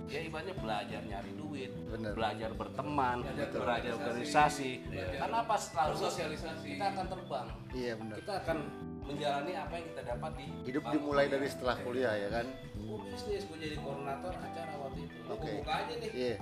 [0.07, 2.11] ya ibaratnya belajar nyari duit, Bener.
[2.11, 3.47] belajar berteman, Belajar
[3.93, 4.71] organisasi.
[4.81, 6.67] belajar Karena pas lalu bersosialisasi.
[6.69, 7.47] kita akan terbang.
[7.71, 8.57] iya bener Kita akan
[9.03, 11.33] menjalani apa yang kita dapat di hidup dimulai kuliah.
[11.33, 12.45] dari setelah kuliah ya kan
[12.77, 15.15] Gua bisnis, gua jadi koordinator acara waktu itu.
[15.27, 15.49] Oke.
[15.57, 16.35] buka aja nih, iya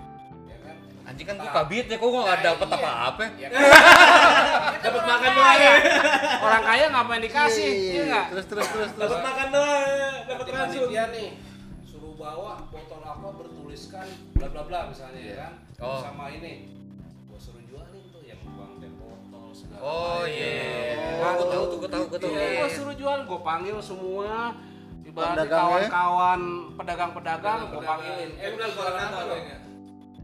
[0.46, 0.76] ya kan?
[1.06, 2.78] Anjing kan gue kabit ya, kok gue nggak Nah, dapet iya.
[2.80, 3.24] apa-apa.
[3.36, 3.62] Ya kan?
[4.80, 5.74] Dapat makan doang ya.
[6.40, 7.62] Orang kaya ngapain dikasih?
[7.64, 8.26] Iya, Iya iya, enggak?
[8.32, 10.82] terus terus terus terus Dapat makan doang, dapat Di transfer.
[10.82, 11.30] panitia nih
[11.84, 13.28] suruh bawa botol apa
[13.76, 15.36] bertuliskan bla bla bla misalnya ya Iya.
[15.38, 15.54] kan
[15.84, 16.00] Oh.
[16.00, 16.72] sama ini
[17.28, 21.20] gua suruh jualin tuh yang buang teh botol segala Oh iya.
[21.20, 21.34] Kan?
[21.36, 22.32] Gue tahu tuh, gue tahu, gue tahu.
[22.32, 24.56] Iya, gua suruh jual gua panggil semua
[25.04, 25.52] ibaratnya Pedagangnya?
[25.92, 26.42] kawan-kawan
[26.74, 27.88] pedagang-pedagang gua Pedagang.
[27.92, 29.58] panggilin Eh, udah jualan apa lo ya?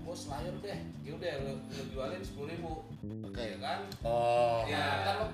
[0.01, 2.71] bos layar deh ya udah lu, lu jualin sepuluh ribu
[3.21, 4.63] oke ya kan Oh.
[4.65, 5.27] ya kan lo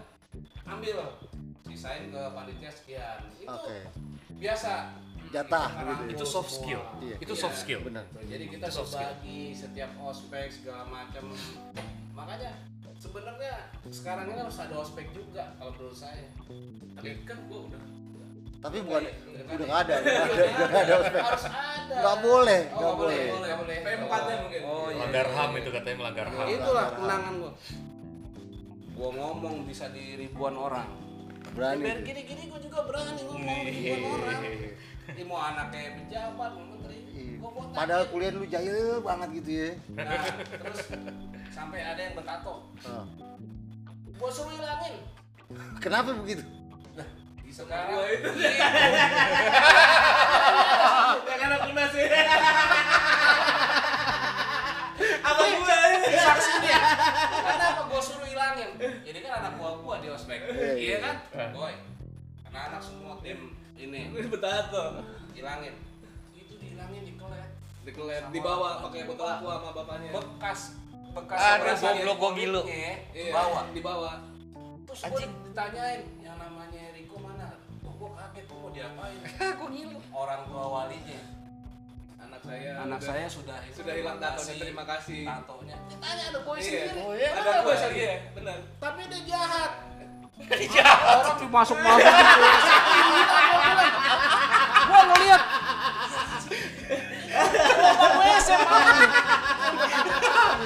[0.68, 0.98] ambil
[1.64, 3.78] sisain ke panitia sekian itu oke
[4.36, 4.74] biasa
[5.38, 6.16] Jatah, Sekarang gitu ya.
[6.16, 6.82] Itu soft skill.
[6.98, 7.16] Iya.
[7.20, 7.40] Itu Iya.
[7.40, 7.80] soft skill.
[7.84, 11.24] benar jadi kita Itu soft berbagi setiap ospek segala macam
[12.12, 12.52] makanya
[12.98, 13.54] sebenarnya
[13.88, 16.26] sekarang ini harus ada ospek juga kalau menurut saya
[16.96, 17.84] Tapi kan gua udah
[18.58, 19.14] tapi bukan Iya,
[19.48, 22.66] udah nggak ada udah nggak ada udah nggak ada ospek harus ada nggak boleh Oh,
[22.66, 23.78] nggak nggak boleh, boleh nggak boleh.
[23.78, 24.62] PMK-nya mungkin.
[24.66, 24.96] Oh, iya.
[24.98, 26.48] Melanggar HAM itu katanya melanggar HAM.
[26.50, 27.52] itulah kenangan gua
[28.98, 30.90] gua ngomong bisa di ribuan orang
[31.48, 31.84] Berani.
[31.84, 34.42] biar gini-gini gua juga berani ngomong di ribuan orang
[35.08, 37.42] ini mau anaknya pejabat mau menteri Iya.
[37.74, 39.70] Padahal kuliah dulu jahil banget gitu ya.
[39.96, 40.80] nah terus
[41.50, 42.54] sampai ada yang bertato
[42.84, 43.06] Oh.
[44.16, 44.96] gua suruh hilangin
[45.80, 46.44] Kenapa begitu?
[47.48, 48.30] sekarang Gua itu.
[48.38, 48.68] Iya.
[51.26, 52.06] Yang anak lunas sih.
[55.20, 56.10] Apa gua ini?
[56.14, 56.80] saksi dia
[57.34, 58.70] kenapa gua suruh hilangin
[59.04, 61.16] ini kan anak gua gua di ospek Iya, iya kan
[61.50, 61.74] boy
[62.46, 64.84] anak-anak semua tim ini Ini betato.
[65.32, 65.74] hilangin
[66.34, 67.50] itu dihilangin di kelet
[67.84, 70.12] Dikelet dibawa pakai botol aqua sama bapaknya.
[70.12, 70.62] bekas
[71.14, 72.62] bekas operasi goblok, gua ngilu.
[72.62, 74.12] kulitnya Iya, bawa dibawa.
[74.84, 77.48] terus gua ditanyain yang namanya Riko mana
[77.82, 79.18] oh, gua kaget gua mau diapain
[79.58, 79.98] Gua ngilu.
[80.12, 81.20] orang tua walinya
[82.20, 85.24] Anak saya anak udah- saya sudah sudah hilang tatonya terima kasih.
[85.24, 86.66] tatonya ditanya ada boy Iya.
[86.66, 88.58] sendiri Oh iya, ada gua sendiri ya, benar.
[88.78, 89.72] tapi dia jahat
[90.46, 91.18] Jahat.
[91.26, 92.42] orang dimasuk masuk gitu
[94.88, 95.42] gua ngeliat
[97.78, 98.50] Gua WC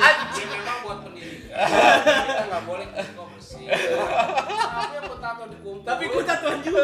[0.01, 1.51] anjing memang buat pendidikan
[2.27, 6.83] kita nggak boleh kok bersih tapi yang bertato dikumpul Tapi gua tatoan juga.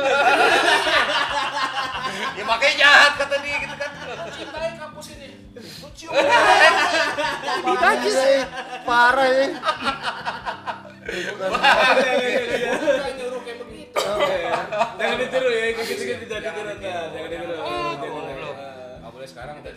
[2.37, 3.91] Ya makanya jahat kata dia gitu kan.
[4.31, 5.27] cintai kampus ini
[5.57, 6.13] lu cium
[8.07, 8.39] sih.
[8.87, 9.47] Parah ya.
[11.19, 11.49] Bukan
[13.13, 13.99] nyuruh kayak begitu
[14.97, 16.71] Jangan ditiru ya, kayak gitu-gitu jangan ditiru.
[16.71, 17.07] Ntar.
[17.09, 17.29] Jangan
[18.27, 18.51] ditiru.
[18.97, 19.73] nggak boleh sekarang udah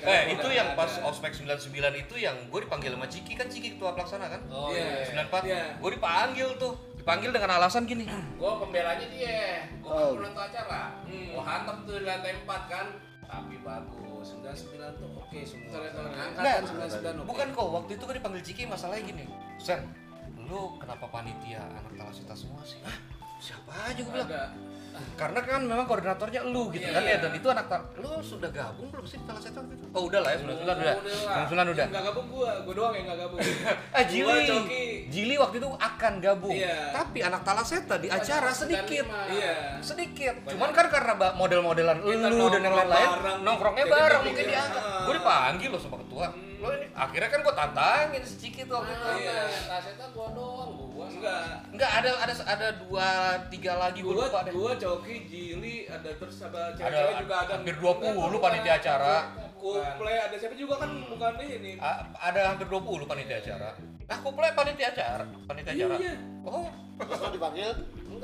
[0.00, 1.68] Eh, itu yang pas ospek 99
[1.98, 4.40] itu yang gue dipanggil sama Ciki kan Ciki ketua pelaksana kan?
[4.48, 5.04] oh Iya.
[5.04, 5.42] iya 94.
[5.44, 5.62] Iya.
[5.76, 6.72] Gue dipanggil tuh.
[6.92, 8.04] Dipanggil dengan alasan gini.
[8.36, 9.96] gua pembelanya dia gua Oh.
[10.12, 11.32] kan penonton acara Hmm.
[11.32, 12.86] gua hantam tuh di lantai 4 kan
[13.22, 18.16] tapi bagus 99 tuh oke semua Enggak, kan 99 oke bukan kok waktu itu gue
[18.16, 19.24] dipanggil Ciki masalahnya gini.
[19.56, 19.80] Sen,
[20.50, 22.82] lu kenapa panitia anak talasita semua sih?
[22.82, 23.19] Hah?
[23.40, 24.30] Siapa aja gue bilang.
[25.16, 27.16] Karena kan memang koordinatornya lu gitu Iya, kan ya iya.
[27.24, 29.84] dan itu anak tal lu sudah gabung belum sih talasita gitu?
[29.96, 30.74] Oh udah lah ya 99 udah.
[30.76, 31.36] Udah lah.
[31.48, 31.86] 99 udah.
[31.88, 33.40] Enggak gabung gua, gua doang yang enggak gabung.
[33.96, 34.84] Eh Gua, Jili, Coki.
[35.08, 36.92] Jili waktu itu akan gabung, Iya.
[36.92, 39.80] tapi anak Talaseta di acara sedikit, Iya.
[39.80, 40.34] sedikit.
[40.44, 43.08] Cuman kan karena model-modelan lu dan yang lain-lain,
[43.40, 44.82] nongkrongnya bareng mungkin dia, diangkat.
[44.84, 45.04] ah.
[45.08, 46.26] Gue dipanggil loh sama ketua.
[46.60, 49.08] Lo ini akhirnya kan gue tantangin si Ciki tuh waktu itu.
[49.24, 49.48] Iya.
[49.64, 51.42] Taseta gua doang gua Enggak.
[51.70, 53.08] Enggak ada ada ada dua
[53.48, 54.52] tiga lagi gue Gua, lupa deh.
[54.52, 57.52] gua Coki, Jili, ada terus Ada ada cewek-cewek juga ada.
[57.56, 59.14] hampir 20 panitia acara.
[59.54, 61.72] Kuple ada siapa juga kan bukan ini.
[61.76, 63.70] A- ada hampir 20 panitia acara.
[64.02, 65.94] Nah, kuple panitia acara, panitia acara.
[65.96, 66.14] Iya.
[66.42, 66.66] Oh,
[66.98, 67.70] Terus lo dipanggil.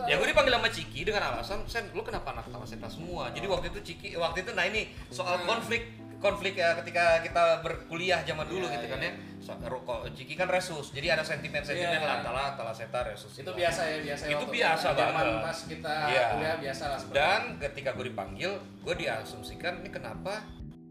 [0.05, 3.31] Ya gue dipanggil sama Ciki dengan alasan, Sen, lu kenapa anak Talaseta semua?
[3.31, 8.21] Jadi waktu itu Ciki, waktu itu nah ini soal konflik konflik ya ketika kita berkuliah
[8.23, 9.13] zaman dulu gitu kan ya.
[9.39, 12.03] So, rokok Ciki kan resus, jadi ada sentimen-sentimen Iya.
[12.03, 13.31] lah antara Talaseta resus.
[13.37, 15.39] itu biasa ya biasa ya Itu waktu biasa zaman banget.
[15.41, 16.25] pas kita Iya.
[16.35, 18.51] kuliah biasa lah seperti Dan ketika gue dipanggil,
[18.83, 20.43] gue diasumsikan ini kenapa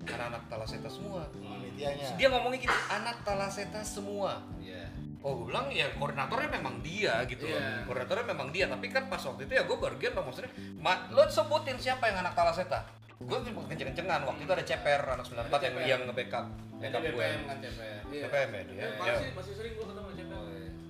[0.02, 1.28] anak-anak Talaseta semua.
[1.28, 2.08] Panitianya.
[2.16, 4.40] Dia ngomongnya gitu, anak Talaseta semua.
[4.58, 4.88] Iya.
[5.20, 7.58] Oh, gue bilang ya koordinatornya memang dia gitu loh.
[7.58, 7.84] Iya.
[7.84, 10.54] Koordinatornya memang dia, tapi kan pas waktu itu ya gue bagian dong maksudnya.
[10.78, 12.86] Ma, lo sebutin siapa yang anak Talaseta?
[13.18, 15.82] Gue kenceng-kencengan waktu itu ada Ceper anak 94 yang Ceper.
[15.86, 16.46] yang nge-backup
[16.76, 17.12] backup gue.
[17.14, 18.24] BPM kan CPR Iya.
[18.26, 18.76] BPM ya dia.
[18.76, 19.14] Eh, Ya.
[19.16, 20.42] Masih masih sering gua ketemu Ceper.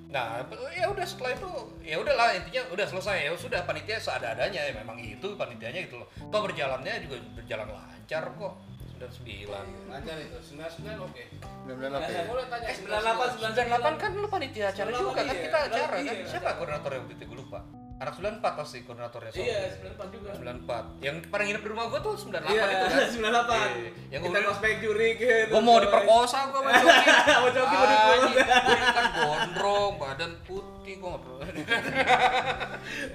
[0.05, 0.25] Nah,
[0.71, 1.49] ya udah setelah itu
[1.83, 6.07] ya udahlah intinya udah selesai ya sudah panitia seada-adanya ya memang itu panitianya gitu loh.
[6.25, 8.53] Toh berjalannya juga berjalan lancar kok.
[8.95, 9.51] 99.
[9.85, 11.23] lancar itu 99 oke
[11.67, 12.23] Benar-benar apa ya?
[12.25, 13.43] boleh tanya Eh 98
[13.91, 15.35] 98 kan lu panitia acara 98 juga kan iya.
[15.43, 15.99] kita acara kan.
[15.99, 16.55] Iya, Siapa acara.
[16.55, 17.59] koordinatornya waktu itu gue lupa.
[17.95, 19.55] Anak 94 pasti koordinatornya soalnya.
[19.55, 19.59] Iya,
[19.95, 20.29] 94 juga.
[20.35, 20.99] 94.
[20.99, 23.07] Yang pernah nginep di rumah gua tuh 98 Iya, itu kan.
[23.07, 23.15] 98.
[23.15, 23.89] Iya.
[24.11, 25.47] Yang Kita gua ngospek juri gitu.
[25.47, 27.07] gua mau diperkosa gua sama Coki.
[27.31, 28.11] Sama Coki mau dipukul.
[28.11, 31.37] Anjing, Gua kan gondrong, badan putih gua enggak perlu.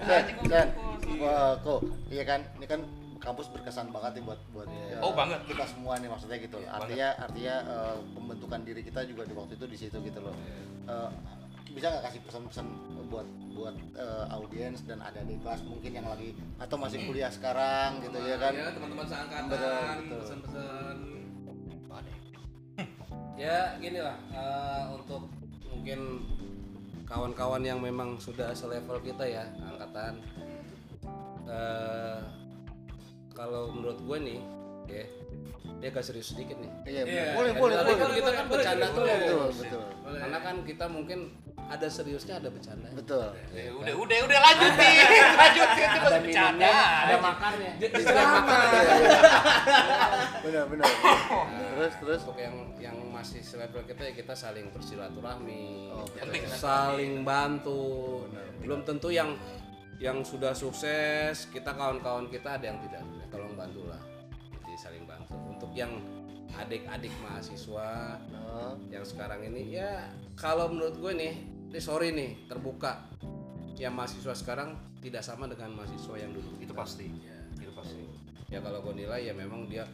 [0.00, 2.80] Dan, Anjing, gua kok, iya kan, ini kan
[3.18, 4.86] kampus berkesan banget nih buat buat Iya.
[4.90, 5.44] ya, Oh, banget.
[5.44, 6.56] kita semua nih maksudnya gitu.
[6.56, 10.32] Iya, artinya artinya eh, pembentukan diri kita juga di waktu itu di situ gitu loh.
[10.86, 11.08] Eh,
[11.70, 12.66] bisa nggak kasih pesan-pesan
[13.10, 18.00] buat buat eh, audiens dan ada di kelas mungkin yang lagi atau masih kuliah sekarang
[18.02, 18.52] gitu ya kan?
[18.54, 20.96] Ya, teman-teman seangkatan, pesan-pesan.
[23.40, 25.24] ya gini lah eh, untuk
[25.72, 26.20] mungkin
[27.08, 30.20] kawan-kawan yang memang sudah selevel kita ya angkatan
[31.48, 32.20] eh
[33.32, 34.40] kalau menurut gue nih
[34.92, 35.04] ya
[35.80, 36.70] dia agak serius sedikit nih.
[36.84, 37.24] Iya, Iya.
[37.32, 37.96] boleh Kan boleh kita- boleh.
[37.96, 39.16] kan kita kan bercanda terus.
[39.16, 39.82] betul betul.
[40.12, 41.18] Karena kan kita mungkin
[41.62, 42.88] ada seriusnya ada bercanda.
[42.92, 43.26] Betul.
[43.54, 47.70] Eh, udah udah udah lanjutin lanjutin itu ada masih bercanda ada makannya.
[47.80, 48.44] Makan.
[48.50, 48.80] ada.
[50.44, 50.86] benar benar.
[51.70, 52.20] Terus terus.
[52.22, 55.94] Untuk yang yang masih selevel kita ya kita saling bersilaturahmi.
[55.94, 56.42] Oh, penting.
[56.50, 58.26] saling bantu.
[58.60, 59.32] Belum tentu yang
[59.96, 63.00] yang sudah sukses kita kawan-kawan kita ada yang tidak.
[63.30, 64.00] Tolong bantulah.
[64.00, 64.09] jadi
[65.70, 65.92] untuk yang
[66.58, 68.18] adik-adik mahasiswa
[68.50, 71.34] Oh, yang sekarang ini ya kalau menurut gue nih
[71.70, 73.06] ini sorry nih terbuka.
[73.78, 76.58] Yang mahasiswa sekarang tidak sama dengan mahasiswa yang dulu.
[76.58, 77.06] Itu pasti.
[77.62, 78.02] Itu pasti.
[78.50, 79.86] Ya kalau gue nilai ya memang dia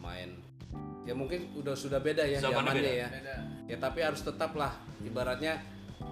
[0.00, 0.40] main.
[1.04, 2.92] Ya mungkin udah sudah beda ya Zamannya zamannya beda.
[2.96, 3.08] ya.
[3.68, 4.72] Ya tapi harus tetap lah.
[5.04, 5.60] Ibaratnya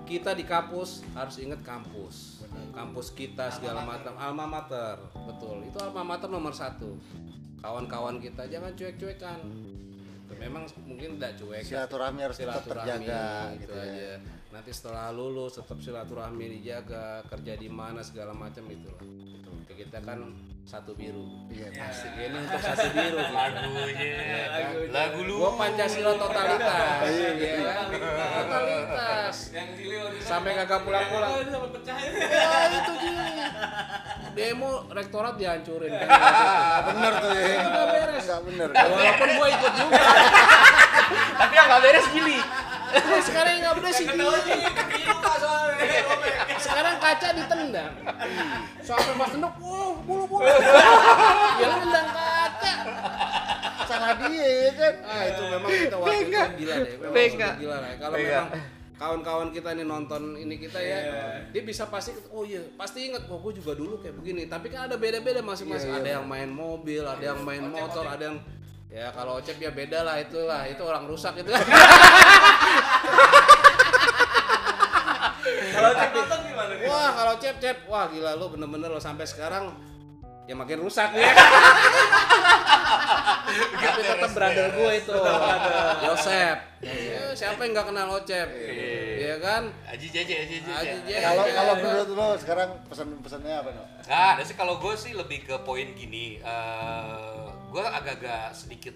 [0.05, 2.45] kita di kampus harus ingat kampus.
[2.77, 4.13] Kampus kita segala macam.
[4.21, 5.01] Alma mater.
[5.25, 5.65] Betul.
[5.65, 6.93] Itu alma mater nomor satu
[7.67, 9.43] kawan-kawan kita jangan cuek-cuekan.
[10.37, 13.27] Memang mungkin tidak cuek silaturahmi harus tetap silaturahmi terjaga
[13.59, 13.83] gitu gitu ya.
[13.83, 14.11] aja.
[14.55, 19.03] Nanti setelah lulus tetap silaturahmi dijaga kerja di mana segala macam itu lah
[19.67, 20.19] Kayak kita kan
[20.63, 23.35] satu biru iya Asik ini untuk satu biru gitu.
[23.35, 27.07] lagunya lagu lu Gua Pancasila totalitas.
[27.07, 27.31] Iya
[27.65, 27.87] kan?
[28.37, 29.37] Totalitas.
[29.51, 29.85] Yang di
[30.19, 31.31] Sampai kagak pulang-pulang.
[31.37, 31.97] Ini sampai pecah.
[31.99, 33.27] Ya itu Jili.
[34.33, 36.09] Demo rektorat dihancurin kan.
[36.89, 38.25] bener tuh ya Nggak beres.
[38.25, 40.03] nggak bener Walaupun gua ikut juga.
[41.37, 42.39] tapi yang nggak beres gini
[42.87, 45.85] Nah, sekarang yang nggak beres sih luka soalnya.
[46.77, 47.93] Sekarang kaca ditendang.
[48.85, 50.45] Sampai pas tendang, wah bulu-bulu.
[51.61, 52.73] Ya lu nendang kaca.
[53.87, 56.95] salah dia ya kan Ah itu memang kita waktu itu gila deh.
[57.01, 57.91] Memang gila lah.
[57.97, 58.53] Kalau memang
[59.01, 60.99] kawan-kawan kita nih nonton ini kita ya,
[61.49, 64.45] dia bisa pasti oh iya pasti inget oh gue juga dulu kayak begini.
[64.45, 65.97] Tapi kan ada beda-beda masing-masing.
[65.97, 68.37] ada yang main mobil, ada yang main motor, ada yang
[68.93, 71.49] ya kalau ocep ya beda lah itulah itu orang rusak itu.
[75.73, 76.87] Kalau cek nonton gimana nih?
[76.89, 79.71] wah kalau cep cep wah gila lu bener-bener lo sampai sekarang
[80.47, 81.27] ya makin rusak ya.
[83.47, 85.15] Tapi tetap brother gue itu.
[86.07, 86.57] Yosep.
[86.83, 88.49] Ya, siapa yang nggak kenal Ocep?
[89.17, 89.73] Iya kan?
[89.89, 91.15] Aji Jeje Aji Jeje Jeje.
[91.25, 95.47] kalau kalau menurut lo sekarang pesan-pesannya apa no Nah, ada sih kalau gue sih lebih
[95.47, 96.39] ke poin gini.
[97.67, 98.95] gue agak-agak sedikit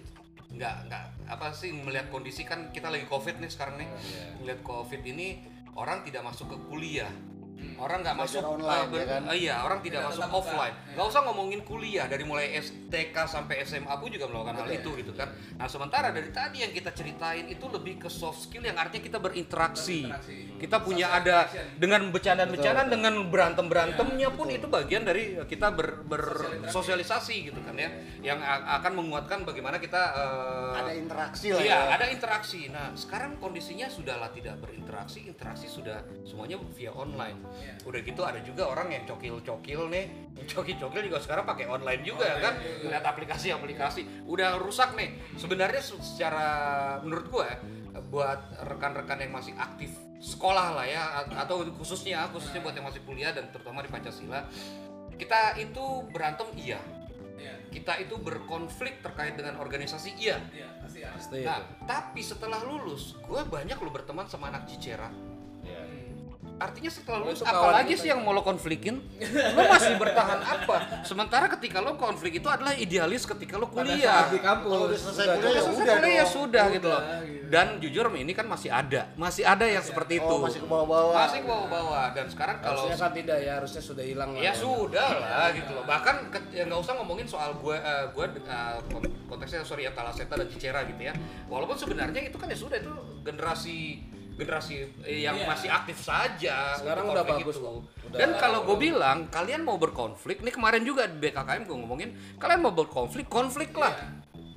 [0.51, 3.89] nggak nggak apa sih melihat kondisi kan kita lagi covid nih sekarang nih.
[4.39, 5.41] Melihat covid ini
[5.75, 7.11] orang tidak masuk ke kuliah.
[7.81, 9.21] Orang nggak masuk online, ber- ya kan?
[9.33, 10.69] iya, orang tidak masuk offline.
[10.93, 15.17] Nggak usah ngomongin kuliah dari mulai STK sampai SMA pun juga melakukan hal itu gitu
[15.17, 15.33] kan.
[15.57, 19.17] Nah, sementara dari tadi yang kita ceritain itu lebih ke soft skill yang artinya kita
[19.17, 20.05] berinteraksi.
[20.61, 27.59] Kita punya ada dengan bercandaan-bercandaan dengan berantem-berantemnya pun itu bagian dari kita ber, bersosialisasi gitu
[27.65, 27.89] kan ya.
[28.21, 32.69] Yang akan menguatkan bagaimana kita eh, ada interaksi lah Iya, ya ada interaksi.
[32.69, 37.40] Nah, sekarang kondisinya sudahlah tidak berinteraksi, interaksi sudah semuanya via online.
[37.81, 42.29] Udah gitu ada juga orang yang cokil-cokil nih, yang cokil-cokil juga sekarang pakai online juga
[42.37, 44.25] kan, lihat aplikasi-aplikasi.
[44.25, 45.09] Udah rusak nih.
[45.33, 46.47] Sebenarnya se- secara
[46.99, 47.49] menurut gua
[48.03, 51.03] buat rekan-rekan yang masih aktif sekolah lah ya
[51.35, 54.45] atau khususnya khususnya buat yang masih kuliah dan terutama di Pancasila
[55.11, 56.77] kita itu berantem iya
[57.35, 57.57] Iya.
[57.67, 61.09] kita itu berkonflik terkait dengan organisasi iya Iya, pasti ya.
[61.09, 65.09] Pasti Nah, tapi setelah lulus, gue banyak lo berteman sama anak Cicera.
[66.61, 69.01] Artinya setelah lulus, itu apalagi sih yang mau lo konflikin?
[69.57, 71.01] Lo masih bertahan apa?
[71.01, 74.23] Sementara ketika lo konflik itu adalah idealis ketika lo Pada saat kuliah.
[74.29, 74.69] di kampus.
[74.69, 75.61] Kalau udah selesai Udah, kuliah ya udah.
[75.65, 77.01] udah Sebenarnya ya sudah gitu loh.
[77.25, 77.49] gitu.
[77.49, 80.29] Dan jujur ini kan masih ada, masih ada yang seperti itu.
[80.29, 82.05] oh masih ke bawah-bawah Masih ke bawah-bawah.
[82.13, 84.39] Dan sekarang kalau Harusnya kan tidak ya, harusnya sudah hilang lah.
[84.39, 85.83] Ya sudah lah gitu loh.
[85.83, 86.15] Bahkan
[86.53, 88.25] ya nggak usah ngomongin soal gue eh, gue
[88.87, 91.17] kon- konteksnya sorry ya Talaseta dan Cicera gitu ya.
[91.49, 92.93] Walaupun sebenarnya itu kan ya sudah itu
[93.25, 93.77] generasi
[94.41, 95.45] generasi eh, yang Iya.
[95.45, 96.73] masih aktif saja.
[96.75, 97.61] Sekarang udah konflik bagus itu.
[97.61, 97.73] kok.
[98.03, 102.09] Udah- Dan kalau gue bilang kalian mau berkonflik, nih kemarin juga di BKKM gue ngomongin
[102.35, 103.93] kalian mau berkonflik, konflik lah.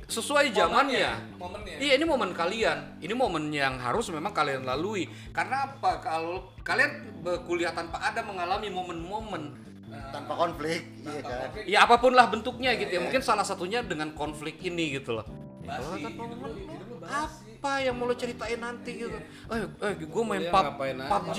[0.05, 1.17] Sesuai zamannya.
[1.35, 1.77] Momennya.
[1.79, 5.09] Iya ini momen kalian, ini momen yang harus memang kalian lalui.
[5.31, 5.97] Karena apa?
[5.99, 9.65] Kalau kalian berkuliah tanpa ada mengalami momen-momen
[10.11, 14.11] tanpa konflik iya kan ya apa pun lah bentuknya gitu ya mungkin salah satunya dengan
[14.11, 15.27] konflik ini gitu loh
[15.63, 16.19] Basi, Ya, hidup
[16.59, 16.99] hidup.
[17.65, 19.17] Apa yang mau lo ceritain nanti gitu
[19.49, 20.77] eh eh gue main pub.
[20.85, 21.39] PUBG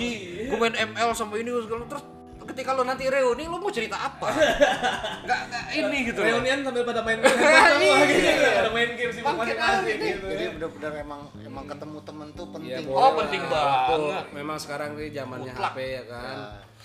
[0.50, 2.02] gue main ML sama ini segala terus
[2.46, 4.34] ketika lo nanti reuni lo mau cerita apa
[5.26, 7.30] nggak nggak ini gitu Reunian sambil pada main game.
[7.30, 7.98] Iya.
[8.10, 8.50] gitu.
[8.58, 10.26] Pada main game sih masing-masing gitu.
[10.26, 14.26] jadi benar-benar emang emang ketemu temen tuh penting Iya, oh penting banget.
[14.32, 15.54] Memang sekarang ini zamannya.
[15.54, 16.38] HP ya kan.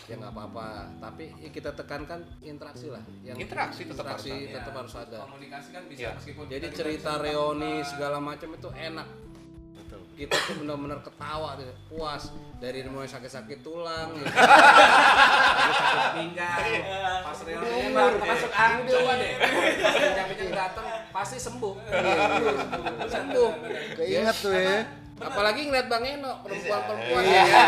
[0.03, 0.67] Ya nggak apa-apa.
[0.99, 3.01] Tapi ya kita tekankan interaksi lah.
[3.23, 4.57] Yang Interaksi tetap interaksi harus ada.
[4.59, 5.17] tetap harus ada.
[5.23, 6.11] Komunikasi kan bisa Iya.
[6.15, 9.09] meskipun Jadi cerita reuni segala macam itu enak.
[10.21, 12.29] Kita tuh benar-benar ketawa tuh, puas
[12.61, 14.29] dari mulai sakit-sakit tulang, ya.
[14.29, 16.61] sakit-sakit pinggang,
[17.25, 21.75] pas reuninya bang masuk angin coba deh, pas kencang-kencang datang pasti sembuh,
[23.09, 23.51] sembuh.
[23.97, 24.85] Keinget tuh ya.
[25.21, 27.45] Apalagi ngeliat Bang Eno, perempuan-perempuan Iya.
[27.45, 27.65] ya.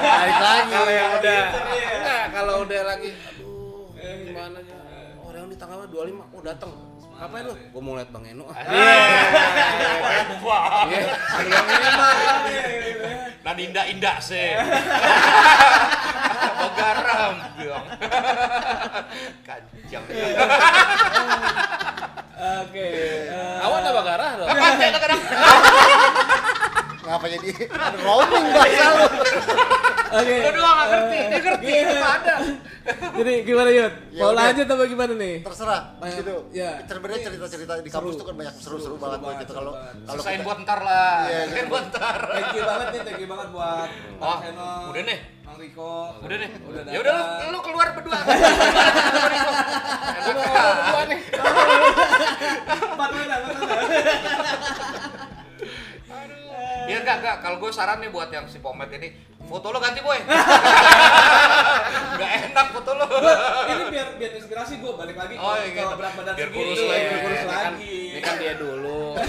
[0.00, 0.72] Balik lagi.
[0.72, 1.40] Kalau yang udah
[1.92, 4.76] Enggak, kalau udah lagi aduh, gimana ya?
[5.20, 6.72] Oh, reuni tanggal 25, oh datang.
[7.20, 7.52] Ngapain lu?
[7.76, 8.48] Gua mau liat Bang Eno.
[8.48, 8.56] ah.
[10.88, 11.04] Iya.
[13.44, 14.56] Nah indah-indah sih.
[16.80, 17.84] Garam bilang.
[19.44, 20.04] Kacang.
[22.40, 22.88] Oke.
[23.60, 24.48] Awan apa garah dong?
[27.10, 27.50] Ngapa jadi
[27.98, 29.06] roaming bahasa lu?
[30.10, 30.36] Oke.
[30.36, 32.02] Lu doang nggak ngerti, dia ngerti Iya.
[32.02, 32.34] ada.
[33.12, 33.92] Jadi gimana Yud?
[34.10, 34.42] Ya Mau udah.
[34.44, 35.34] lanjut apa gimana nih?
[35.42, 35.82] Terserah.
[35.98, 36.34] Banyak- Gitu.
[36.52, 36.70] ya.
[36.82, 39.72] Sebenarnya cerita-cerita di kampus tuh kan banyak seru-seru banget boy gitu kalau
[40.04, 41.26] kalau kita- buat ntar lah.
[41.26, 42.16] Iya, Selesaiin buat ntar.
[42.28, 43.88] Thank you banget nih, thank you banget buat
[44.20, 44.38] Oh,
[44.88, 45.18] udah nih.
[45.40, 45.94] Bang Riko.
[46.20, 46.50] Udah deh.
[46.60, 48.18] Udah Ya udah lu, lu keluar berdua.
[50.20, 50.46] Ngomong
[50.78, 51.18] berdua nih.
[52.70, 53.34] Empat mana?
[53.34, 55.08] empat mana?
[56.90, 59.08] Iya enggak enggak, kalau gue saran nih buat yang si Pomet ini,
[59.40, 60.18] foto lo ganti boy.
[62.10, 63.06] Enggak enak foto lo.
[63.64, 65.94] Ini biar biar inspirasi gue balik lagi Oh, iya, gitu.
[65.94, 67.00] berat badan Biar kurus lagi.
[67.00, 67.98] biar kurus Ini kan- lagi.
[68.10, 69.02] Ini kan dia dulu.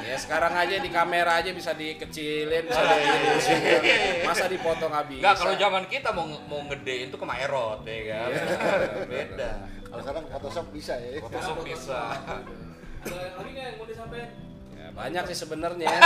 [0.00, 3.58] ya sekarang aja di kamera aja bisa dikecilin, bisa dikurusin.
[4.24, 5.30] Masa dipoto nggak bisa?
[5.34, 8.30] Kalau zaman kita mau mau ngedein tuh ke Maerot ya kan.
[9.12, 9.50] Beda.
[9.84, 11.18] kalau sekarang Photoshop bisa ya.
[11.18, 12.00] Photoshop bisa.
[12.98, 14.30] Ada lagi nggak yang mau disampaikan?
[14.98, 15.86] Ya, banyak sih sebenarnya.
[15.86, 16.02] Banyak.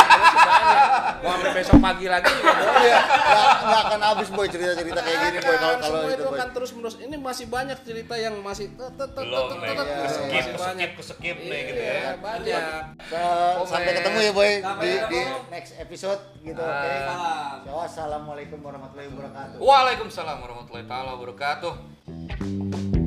[1.24, 2.76] Mau sampai besok pagi lagi juga boleh.
[2.84, 6.70] Iya, nggak nggak akan habis boy cerita-cerita kayak gini boy kalau kalau itu akan terus
[6.76, 6.96] menerus.
[7.00, 9.48] Ini masih banyak cerita yang masih Belum
[10.12, 10.90] Skip, banyak.
[10.92, 11.92] skip, skip nih gitu ya.
[11.96, 12.62] Iya, banyak.
[13.08, 16.92] Sa- sampai ketemu ya boy di, next episode gitu oke.
[17.64, 19.56] So, assalamualaikum warahmatullahi wabarakatuh.
[19.56, 23.00] Waalaikumsalam warahmatullahi taala wabarakatuh.